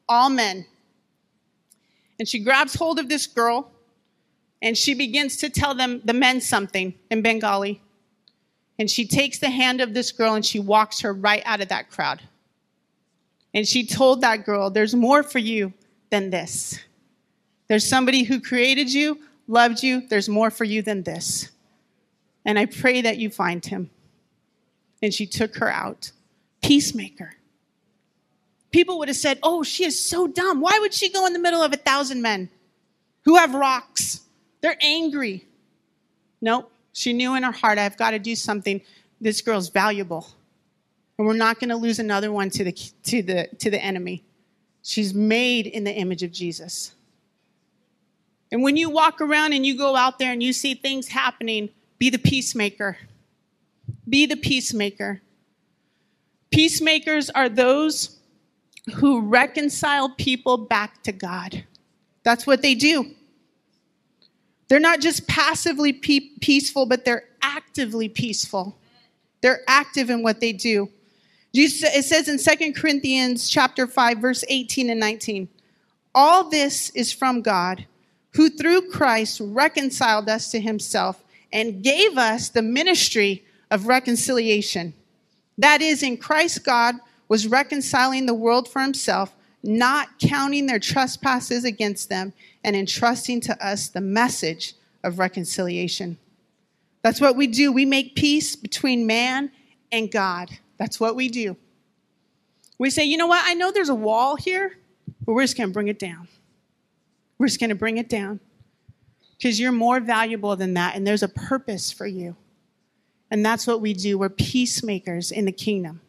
all 0.08 0.30
men. 0.30 0.66
And 2.18 2.28
she 2.28 2.38
grabs 2.38 2.74
hold 2.74 2.98
of 2.98 3.08
this 3.08 3.26
girl 3.26 3.70
and 4.60 4.78
she 4.78 4.94
begins 4.94 5.36
to 5.38 5.50
tell 5.50 5.74
them, 5.74 6.00
the 6.04 6.12
men, 6.12 6.40
something 6.40 6.94
in 7.10 7.20
Bengali. 7.20 7.80
And 8.78 8.88
she 8.88 9.06
takes 9.06 9.38
the 9.38 9.50
hand 9.50 9.80
of 9.80 9.92
this 9.92 10.12
girl 10.12 10.34
and 10.34 10.46
she 10.46 10.60
walks 10.60 11.00
her 11.00 11.12
right 11.12 11.42
out 11.44 11.60
of 11.60 11.68
that 11.68 11.90
crowd. 11.90 12.22
And 13.52 13.66
she 13.66 13.84
told 13.84 14.20
that 14.20 14.46
girl, 14.46 14.70
There's 14.70 14.94
more 14.94 15.22
for 15.22 15.40
you 15.40 15.72
than 16.10 16.30
this. 16.30 16.78
There's 17.68 17.86
somebody 17.86 18.22
who 18.22 18.40
created 18.40 18.92
you, 18.92 19.18
loved 19.46 19.82
you. 19.82 20.06
There's 20.08 20.28
more 20.28 20.50
for 20.50 20.64
you 20.64 20.82
than 20.82 21.02
this. 21.02 21.50
And 22.44 22.58
I 22.58 22.66
pray 22.66 23.02
that 23.02 23.18
you 23.18 23.30
find 23.30 23.64
him. 23.64 23.90
And 25.02 25.12
she 25.12 25.26
took 25.26 25.56
her 25.56 25.68
out. 25.68 26.12
Peacemaker. 26.62 27.34
People 28.70 28.98
would 28.98 29.08
have 29.08 29.16
said, 29.16 29.38
Oh, 29.42 29.62
she 29.62 29.84
is 29.84 30.00
so 30.00 30.26
dumb. 30.26 30.60
Why 30.60 30.78
would 30.80 30.94
she 30.94 31.10
go 31.10 31.26
in 31.26 31.32
the 31.32 31.38
middle 31.38 31.62
of 31.62 31.72
a 31.72 31.76
thousand 31.76 32.22
men 32.22 32.48
who 33.24 33.36
have 33.36 33.54
rocks? 33.54 34.20
They're 34.60 34.78
angry. 34.80 35.46
Nope. 36.40 36.70
She 36.92 37.12
knew 37.12 37.34
in 37.34 37.42
her 37.42 37.52
heart, 37.52 37.78
I've 37.78 37.96
got 37.96 38.12
to 38.12 38.18
do 38.18 38.34
something. 38.34 38.80
This 39.20 39.40
girl's 39.40 39.68
valuable. 39.68 40.26
And 41.18 41.26
we're 41.26 41.34
not 41.34 41.60
going 41.60 41.70
to 41.70 41.76
lose 41.76 41.98
another 41.98 42.32
one 42.32 42.50
to 42.50 42.64
the, 42.64 42.72
to, 42.72 43.22
the, 43.22 43.48
to 43.58 43.70
the 43.70 43.82
enemy. 43.82 44.24
She's 44.82 45.14
made 45.14 45.66
in 45.66 45.84
the 45.84 45.92
image 45.92 46.22
of 46.22 46.32
Jesus. 46.32 46.92
And 48.52 48.62
when 48.62 48.76
you 48.76 48.90
walk 48.90 49.22
around 49.22 49.54
and 49.54 49.64
you 49.64 49.76
go 49.76 49.96
out 49.96 50.18
there 50.18 50.30
and 50.30 50.42
you 50.42 50.52
see 50.52 50.74
things 50.74 51.08
happening, 51.08 51.70
be 51.98 52.10
the 52.10 52.18
peacemaker. 52.18 52.98
Be 54.06 54.26
the 54.26 54.36
peacemaker. 54.36 55.22
Peacemakers 56.50 57.30
are 57.30 57.48
those 57.48 58.18
who 58.96 59.22
reconcile 59.22 60.10
people 60.10 60.58
back 60.58 61.02
to 61.04 61.12
God. 61.12 61.64
That's 62.24 62.46
what 62.46 62.60
they 62.60 62.74
do. 62.74 63.14
They're 64.68 64.80
not 64.80 65.00
just 65.00 65.26
passively 65.26 65.94
pe- 65.94 66.36
peaceful, 66.42 66.84
but 66.84 67.06
they're 67.06 67.24
actively 67.40 68.08
peaceful. 68.10 68.76
They're 69.40 69.62
active 69.66 70.10
in 70.10 70.22
what 70.22 70.40
they 70.40 70.52
do. 70.52 70.90
it 71.54 72.04
says 72.04 72.28
in 72.28 72.38
2 72.38 72.72
Corinthians 72.74 73.48
chapter 73.48 73.86
5 73.86 74.18
verse 74.18 74.44
18 74.48 74.90
and 74.90 75.00
19, 75.00 75.48
all 76.14 76.50
this 76.50 76.90
is 76.90 77.12
from 77.12 77.40
God, 77.40 77.86
who 78.34 78.48
through 78.48 78.88
Christ 78.90 79.40
reconciled 79.42 80.28
us 80.28 80.50
to 80.50 80.60
himself 80.60 81.22
and 81.52 81.82
gave 81.82 82.16
us 82.16 82.48
the 82.48 82.62
ministry 82.62 83.44
of 83.70 83.86
reconciliation. 83.86 84.94
That 85.58 85.82
is 85.82 86.02
in 86.02 86.16
Christ 86.16 86.64
God 86.64 86.96
was 87.28 87.46
reconciling 87.46 88.26
the 88.26 88.34
world 88.34 88.68
for 88.68 88.80
himself, 88.80 89.34
not 89.62 90.18
counting 90.18 90.66
their 90.66 90.78
trespasses 90.78 91.64
against 91.64 92.08
them 92.08 92.32
and 92.64 92.74
entrusting 92.74 93.40
to 93.42 93.66
us 93.66 93.88
the 93.88 94.00
message 94.00 94.74
of 95.04 95.18
reconciliation. 95.18 96.18
That's 97.02 97.20
what 97.20 97.36
we 97.36 97.46
do. 97.46 97.72
We 97.72 97.84
make 97.84 98.14
peace 98.14 98.56
between 98.56 99.06
man 99.06 99.50
and 99.90 100.10
God. 100.10 100.50
That's 100.78 100.98
what 100.98 101.16
we 101.16 101.28
do. 101.28 101.56
We 102.78 102.90
say, 102.90 103.04
you 103.04 103.16
know 103.16 103.26
what? 103.26 103.42
I 103.44 103.54
know 103.54 103.70
there's 103.70 103.88
a 103.88 103.94
wall 103.94 104.36
here, 104.36 104.76
but 105.24 105.34
we're 105.34 105.42
just 105.42 105.56
going 105.56 105.68
to 105.68 105.72
bring 105.74 105.88
it 105.88 105.98
down. 105.98 106.28
We're 107.42 107.48
just 107.48 107.58
going 107.58 107.70
to 107.70 107.74
bring 107.74 107.98
it 107.98 108.08
down 108.08 108.38
because 109.36 109.58
you're 109.58 109.72
more 109.72 109.98
valuable 109.98 110.54
than 110.54 110.74
that, 110.74 110.94
and 110.94 111.04
there's 111.04 111.24
a 111.24 111.28
purpose 111.28 111.90
for 111.90 112.06
you. 112.06 112.36
And 113.32 113.44
that's 113.44 113.66
what 113.66 113.80
we 113.80 113.94
do. 113.94 114.16
We're 114.16 114.28
peacemakers 114.28 115.32
in 115.32 115.44
the 115.44 115.50
kingdom. 115.50 116.02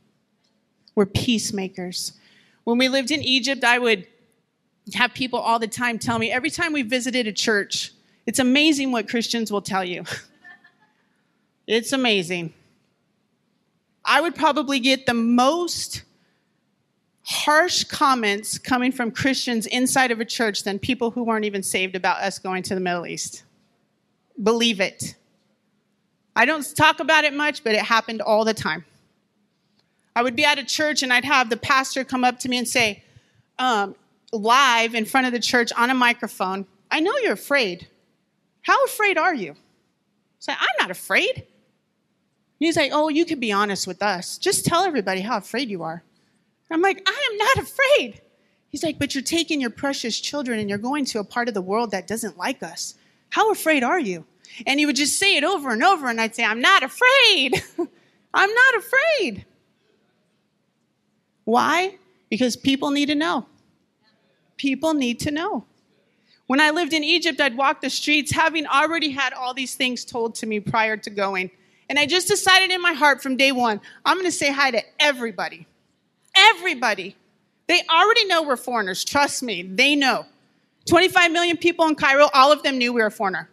We're 0.93 1.07
peacemakers. 1.07 2.13
When 2.65 2.77
we 2.77 2.87
lived 2.87 3.09
in 3.09 3.23
Egypt, 3.23 3.63
I 3.63 3.79
would 3.79 4.05
have 4.93 5.15
people 5.15 5.39
all 5.39 5.57
the 5.57 5.67
time 5.67 5.97
tell 5.97 6.19
me 6.19 6.31
every 6.31 6.51
time 6.51 6.71
we 6.71 6.83
visited 6.83 7.25
a 7.25 7.33
church, 7.33 7.93
it's 8.27 8.37
amazing 8.37 8.91
what 8.91 9.09
Christians 9.09 9.51
will 9.51 9.63
tell 9.63 9.83
you. 9.83 10.03
it's 11.65 11.93
amazing. 11.93 12.53
I 14.05 14.21
would 14.21 14.35
probably 14.35 14.79
get 14.79 15.07
the 15.07 15.15
most 15.15 16.03
harsh 17.23 17.85
comments 17.85 18.57
coming 18.57 18.91
from 18.91 19.09
Christians 19.09 19.65
inside 19.67 20.11
of 20.11 20.19
a 20.19 20.25
church 20.25 20.63
than 20.63 20.77
people 20.77 21.11
who 21.11 21.23
weren't 21.23 21.45
even 21.45 21.63
saved 21.63 21.95
about 21.95 22.21
us 22.21 22.37
going 22.37 22.63
to 22.63 22.75
the 22.75 22.81
Middle 22.81 23.07
East. 23.07 23.43
Believe 24.41 24.81
it. 24.81 25.15
I 26.35 26.45
don't 26.45 26.65
talk 26.75 26.99
about 26.99 27.23
it 27.23 27.33
much, 27.33 27.63
but 27.63 27.73
it 27.73 27.81
happened 27.81 28.21
all 28.21 28.43
the 28.43 28.53
time. 28.53 28.85
I 30.15 30.21
would 30.21 30.35
be 30.35 30.45
at 30.45 30.59
a 30.59 30.63
church 30.63 31.01
and 31.01 31.13
I'd 31.13 31.25
have 31.25 31.49
the 31.49 31.57
pastor 31.57 32.03
come 32.03 32.23
up 32.23 32.39
to 32.39 32.49
me 32.49 32.57
and 32.57 32.67
say, 32.67 33.03
um, 33.57 33.95
live 34.31 34.95
in 34.95 35.05
front 35.05 35.27
of 35.27 35.33
the 35.33 35.39
church 35.39 35.71
on 35.77 35.89
a 35.89 35.93
microphone, 35.93 36.65
I 36.91 36.99
know 36.99 37.13
you're 37.21 37.33
afraid. 37.33 37.87
How 38.63 38.83
afraid 38.85 39.17
are 39.17 39.33
you? 39.33 39.55
Say, 40.39 40.53
I'm 40.53 40.75
not 40.79 40.91
afraid. 40.91 41.45
He's 42.59 42.77
like, 42.77 42.91
Oh, 42.93 43.09
you 43.09 43.25
can 43.25 43.39
be 43.39 43.51
honest 43.51 43.87
with 43.87 44.01
us. 44.01 44.37
Just 44.37 44.65
tell 44.65 44.83
everybody 44.83 45.21
how 45.21 45.37
afraid 45.37 45.69
you 45.69 45.83
are. 45.83 46.03
I'm 46.73 46.81
like, 46.81 47.07
I 47.07 47.29
am 47.31 47.37
not 47.37 47.57
afraid. 47.67 48.21
He's 48.69 48.83
like, 48.83 48.97
But 48.97 49.13
you're 49.13 49.23
taking 49.23 49.61
your 49.61 49.69
precious 49.69 50.19
children 50.19 50.59
and 50.59 50.67
you're 50.67 50.79
going 50.79 51.05
to 51.05 51.19
a 51.19 51.23
part 51.23 51.47
of 51.47 51.53
the 51.53 51.61
world 51.61 51.91
that 51.91 52.07
doesn't 52.07 52.37
like 52.37 52.63
us. 52.63 52.95
How 53.29 53.51
afraid 53.51 53.83
are 53.83 53.99
you? 53.99 54.25
And 54.65 54.79
he 54.79 54.85
would 54.85 54.95
just 54.95 55.17
say 55.17 55.37
it 55.37 55.43
over 55.43 55.71
and 55.71 55.83
over, 55.83 56.07
and 56.07 56.19
I'd 56.19 56.35
say, 56.35 56.43
I'm 56.43 56.61
not 56.61 56.83
afraid. 56.83 57.63
I'm 58.33 58.49
not 58.53 58.75
afraid. 58.77 59.45
Why? 61.45 61.97
Because 62.29 62.55
people 62.55 62.91
need 62.91 63.07
to 63.07 63.15
know. 63.15 63.47
People 64.57 64.93
need 64.93 65.19
to 65.21 65.31
know. 65.31 65.65
When 66.47 66.59
I 66.59 66.71
lived 66.71 66.93
in 66.93 67.03
Egypt, 67.03 67.39
I'd 67.41 67.57
walk 67.57 67.81
the 67.81 67.89
streets 67.89 68.31
having 68.31 68.65
already 68.67 69.09
had 69.09 69.33
all 69.33 69.53
these 69.53 69.75
things 69.75 70.05
told 70.05 70.35
to 70.35 70.45
me 70.45 70.59
prior 70.59 70.97
to 70.97 71.09
going. 71.09 71.51
And 71.89 71.99
I 71.99 72.05
just 72.05 72.27
decided 72.27 72.71
in 72.71 72.81
my 72.81 72.93
heart 72.93 73.21
from 73.21 73.37
day 73.37 73.51
one, 73.51 73.81
I'm 74.05 74.17
going 74.17 74.25
to 74.25 74.31
say 74.31 74.51
hi 74.51 74.71
to 74.71 74.81
everybody. 74.99 75.67
Everybody. 76.55 77.15
They 77.67 77.81
already 77.89 78.25
know 78.25 78.43
we're 78.43 78.57
foreigners. 78.57 79.03
Trust 79.03 79.43
me, 79.43 79.63
they 79.63 79.95
know. 79.95 80.25
25 80.85 81.31
million 81.31 81.57
people 81.57 81.85
in 81.87 81.95
Cairo, 81.95 82.29
all 82.33 82.51
of 82.51 82.63
them 82.63 82.77
knew 82.77 82.91
we 82.91 83.01
were 83.01 83.07
a 83.07 83.11
foreigner. 83.11 83.49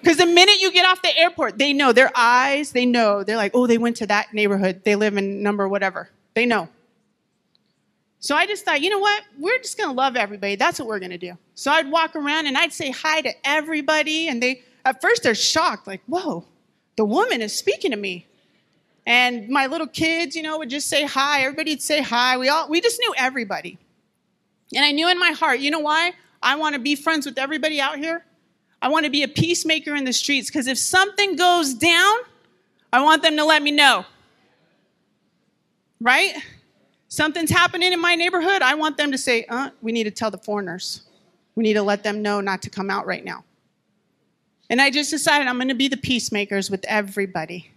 Because 0.00 0.18
the 0.18 0.26
minute 0.26 0.60
you 0.60 0.70
get 0.70 0.84
off 0.84 1.00
the 1.02 1.16
airport, 1.16 1.58
they 1.58 1.72
know. 1.72 1.92
Their 1.92 2.12
eyes, 2.14 2.72
they 2.72 2.84
know. 2.84 3.24
They're 3.24 3.38
like, 3.38 3.52
oh, 3.54 3.66
they 3.66 3.78
went 3.78 3.96
to 3.96 4.06
that 4.06 4.34
neighborhood. 4.34 4.82
They 4.84 4.96
live 4.96 5.16
in 5.16 5.42
number 5.42 5.66
whatever. 5.66 6.10
They 6.34 6.46
know. 6.46 6.68
So 8.20 8.34
I 8.36 8.46
just 8.46 8.64
thought, 8.64 8.80
you 8.80 8.90
know 8.90 8.98
what? 8.98 9.22
We're 9.38 9.58
just 9.58 9.76
going 9.76 9.88
to 9.88 9.94
love 9.94 10.16
everybody. 10.16 10.56
That's 10.56 10.78
what 10.78 10.88
we're 10.88 10.98
going 10.98 11.10
to 11.10 11.18
do. 11.18 11.36
So 11.54 11.70
I'd 11.70 11.90
walk 11.90 12.16
around 12.16 12.46
and 12.46 12.56
I'd 12.56 12.72
say 12.72 12.90
hi 12.90 13.22
to 13.22 13.32
everybody. 13.44 14.28
And 14.28 14.42
they, 14.42 14.62
at 14.84 15.00
first, 15.00 15.22
they're 15.22 15.34
shocked, 15.34 15.86
like, 15.86 16.02
whoa, 16.06 16.44
the 16.96 17.04
woman 17.04 17.42
is 17.42 17.56
speaking 17.56 17.90
to 17.90 17.96
me. 17.96 18.26
And 19.06 19.48
my 19.48 19.66
little 19.66 19.86
kids, 19.86 20.34
you 20.34 20.42
know, 20.42 20.58
would 20.58 20.70
just 20.70 20.88
say 20.88 21.04
hi. 21.04 21.42
Everybody'd 21.42 21.82
say 21.82 22.00
hi. 22.00 22.38
We 22.38 22.48
all, 22.48 22.68
we 22.68 22.80
just 22.80 22.98
knew 22.98 23.14
everybody. 23.16 23.78
And 24.74 24.84
I 24.84 24.92
knew 24.92 25.08
in 25.08 25.18
my 25.18 25.32
heart, 25.32 25.60
you 25.60 25.70
know 25.70 25.80
why? 25.80 26.12
I 26.42 26.56
want 26.56 26.74
to 26.74 26.80
be 26.80 26.94
friends 26.94 27.26
with 27.26 27.38
everybody 27.38 27.80
out 27.80 27.98
here. 27.98 28.24
I 28.80 28.88
want 28.88 29.04
to 29.04 29.10
be 29.10 29.22
a 29.22 29.28
peacemaker 29.28 29.94
in 29.94 30.04
the 30.04 30.12
streets 30.12 30.48
because 30.48 30.66
if 30.66 30.78
something 30.78 31.36
goes 31.36 31.74
down, 31.74 32.14
I 32.92 33.02
want 33.02 33.22
them 33.22 33.36
to 33.36 33.44
let 33.44 33.62
me 33.62 33.70
know. 33.70 34.04
Right? 36.00 36.34
Something's 37.08 37.50
happening 37.50 37.92
in 37.92 38.00
my 38.00 38.14
neighborhood. 38.14 38.60
I 38.60 38.74
want 38.74 38.96
them 38.96 39.12
to 39.12 39.18
say, 39.18 39.44
uh, 39.48 39.70
we 39.80 39.92
need 39.92 40.04
to 40.04 40.10
tell 40.10 40.30
the 40.30 40.38
foreigners. 40.38 41.02
We 41.54 41.62
need 41.62 41.74
to 41.74 41.82
let 41.82 42.02
them 42.02 42.22
know 42.22 42.40
not 42.40 42.62
to 42.62 42.70
come 42.70 42.90
out 42.90 43.06
right 43.06 43.24
now. 43.24 43.44
And 44.68 44.80
I 44.80 44.90
just 44.90 45.10
decided 45.10 45.46
I'm 45.46 45.56
going 45.56 45.68
to 45.68 45.74
be 45.74 45.88
the 45.88 45.96
peacemakers 45.96 46.70
with 46.70 46.84
everybody. 46.86 47.70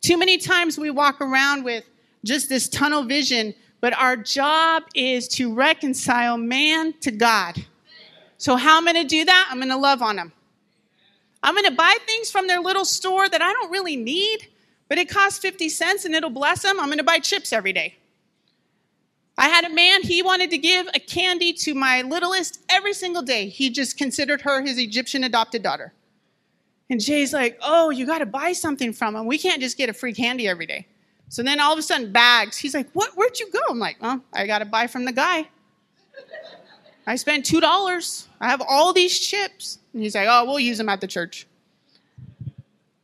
Too 0.00 0.18
many 0.18 0.38
times 0.38 0.78
we 0.78 0.90
walk 0.90 1.20
around 1.20 1.64
with 1.64 1.84
just 2.24 2.48
this 2.48 2.68
tunnel 2.68 3.04
vision, 3.04 3.54
but 3.80 3.92
our 3.94 4.16
job 4.16 4.84
is 4.94 5.28
to 5.28 5.54
reconcile 5.54 6.38
man 6.38 6.94
to 7.00 7.10
God. 7.10 7.64
So, 8.38 8.56
how 8.56 8.78
am 8.78 8.88
I 8.88 8.94
going 8.94 9.06
to 9.06 9.08
do 9.08 9.24
that? 9.26 9.48
I'm 9.50 9.58
going 9.58 9.68
to 9.68 9.76
love 9.76 10.00
on 10.00 10.16
them. 10.16 10.32
I'm 11.42 11.54
going 11.54 11.66
to 11.66 11.74
buy 11.74 11.96
things 12.06 12.30
from 12.30 12.46
their 12.46 12.60
little 12.60 12.84
store 12.84 13.28
that 13.28 13.42
I 13.42 13.52
don't 13.52 13.70
really 13.70 13.96
need, 13.96 14.48
but 14.88 14.98
it 14.98 15.08
costs 15.08 15.38
50 15.38 15.68
cents 15.68 16.04
and 16.04 16.14
it'll 16.14 16.30
bless 16.30 16.62
them. 16.62 16.80
I'm 16.80 16.86
going 16.86 16.98
to 16.98 17.04
buy 17.04 17.18
chips 17.18 17.52
every 17.52 17.72
day. 17.72 17.96
I 19.38 19.48
had 19.48 19.64
a 19.64 19.70
man, 19.70 20.02
he 20.02 20.22
wanted 20.22 20.50
to 20.50 20.58
give 20.58 20.86
a 20.94 21.00
candy 21.00 21.54
to 21.54 21.74
my 21.74 22.02
littlest 22.02 22.60
every 22.68 22.92
single 22.92 23.22
day. 23.22 23.48
He 23.48 23.70
just 23.70 23.96
considered 23.96 24.42
her 24.42 24.60
his 24.60 24.78
Egyptian 24.78 25.24
adopted 25.24 25.62
daughter. 25.62 25.94
And 26.90 27.00
Jay's 27.00 27.32
like, 27.32 27.56
oh, 27.62 27.90
you 27.90 28.04
got 28.04 28.18
to 28.18 28.26
buy 28.26 28.52
something 28.52 28.92
from 28.92 29.14
him. 29.14 29.26
We 29.26 29.38
can't 29.38 29.60
just 29.60 29.78
get 29.78 29.88
a 29.88 29.92
free 29.92 30.12
candy 30.12 30.48
every 30.48 30.66
day. 30.66 30.86
So 31.28 31.44
then 31.44 31.60
all 31.60 31.72
of 31.72 31.78
a 31.78 31.82
sudden, 31.82 32.10
bags. 32.10 32.56
He's 32.56 32.74
like, 32.74 32.90
what? 32.92 33.16
Where'd 33.16 33.38
you 33.38 33.48
go? 33.52 33.60
I'm 33.70 33.78
like, 33.78 34.02
well, 34.02 34.20
I 34.32 34.48
got 34.48 34.58
to 34.58 34.64
buy 34.64 34.88
from 34.88 35.04
the 35.04 35.12
guy. 35.12 35.48
I 37.06 37.14
spent 37.14 37.44
$2. 37.44 38.26
I 38.40 38.48
have 38.48 38.60
all 38.68 38.92
these 38.92 39.18
chips. 39.18 39.78
And 39.94 40.02
he's 40.02 40.16
like, 40.16 40.26
oh, 40.28 40.44
we'll 40.44 40.58
use 40.58 40.78
them 40.78 40.88
at 40.88 41.00
the 41.00 41.06
church. 41.06 41.46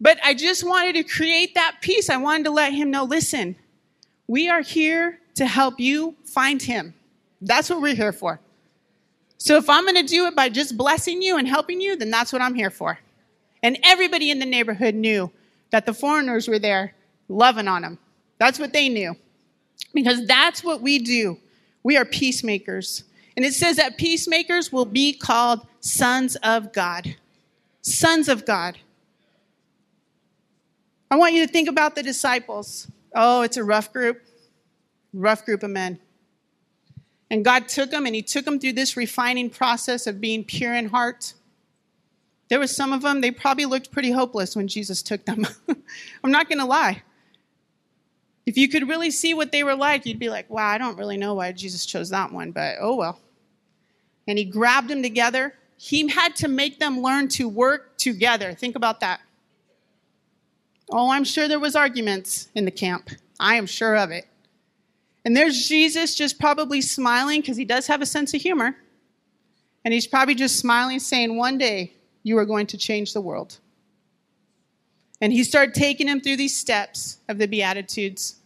But 0.00 0.18
I 0.22 0.34
just 0.34 0.64
wanted 0.64 0.94
to 0.96 1.04
create 1.04 1.54
that 1.54 1.76
peace. 1.80 2.10
I 2.10 2.16
wanted 2.16 2.44
to 2.44 2.50
let 2.50 2.72
him 2.72 2.90
know 2.90 3.04
listen, 3.04 3.56
we 4.26 4.48
are 4.48 4.60
here 4.60 5.20
to 5.36 5.46
help 5.46 5.78
you 5.78 6.16
find 6.24 6.60
him. 6.60 6.92
That's 7.40 7.70
what 7.70 7.80
we're 7.80 7.94
here 7.94 8.12
for. 8.12 8.40
So 9.38 9.56
if 9.56 9.70
I'm 9.70 9.84
going 9.84 9.96
to 9.96 10.02
do 10.02 10.26
it 10.26 10.34
by 10.34 10.48
just 10.48 10.76
blessing 10.76 11.22
you 11.22 11.36
and 11.36 11.46
helping 11.46 11.80
you, 11.80 11.96
then 11.96 12.10
that's 12.10 12.32
what 12.32 12.42
I'm 12.42 12.54
here 12.54 12.70
for. 12.70 12.98
And 13.66 13.80
everybody 13.82 14.30
in 14.30 14.38
the 14.38 14.46
neighborhood 14.46 14.94
knew 14.94 15.32
that 15.70 15.86
the 15.86 15.92
foreigners 15.92 16.46
were 16.46 16.60
there 16.60 16.94
loving 17.28 17.66
on 17.66 17.82
them. 17.82 17.98
That's 18.38 18.60
what 18.60 18.72
they 18.72 18.88
knew. 18.88 19.16
Because 19.92 20.24
that's 20.24 20.62
what 20.62 20.82
we 20.82 21.00
do. 21.00 21.40
We 21.82 21.96
are 21.96 22.04
peacemakers. 22.04 23.02
And 23.36 23.44
it 23.44 23.54
says 23.54 23.74
that 23.78 23.98
peacemakers 23.98 24.70
will 24.70 24.84
be 24.84 25.12
called 25.12 25.66
sons 25.80 26.36
of 26.44 26.72
God. 26.72 27.16
Sons 27.82 28.28
of 28.28 28.46
God. 28.46 28.78
I 31.10 31.16
want 31.16 31.34
you 31.34 31.44
to 31.44 31.52
think 31.52 31.68
about 31.68 31.96
the 31.96 32.04
disciples. 32.04 32.88
Oh, 33.16 33.42
it's 33.42 33.56
a 33.56 33.64
rough 33.64 33.92
group, 33.92 34.22
rough 35.12 35.44
group 35.44 35.64
of 35.64 35.70
men. 35.70 35.98
And 37.32 37.44
God 37.44 37.66
took 37.66 37.90
them 37.90 38.06
and 38.06 38.14
He 38.14 38.22
took 38.22 38.44
them 38.44 38.60
through 38.60 38.74
this 38.74 38.96
refining 38.96 39.50
process 39.50 40.06
of 40.06 40.20
being 40.20 40.44
pure 40.44 40.72
in 40.72 40.88
heart. 40.90 41.34
There 42.48 42.60
was 42.60 42.74
some 42.74 42.92
of 42.92 43.02
them, 43.02 43.20
they 43.20 43.30
probably 43.30 43.66
looked 43.66 43.90
pretty 43.90 44.12
hopeless 44.12 44.54
when 44.54 44.68
Jesus 44.68 45.02
took 45.02 45.24
them. 45.24 45.46
I'm 46.24 46.30
not 46.30 46.48
going 46.48 46.58
to 46.58 46.64
lie. 46.64 47.02
If 48.44 48.56
you 48.56 48.68
could 48.68 48.88
really 48.88 49.10
see 49.10 49.34
what 49.34 49.50
they 49.50 49.64
were 49.64 49.74
like, 49.74 50.06
you'd 50.06 50.20
be 50.20 50.30
like, 50.30 50.48
wow, 50.48 50.68
I 50.68 50.78
don't 50.78 50.96
really 50.96 51.16
know 51.16 51.34
why 51.34 51.50
Jesus 51.50 51.84
chose 51.84 52.10
that 52.10 52.32
one, 52.32 52.52
but 52.52 52.76
oh 52.80 52.94
well. 52.94 53.18
And 54.28 54.38
he 54.38 54.44
grabbed 54.44 54.88
them 54.88 55.02
together. 55.02 55.54
He 55.76 56.08
had 56.08 56.36
to 56.36 56.48
make 56.48 56.78
them 56.78 57.00
learn 57.00 57.28
to 57.30 57.48
work 57.48 57.98
together. 57.98 58.54
Think 58.54 58.76
about 58.76 59.00
that. 59.00 59.20
Oh, 60.90 61.10
I'm 61.10 61.24
sure 61.24 61.48
there 61.48 61.58
was 61.58 61.74
arguments 61.74 62.48
in 62.54 62.64
the 62.64 62.70
camp. 62.70 63.10
I 63.40 63.56
am 63.56 63.66
sure 63.66 63.96
of 63.96 64.12
it. 64.12 64.26
And 65.24 65.36
there's 65.36 65.66
Jesus 65.66 66.14
just 66.14 66.38
probably 66.38 66.80
smiling 66.80 67.40
because 67.40 67.56
he 67.56 67.64
does 67.64 67.88
have 67.88 68.00
a 68.00 68.06
sense 68.06 68.32
of 68.32 68.40
humor. 68.40 68.76
And 69.84 69.92
he's 69.92 70.06
probably 70.06 70.36
just 70.36 70.56
smiling, 70.56 71.00
saying, 71.00 71.36
One 71.36 71.58
day 71.58 71.95
you 72.26 72.36
are 72.38 72.44
going 72.44 72.66
to 72.66 72.76
change 72.76 73.12
the 73.12 73.20
world. 73.20 73.60
And 75.20 75.32
he 75.32 75.44
started 75.44 75.76
taking 75.76 76.08
him 76.08 76.20
through 76.20 76.38
these 76.38 76.56
steps 76.56 77.18
of 77.28 77.38
the 77.38 77.46
Beatitudes. 77.46 78.40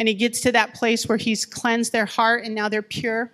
And 0.00 0.08
he 0.08 0.14
gets 0.14 0.40
to 0.40 0.52
that 0.52 0.72
place 0.72 1.06
where 1.06 1.18
he's 1.18 1.44
cleansed 1.44 1.92
their 1.92 2.06
heart 2.06 2.46
and 2.46 2.54
now 2.54 2.70
they're 2.70 2.80
pure. 2.80 3.30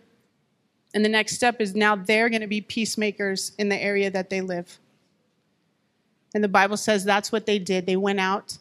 And 0.93 1.05
the 1.05 1.09
next 1.09 1.37
step 1.37 1.61
is 1.61 1.77
now 1.77 1.95
they're 1.95 2.29
going 2.29 2.41
to 2.41 2.49
be 2.49 2.61
peacemakers 2.61 3.53
in 3.59 3.69
the 3.69 3.81
area 3.81 4.11
that 4.11 4.29
they 4.29 4.41
live. 4.41 4.81
And 6.35 6.43
the 6.43 6.49
Bible 6.49 6.77
says 6.77 7.05
that's 7.05 7.31
what 7.31 7.47
they 7.47 7.61
did. 7.61 7.87
They 7.87 7.97
went 7.97 8.19
out, 8.19 8.59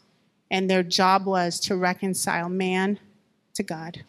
and 0.52 0.70
their 0.70 0.84
job 0.84 1.26
was 1.26 1.60
to 1.62 1.76
reconcile 1.76 2.50
man 2.50 3.00
to 3.56 3.64
God. 3.64 4.04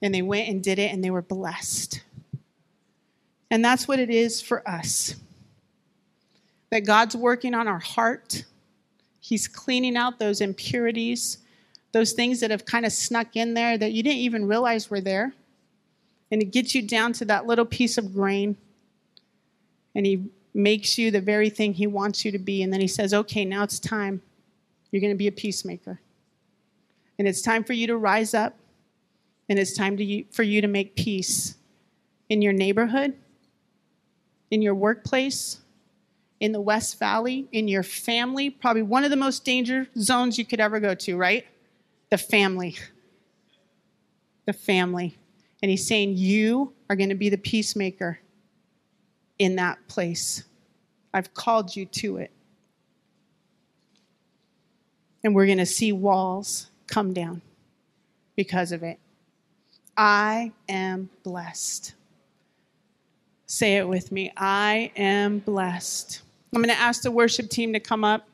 And 0.00 0.14
they 0.14 0.22
went 0.22 0.48
and 0.48 0.62
did 0.62 0.78
it, 0.78 0.92
and 0.92 1.04
they 1.04 1.10
were 1.10 1.22
blessed. 1.22 2.02
And 3.50 3.64
that's 3.64 3.88
what 3.88 3.98
it 3.98 4.10
is 4.10 4.40
for 4.40 4.66
us 4.68 5.16
that 6.70 6.86
God's 6.86 7.16
working 7.16 7.54
on 7.54 7.66
our 7.68 7.80
heart, 7.80 8.44
He's 9.18 9.46
cleaning 9.46 9.96
out 9.96 10.18
those 10.18 10.40
impurities, 10.40 11.38
those 11.92 12.12
things 12.12 12.40
that 12.40 12.50
have 12.50 12.64
kind 12.64 12.86
of 12.86 12.92
snuck 12.92 13.36
in 13.36 13.54
there 13.54 13.76
that 13.76 13.92
you 13.92 14.02
didn't 14.02 14.18
even 14.18 14.46
realize 14.46 14.88
were 14.88 15.00
there. 15.00 15.34
And 16.30 16.40
it 16.40 16.52
gets 16.52 16.74
you 16.74 16.82
down 16.82 17.12
to 17.14 17.24
that 17.26 17.46
little 17.46 17.64
piece 17.64 17.98
of 17.98 18.14
grain. 18.14 18.56
And 19.94 20.06
He 20.06 20.30
makes 20.54 20.96
you 20.96 21.10
the 21.10 21.20
very 21.20 21.50
thing 21.50 21.74
He 21.74 21.86
wants 21.86 22.24
you 22.24 22.32
to 22.32 22.38
be. 22.38 22.62
And 22.62 22.72
then 22.72 22.80
He 22.80 22.88
says, 22.88 23.12
okay, 23.12 23.44
now 23.44 23.64
it's 23.64 23.80
time. 23.80 24.22
You're 24.90 25.00
going 25.00 25.12
to 25.12 25.18
be 25.18 25.28
a 25.28 25.32
peacemaker. 25.32 26.00
And 27.18 27.28
it's 27.28 27.42
time 27.42 27.64
for 27.64 27.72
you 27.72 27.86
to 27.88 27.96
rise 27.96 28.32
up. 28.32 28.56
And 29.48 29.58
it's 29.58 29.74
time 29.74 29.96
to, 29.96 30.24
for 30.30 30.44
you 30.44 30.60
to 30.60 30.68
make 30.68 30.94
peace 30.94 31.56
in 32.28 32.40
your 32.40 32.52
neighborhood, 32.52 33.14
in 34.50 34.62
your 34.62 34.74
workplace, 34.74 35.60
in 36.40 36.52
the 36.52 36.60
West 36.60 36.98
Valley, 36.98 37.48
in 37.52 37.68
your 37.68 37.82
family. 37.82 38.50
Probably 38.50 38.82
one 38.82 39.04
of 39.04 39.10
the 39.10 39.16
most 39.16 39.44
danger 39.44 39.86
zones 39.98 40.38
you 40.38 40.44
could 40.44 40.60
ever 40.60 40.80
go 40.80 40.94
to, 40.94 41.16
right? 41.16 41.46
The 42.10 42.18
family. 42.18 42.76
The 44.46 44.52
family. 44.52 45.16
And 45.62 45.70
he's 45.70 45.86
saying, 45.86 46.16
You 46.16 46.72
are 46.88 46.96
going 46.96 47.10
to 47.10 47.14
be 47.14 47.28
the 47.28 47.38
peacemaker 47.38 48.18
in 49.38 49.56
that 49.56 49.78
place. 49.88 50.44
I've 51.12 51.34
called 51.34 51.74
you 51.74 51.86
to 51.86 52.18
it. 52.18 52.30
And 55.22 55.34
we're 55.34 55.46
going 55.46 55.58
to 55.58 55.66
see 55.66 55.92
walls 55.92 56.70
come 56.86 57.12
down 57.12 57.42
because 58.36 58.72
of 58.72 58.82
it. 58.82 58.98
I 59.96 60.52
am 60.68 61.10
blessed. 61.22 61.94
Say 63.50 63.78
it 63.78 63.88
with 63.88 64.12
me. 64.12 64.32
I 64.36 64.92
am 64.94 65.40
blessed. 65.40 66.22
I'm 66.54 66.62
going 66.62 66.72
to 66.72 66.80
ask 66.80 67.02
the 67.02 67.10
worship 67.10 67.50
team 67.50 67.72
to 67.72 67.80
come 67.80 68.04
up. 68.04 68.28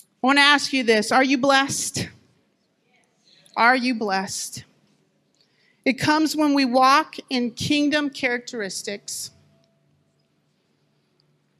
I 0.00 0.26
want 0.26 0.38
to 0.38 0.42
ask 0.42 0.72
you 0.72 0.82
this 0.82 1.12
Are 1.12 1.22
you 1.22 1.36
blessed? 1.36 2.08
Are 3.58 3.76
you 3.76 3.94
blessed? 3.94 4.64
It 5.84 5.98
comes 5.98 6.34
when 6.34 6.54
we 6.54 6.64
walk 6.64 7.16
in 7.28 7.50
kingdom 7.50 8.08
characteristics. 8.08 9.32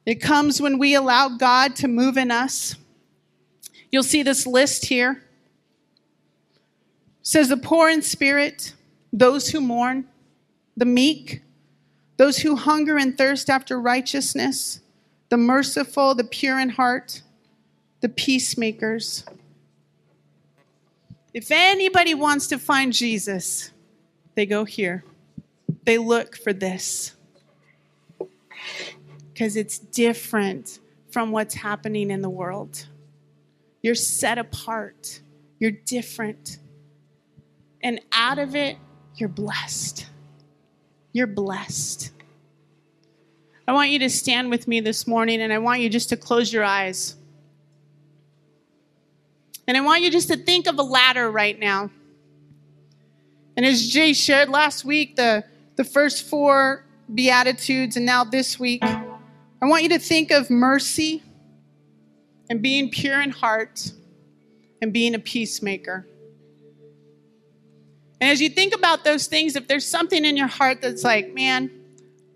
It 0.07 0.15
comes 0.15 0.59
when 0.59 0.79
we 0.79 0.95
allow 0.95 1.29
God 1.29 1.75
to 1.75 1.87
move 1.87 2.17
in 2.17 2.31
us. 2.31 2.75
You'll 3.91 4.01
see 4.01 4.23
this 4.23 4.47
list 4.47 4.85
here. 4.85 5.11
It 7.19 7.27
says 7.27 7.49
the 7.49 7.57
poor 7.57 7.87
in 7.87 8.01
spirit, 8.01 8.73
those 9.13 9.49
who 9.49 9.61
mourn, 9.61 10.07
the 10.81 10.85
meek, 10.85 11.43
those 12.17 12.39
who 12.39 12.55
hunger 12.55 12.97
and 12.97 13.15
thirst 13.15 13.51
after 13.51 13.79
righteousness, 13.79 14.79
the 15.29 15.37
merciful, 15.37 16.15
the 16.15 16.23
pure 16.23 16.59
in 16.59 16.69
heart, 16.69 17.21
the 17.99 18.09
peacemakers. 18.09 19.23
If 21.35 21.51
anybody 21.51 22.15
wants 22.15 22.47
to 22.47 22.57
find 22.57 22.91
Jesus, 22.93 23.69
they 24.33 24.47
go 24.47 24.65
here. 24.65 25.03
They 25.85 25.99
look 25.99 26.35
for 26.35 26.51
this. 26.51 27.15
Because 29.31 29.55
it's 29.55 29.77
different 29.77 30.79
from 31.11 31.29
what's 31.29 31.53
happening 31.53 32.09
in 32.09 32.23
the 32.23 32.29
world. 32.29 32.87
You're 33.83 33.93
set 33.93 34.39
apart, 34.39 35.21
you're 35.59 35.69
different. 35.69 36.57
And 37.83 38.01
out 38.11 38.39
of 38.39 38.55
it, 38.55 38.77
you're 39.17 39.29
blessed. 39.29 40.07
You're 41.13 41.27
blessed. 41.27 42.11
I 43.67 43.73
want 43.73 43.89
you 43.89 43.99
to 43.99 44.09
stand 44.09 44.49
with 44.49 44.67
me 44.67 44.79
this 44.79 45.07
morning 45.07 45.41
and 45.41 45.53
I 45.53 45.59
want 45.59 45.81
you 45.81 45.89
just 45.89 46.09
to 46.09 46.17
close 46.17 46.51
your 46.51 46.63
eyes. 46.63 47.15
And 49.67 49.77
I 49.77 49.81
want 49.81 50.01
you 50.01 50.11
just 50.11 50.27
to 50.29 50.37
think 50.37 50.67
of 50.67 50.77
a 50.79 50.83
ladder 50.83 51.29
right 51.29 51.57
now. 51.57 51.89
And 53.55 53.65
as 53.65 53.89
Jay 53.89 54.13
shared 54.13 54.49
last 54.49 54.83
week, 54.85 55.15
the, 55.15 55.43
the 55.75 55.83
first 55.83 56.23
four 56.27 56.85
Beatitudes, 57.13 57.97
and 57.97 58.05
now 58.05 58.23
this 58.23 58.57
week, 58.59 58.83
I 58.83 59.65
want 59.65 59.83
you 59.83 59.89
to 59.89 59.99
think 59.99 60.31
of 60.31 60.49
mercy 60.49 61.21
and 62.49 62.61
being 62.61 62.89
pure 62.89 63.21
in 63.21 63.31
heart 63.31 63.91
and 64.81 64.91
being 64.91 65.13
a 65.13 65.19
peacemaker. 65.19 66.07
And 68.21 68.29
as 68.29 68.39
you 68.39 68.49
think 68.49 68.75
about 68.75 69.03
those 69.03 69.25
things, 69.25 69.55
if 69.55 69.67
there's 69.67 69.85
something 69.85 70.23
in 70.23 70.37
your 70.37 70.47
heart 70.47 70.79
that's 70.79 71.03
like, 71.03 71.33
man, 71.33 71.71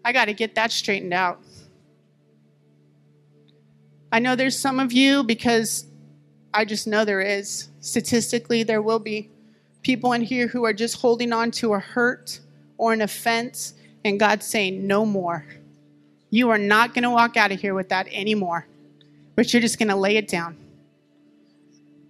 I 0.04 0.12
got 0.12 0.26
to 0.26 0.34
get 0.34 0.56
that 0.56 0.72
straightened 0.72 1.14
out. 1.14 1.40
I 4.12 4.18
know 4.18 4.36
there's 4.36 4.58
some 4.58 4.80
of 4.80 4.92
you 4.92 5.24
because 5.24 5.86
I 6.52 6.66
just 6.66 6.88
know 6.88 7.06
there 7.06 7.22
is. 7.22 7.70
Statistically, 7.82 8.64
there 8.64 8.82
will 8.82 8.98
be 8.98 9.30
people 9.84 10.14
in 10.14 10.22
here 10.22 10.48
who 10.48 10.66
are 10.66 10.74
just 10.74 10.96
holding 10.96 11.32
on 11.32 11.52
to 11.52 11.74
a 11.76 11.80
hurt 11.80 12.40
or 12.78 12.92
an 12.92 13.02
offense, 13.02 13.76
and 14.04 14.20
God's 14.20 14.48
saying, 14.48 14.88
no 14.88 15.06
more. 15.06 15.46
You 16.32 16.50
are 16.50 16.58
not 16.58 16.96
going 16.96 17.04
to 17.04 17.12
walk 17.12 17.38
out 17.38 17.52
of 17.52 17.60
here 17.60 17.76
with 17.76 17.90
that 17.90 18.08
anymore, 18.12 18.66
but 19.36 19.54
you're 19.54 19.62
just 19.62 19.78
going 19.78 19.90
to 19.90 19.96
lay 19.96 20.18
it 20.18 20.28
down. 20.28 20.58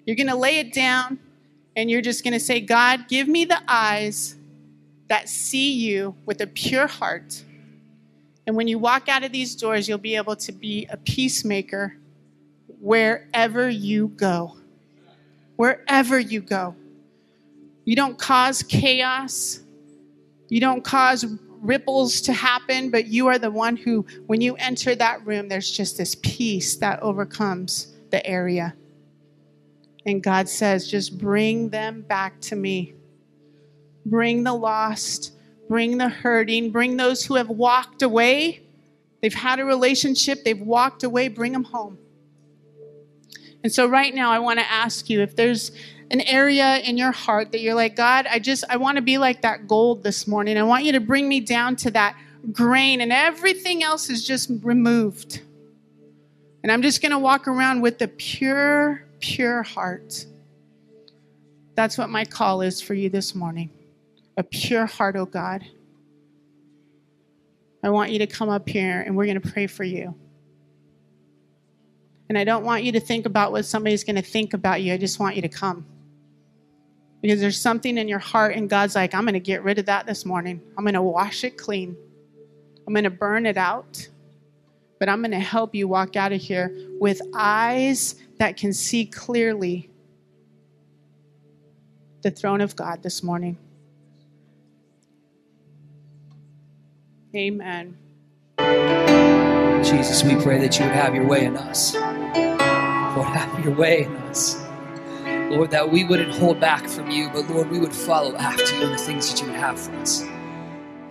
You're 0.05 0.15
going 0.15 0.28
to 0.28 0.36
lay 0.36 0.59
it 0.59 0.71
down 0.71 1.19
And 1.76 1.89
you're 1.89 2.01
just 2.01 2.23
going 2.23 2.34
to 2.34 2.39
say, 2.39 2.61
God, 2.61 3.07
give 3.07 3.28
me 3.28 3.45
the 3.45 3.61
eyes 3.67 4.36
that 5.07 5.30
see 5.30 5.73
you 5.73 6.15
with 6.26 6.41
a 6.41 6.47
pure 6.47 6.88
heart. 6.88 7.43
And 8.47 8.55
when 8.55 8.67
you 8.67 8.80
walk 8.80 9.09
out 9.09 9.23
of 9.23 9.32
these 9.32 9.55
doors, 9.55 9.88
you'll 9.88 9.97
be 9.97 10.15
able 10.15 10.36
to 10.38 10.51
be 10.51 10.88
a 10.89 10.97
peacemaker 10.97 11.97
wherever 12.80 13.69
you 13.69 14.09
go. 14.09 14.57
Wherever 15.55 16.19
you 16.19 16.41
go. 16.41 16.76
You 17.86 17.95
don't 17.95 18.17
cause 18.17 18.63
chaos. 18.63 19.59
You 20.49 20.59
don't 20.59 20.84
cause 20.84 21.26
ripples 21.61 22.21
to 22.21 22.34
happen, 22.34 22.91
but 22.91 23.07
you 23.07 23.28
are 23.28 23.39
the 23.39 23.49
one 23.49 23.76
who, 23.76 24.05
when 24.28 24.41
you 24.41 24.55
enter 24.55 24.95
that 24.95 25.26
room, 25.26 25.47
there's 25.49 25.71
just 25.71 25.97
this 25.97 26.15
peace 26.15 26.76
that 26.78 27.01
overcomes 27.01 27.93
the 28.11 28.26
area. 28.26 28.76
And 30.06 30.22
God 30.22 30.47
says, 30.47 30.89
just 30.89 31.18
bring 31.18 31.70
them 31.70 32.01
back 32.01 32.39
to 32.41 32.56
me. 32.56 32.93
Bring 34.06 34.43
the 34.43 34.53
lost, 34.53 35.34
bring 35.68 35.97
the 35.97 36.10
hurting, 36.10 36.72
bring 36.72 36.97
those 36.97 37.26
who 37.26 37.36
have 37.36 37.49
walked 37.49 38.03
away. 38.03 38.62
They've 39.22 39.34
had 39.34 39.60
a 39.60 39.66
relationship, 39.66 40.43
they've 40.43 40.60
walked 40.60 41.03
away, 41.03 41.28
bring 41.28 41.53
them 41.53 41.64
home. 41.64 41.97
And 43.64 43.74
so, 43.74 43.88
right 43.88 44.14
now, 44.14 44.30
I 44.30 44.38
want 44.38 44.60
to 44.60 44.72
ask 44.72 45.10
you 45.10 45.22
if 45.22 45.36
there's 45.36 45.72
an 46.12 46.22
area 46.22 46.78
in 46.78 46.97
your 46.97 47.12
heart 47.12 47.51
that 47.51 47.62
you're 47.62 47.74
like, 47.74 47.95
God, 47.95 48.28
I 48.30 48.38
just, 48.38 48.64
I 48.70 48.78
want 48.78 48.97
to 48.97 49.01
be 49.01 49.18
like 49.18 49.41
that 49.41 49.68
gold 49.68 50.03
this 50.03 50.28
morning. 50.28 50.56
I 50.56 50.62
want 50.64 50.84
you 50.84 50.91
to 50.91 50.99
bring 50.99 51.28
me 51.28 51.39
down 51.39 51.76
to 51.78 51.89
that 51.91 52.16
grain, 52.51 53.01
and 53.01 53.12
everything 53.12 53.82
else 53.82 54.12
is 54.12 54.24
just 54.24 54.51
removed. 54.62 55.41
And 56.62 56.72
I'm 56.72 56.84
just 56.84 57.01
going 57.01 57.12
to 57.12 57.18
walk 57.18 57.47
around 57.47 57.82
with 57.82 57.97
the 57.97 58.08
pure, 58.08 59.05
pure 59.26 59.63
heart. 59.63 60.26
That's 61.73 61.97
what 61.97 62.09
my 62.09 62.26
call 62.26 62.61
is 62.61 62.80
for 62.80 62.93
you 62.93 63.09
this 63.09 63.34
morning 63.34 63.71
a 64.38 64.43
pure 64.43 64.86
heart, 64.86 65.15
oh 65.15 65.26
God. 65.26 65.65
I 67.82 67.89
want 67.89 68.11
you 68.11 68.19
to 68.19 68.28
come 68.28 68.49
up 68.49 68.67
here 68.67 69.01
and 69.01 69.15
we're 69.15 69.26
going 69.26 69.39
to 69.39 69.51
pray 69.51 69.65
for 69.65 69.86
you. 69.86 70.13
And 72.28 72.38
I 72.38 72.43
don't 72.43 72.65
want 72.65 72.84
you 72.84 72.91
to 72.93 72.99
think 72.99 73.26
about 73.26 73.51
what 73.51 73.65
somebody's 73.65 74.03
going 74.03 74.17
to 74.17 74.21
think 74.21 74.53
about 74.53 74.82
you. 74.82 74.93
I 74.93 74.97
just 74.97 75.19
want 75.19 75.36
you 75.36 75.41
to 75.43 75.49
come. 75.49 75.86
Because 77.21 77.39
there's 77.39 77.59
something 77.59 77.97
in 77.97 78.07
your 78.07 78.19
heart, 78.19 78.55
and 78.55 78.69
God's 78.69 78.95
like, 78.95 79.15
I'm 79.15 79.23
going 79.23 79.34
to 79.34 79.39
get 79.39 79.63
rid 79.63 79.80
of 79.80 79.86
that 79.86 80.05
this 80.05 80.26
morning. 80.26 80.61
I'm 80.78 80.84
going 80.84 80.95
to 80.95 81.01
wash 81.01 81.43
it 81.43 81.57
clean. 81.57 81.95
I'm 82.86 82.93
going 82.93 83.05
to 83.05 83.09
burn 83.09 83.45
it 83.45 83.57
out. 83.57 84.07
But 85.00 85.10
I'm 85.10 85.22
going 85.22 85.32
to 85.32 85.39
help 85.39 85.76
you 85.76 85.88
walk 85.88 86.16
out 86.16 86.32
of 86.32 86.41
here 86.41 86.76
with 87.00 87.22
eyes 87.34 88.16
that 88.38 88.58
can 88.58 88.74
see 88.74 89.06
clearly 89.06 89.89
the 92.22 92.32
throne 92.32 92.62
of 92.62 92.76
God 92.76 93.04
this 93.04 93.22
morning. 93.22 93.58
Amen. 97.36 97.98
Jesus, 99.84 100.24
we 100.24 100.36
pray 100.41 100.60
that 100.60 100.80
you 100.80 100.86
would 100.86 100.96
have 100.96 101.14
your 101.14 101.28
way 101.28 101.46
in 101.46 101.58
us. 101.58 101.93
Lord, 101.96 103.28
have 103.28 103.64
your 103.64 103.76
way 103.76 104.04
in 104.04 104.16
us. 104.16 104.66
Lord, 105.52 105.70
that 105.72 105.91
we 105.91 106.04
wouldn't 106.04 106.32
hold 106.32 106.60
back 106.60 106.88
from 106.88 107.12
you, 107.12 107.30
but 107.30 107.48
Lord, 107.50 107.70
we 107.70 107.80
would 107.80 107.93
follow 107.93 108.36
after 108.36 108.76
you 108.76 108.84
in 108.86 108.91
the 108.91 108.98
things 108.98 109.30
that 109.30 109.41
you 109.41 109.48
would 109.48 109.60
have 109.60 109.80
for 109.80 109.91
us. 109.98 110.24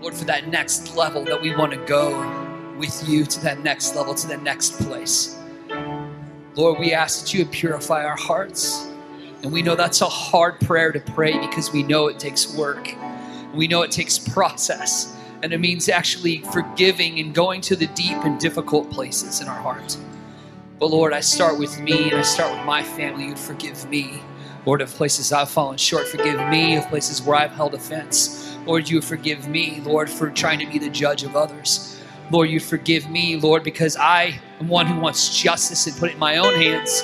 Lord, 0.01 0.15
for 0.15 0.25
that 0.25 0.49
next 0.49 0.97
level 0.97 1.25
that 1.25 1.41
we 1.41 1.55
want 1.55 1.73
to 1.73 1.79
go 1.87 2.44
with 2.77 3.09
you 3.09 3.25
to 3.25 3.41
that 3.41 3.61
next 3.61 3.95
level, 3.95 4.15
to 4.15 4.27
that 4.29 4.43
next 4.43 4.81
place. 4.83 5.39
Lord, 6.55 6.79
we 6.79 6.93
ask 6.93 7.21
that 7.21 7.35
you 7.35 7.45
would 7.45 7.53
purify 7.53 8.05
our 8.05 8.17
hearts. 8.17 8.89
And 9.43 9.53
we 9.53 9.61
know 9.61 9.75
that's 9.75 10.01
a 10.01 10.09
hard 10.09 10.59
prayer 10.61 10.93
to 10.93 11.01
pray 11.01 11.39
because 11.39 11.73
we 11.73 11.83
know 11.83 12.07
it 12.07 12.19
takes 12.19 12.57
work. 12.57 12.95
We 13.53 13.69
know 13.69 13.83
it 13.83 13.91
takes 13.91 14.19
process 14.19 15.15
and 15.43 15.53
it 15.53 15.59
means 15.59 15.91
actually 15.91 16.39
forgiving 16.39 17.21
and 17.21 17.35
going 17.35 17.61
to 17.63 17.77
the 17.77 17.87
deep 17.89 18.17
and 18.25 18.41
difficult 18.41 18.91
places 18.91 19.43
in 19.43 19.49
our 19.49 19.61
heart. 19.61 19.99
But 20.79 20.87
Lord, 20.87 21.13
I 21.13 21.21
start 21.21 21.59
with 21.59 21.79
me 21.81 22.05
and 22.05 22.15
I 22.15 22.23
start 22.23 22.57
with 22.57 22.65
my 22.65 22.83
family. 22.83 23.27
You'd 23.27 23.39
forgive 23.39 23.87
me. 23.91 24.23
Lord, 24.65 24.81
of 24.81 24.89
places 24.89 25.33
I've 25.33 25.51
fallen 25.51 25.77
short, 25.77 26.09
forgive 26.09 26.41
me. 26.49 26.77
Of 26.77 26.89
places 26.89 27.21
where 27.21 27.37
I've 27.37 27.53
held 27.53 27.75
offense, 27.75 28.57
Lord, 28.65 28.89
you 28.89 29.03
forgive 29.03 29.47
me, 29.47 29.83
Lord, 29.85 30.09
for 30.09 30.31
trying 30.31 30.59
to 30.61 30.67
be 30.67 30.79
the 30.79 30.89
judge 30.89 31.23
of 31.23 31.37
others. 31.37 32.01
Lord, 32.31 32.49
you 32.49 32.61
forgive 32.61 33.11
me, 33.11 33.37
Lord, 33.37 33.63
because 33.63 33.97
I 33.97 34.41
am 34.61 34.69
one 34.69 34.87
who 34.87 34.99
wants 35.01 35.41
justice 35.41 35.87
and 35.87 35.97
put 35.97 36.11
it 36.11 36.15
in 36.15 36.19
my 36.19 36.39
own 36.39 36.55
hands. 36.55 37.03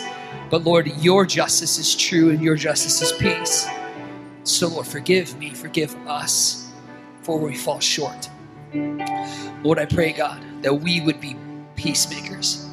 But 0.51 0.65
Lord, 0.65 0.87
your 0.99 1.27
justice 1.27 1.79
is 1.79 1.95
true 1.95 2.31
and 2.31 2.43
your 2.43 2.57
justice 2.57 3.03
is 3.03 3.13
peace. 3.13 3.67
So, 4.45 4.69
Lord, 4.69 4.87
forgive 4.87 5.39
me, 5.39 5.51
forgive 5.51 5.95
us 6.07 6.73
for 7.23 7.39
we 7.39 7.55
fall 7.55 7.81
short. 7.81 8.29
Lord, 9.63 9.79
I 9.79 9.85
pray, 9.85 10.13
God, 10.13 10.43
that 10.63 10.75
we 10.75 11.01
would 11.01 11.21
be 11.21 11.37
peacemakers. 11.77 12.67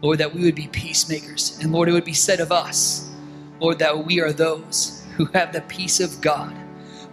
Lord, 0.00 0.18
that 0.18 0.32
we 0.32 0.42
would 0.42 0.54
be 0.54 0.68
peacemakers. 0.68 1.58
And 1.60 1.72
Lord, 1.72 1.88
it 1.88 1.92
would 1.92 2.04
be 2.04 2.14
said 2.14 2.40
of 2.40 2.52
us, 2.52 3.10
Lord, 3.58 3.78
that 3.80 4.06
we 4.06 4.20
are 4.20 4.32
those 4.32 5.04
who 5.16 5.26
have 5.26 5.52
the 5.52 5.60
peace 5.62 6.00
of 6.00 6.20
God, 6.20 6.54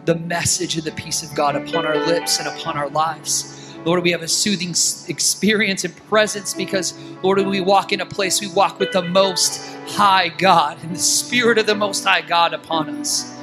the 0.05 0.15
message 0.15 0.77
of 0.77 0.85
the 0.85 0.91
peace 0.91 1.23
of 1.23 1.35
God 1.35 1.55
upon 1.55 1.85
our 1.85 2.05
lips 2.05 2.39
and 2.39 2.47
upon 2.47 2.77
our 2.77 2.89
lives. 2.89 3.56
Lord, 3.85 4.03
we 4.03 4.11
have 4.11 4.21
a 4.21 4.27
soothing 4.27 4.71
experience 5.07 5.83
and 5.83 5.95
presence 6.07 6.53
because, 6.53 6.93
Lord, 7.23 7.39
we 7.45 7.61
walk 7.61 7.93
in 7.93 8.01
a 8.01 8.05
place, 8.05 8.41
we 8.41 8.47
walk 8.47 8.79
with 8.79 8.91
the 8.91 9.01
Most 9.01 9.65
High 9.87 10.29
God 10.29 10.77
and 10.83 10.95
the 10.95 10.99
Spirit 10.99 11.57
of 11.57 11.65
the 11.65 11.75
Most 11.75 12.03
High 12.03 12.21
God 12.21 12.53
upon 12.53 12.89
us. 12.89 13.33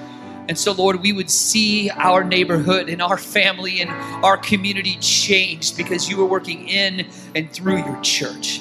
And 0.46 0.58
so, 0.58 0.72
Lord, 0.72 1.00
we 1.00 1.12
would 1.12 1.30
see 1.30 1.88
our 1.90 2.22
neighborhood 2.22 2.90
and 2.90 3.00
our 3.00 3.16
family 3.16 3.80
and 3.80 3.90
our 4.22 4.36
community 4.36 4.96
changed 5.00 5.76
because 5.76 6.08
you 6.10 6.20
are 6.20 6.26
working 6.26 6.68
in 6.68 7.06
and 7.34 7.50
through 7.50 7.78
your 7.78 7.98
church. 8.02 8.60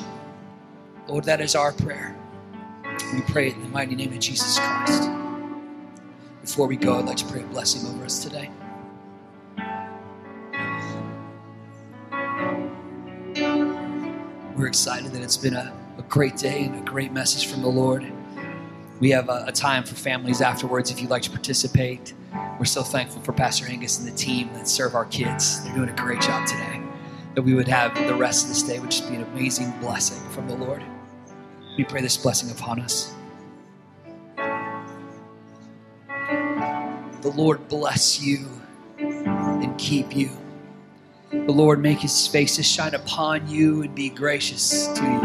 Lord, 1.07 1.25
that 1.25 1.41
is 1.41 1.55
our 1.55 1.73
prayer. 1.73 2.15
We 3.13 3.21
pray 3.21 3.51
in 3.51 3.61
the 3.61 3.67
mighty 3.69 3.95
name 3.95 4.13
of 4.13 4.19
Jesus 4.19 4.57
Christ. 4.59 5.09
Before 6.41 6.67
we 6.67 6.77
go, 6.77 6.99
I'd 6.99 7.05
like 7.05 7.17
to 7.17 7.25
pray 7.25 7.41
a 7.41 7.45
blessing 7.47 7.85
over 7.89 8.05
us 8.05 8.23
today. 8.23 8.49
We're 14.55 14.67
excited 14.67 15.11
that 15.13 15.23
it's 15.23 15.37
been 15.37 15.55
a, 15.55 15.75
a 15.97 16.03
great 16.03 16.37
day 16.37 16.65
and 16.65 16.75
a 16.75 16.81
great 16.81 17.11
message 17.11 17.47
from 17.47 17.63
the 17.63 17.67
Lord. 17.67 18.05
We 18.99 19.09
have 19.09 19.27
a, 19.27 19.45
a, 19.47 19.51
time 19.51 19.83
for 19.83 19.95
families 19.95 20.41
afterwards 20.41 20.91
if 20.91 21.01
you'd 21.01 21.09
like 21.09 21.23
to 21.23 21.31
participate. 21.31 22.13
We're 22.59 22.65
so 22.65 22.83
thankful 22.83 23.23
for 23.23 23.33
Pastor 23.33 23.65
Angus 23.67 23.97
and 23.97 24.07
the 24.07 24.15
team 24.15 24.53
that 24.53 24.67
serve 24.67 24.93
our 24.93 25.05
kids. 25.05 25.63
They're 25.63 25.73
doing 25.73 25.89
a 25.89 25.95
great 25.95 26.21
job 26.21 26.45
today. 26.47 26.79
That 27.33 27.41
we 27.41 27.55
would 27.55 27.67
have 27.67 27.95
the 27.95 28.13
rest 28.13 28.43
of 28.43 28.49
this 28.49 28.61
day 28.61 28.77
would 28.77 28.91
just 28.91 29.09
be 29.09 29.15
an 29.15 29.23
amazing 29.23 29.71
blessing 29.79 30.29
from 30.29 30.47
the 30.47 30.55
Lord. 30.55 30.83
We 31.75 31.83
pray 31.83 32.01
this 32.01 32.15
blessing 32.15 32.51
upon 32.51 32.79
us. 32.79 33.11
The 37.21 37.33
Lord 37.35 37.67
bless 37.69 38.21
you 38.21 38.47
and 38.99 39.75
keep 39.79 40.15
you. 40.15 40.29
The 41.33 41.51
Lord 41.51 41.81
make 41.81 41.99
his 41.99 42.27
face 42.27 42.55
to 42.55 42.63
shine 42.63 42.93
upon 42.93 43.49
you 43.49 43.81
and 43.81 43.93
be 43.93 44.09
gracious 44.09 44.87
to 44.87 45.03
you. 45.03 45.21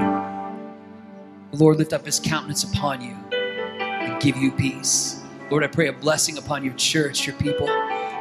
The 1.53 1.57
Lord 1.59 1.77
lift 1.77 1.93
up 1.93 2.07
his 2.07 2.19
countenance 2.19 2.65
upon 2.65 3.01
you 3.03 3.15
and 3.33 4.21
give 4.21 4.37
you 4.37 4.51
peace. 4.51 5.23
Lord, 5.51 5.63
I 5.63 5.69
pray 5.69 5.89
a 5.89 5.93
blessing 5.93 6.39
upon 6.39 6.65
your 6.65 6.75
church, 6.75 7.27
your 7.27 7.37
people. 7.37 7.69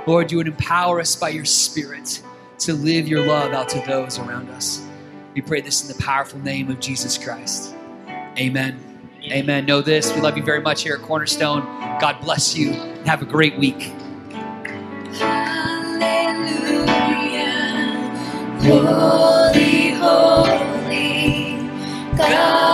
Lord, 0.06 0.32
you 0.32 0.38
would 0.38 0.48
empower 0.48 1.00
us 1.00 1.16
by 1.16 1.30
your 1.30 1.46
Spirit 1.46 2.22
to 2.60 2.74
live 2.74 3.08
your 3.08 3.26
love 3.26 3.54
out 3.54 3.70
to 3.70 3.80
those 3.88 4.20
around 4.20 4.50
us. 4.50 4.86
We 5.34 5.42
pray 5.42 5.62
this 5.62 5.82
in 5.90 5.96
the 5.96 6.04
powerful 6.04 6.40
name 6.40 6.70
of 6.70 6.80
Jesus 6.80 7.18
Christ. 7.18 7.74
Amen. 8.38 8.80
Amen. 9.24 9.66
Know 9.66 9.82
this. 9.82 10.14
We 10.14 10.22
love 10.22 10.38
you 10.38 10.44
very 10.44 10.62
much 10.62 10.84
here 10.84 10.96
at 10.96 11.02
Cornerstone. 11.02 11.62
God 12.00 12.22
bless 12.22 12.56
you 12.56 12.74
have 13.06 13.22
a 13.22 13.26
great 13.26 13.58
week. 13.58 13.94
Holy, 18.68 19.92
holy 19.92 21.58
God. 22.18 22.67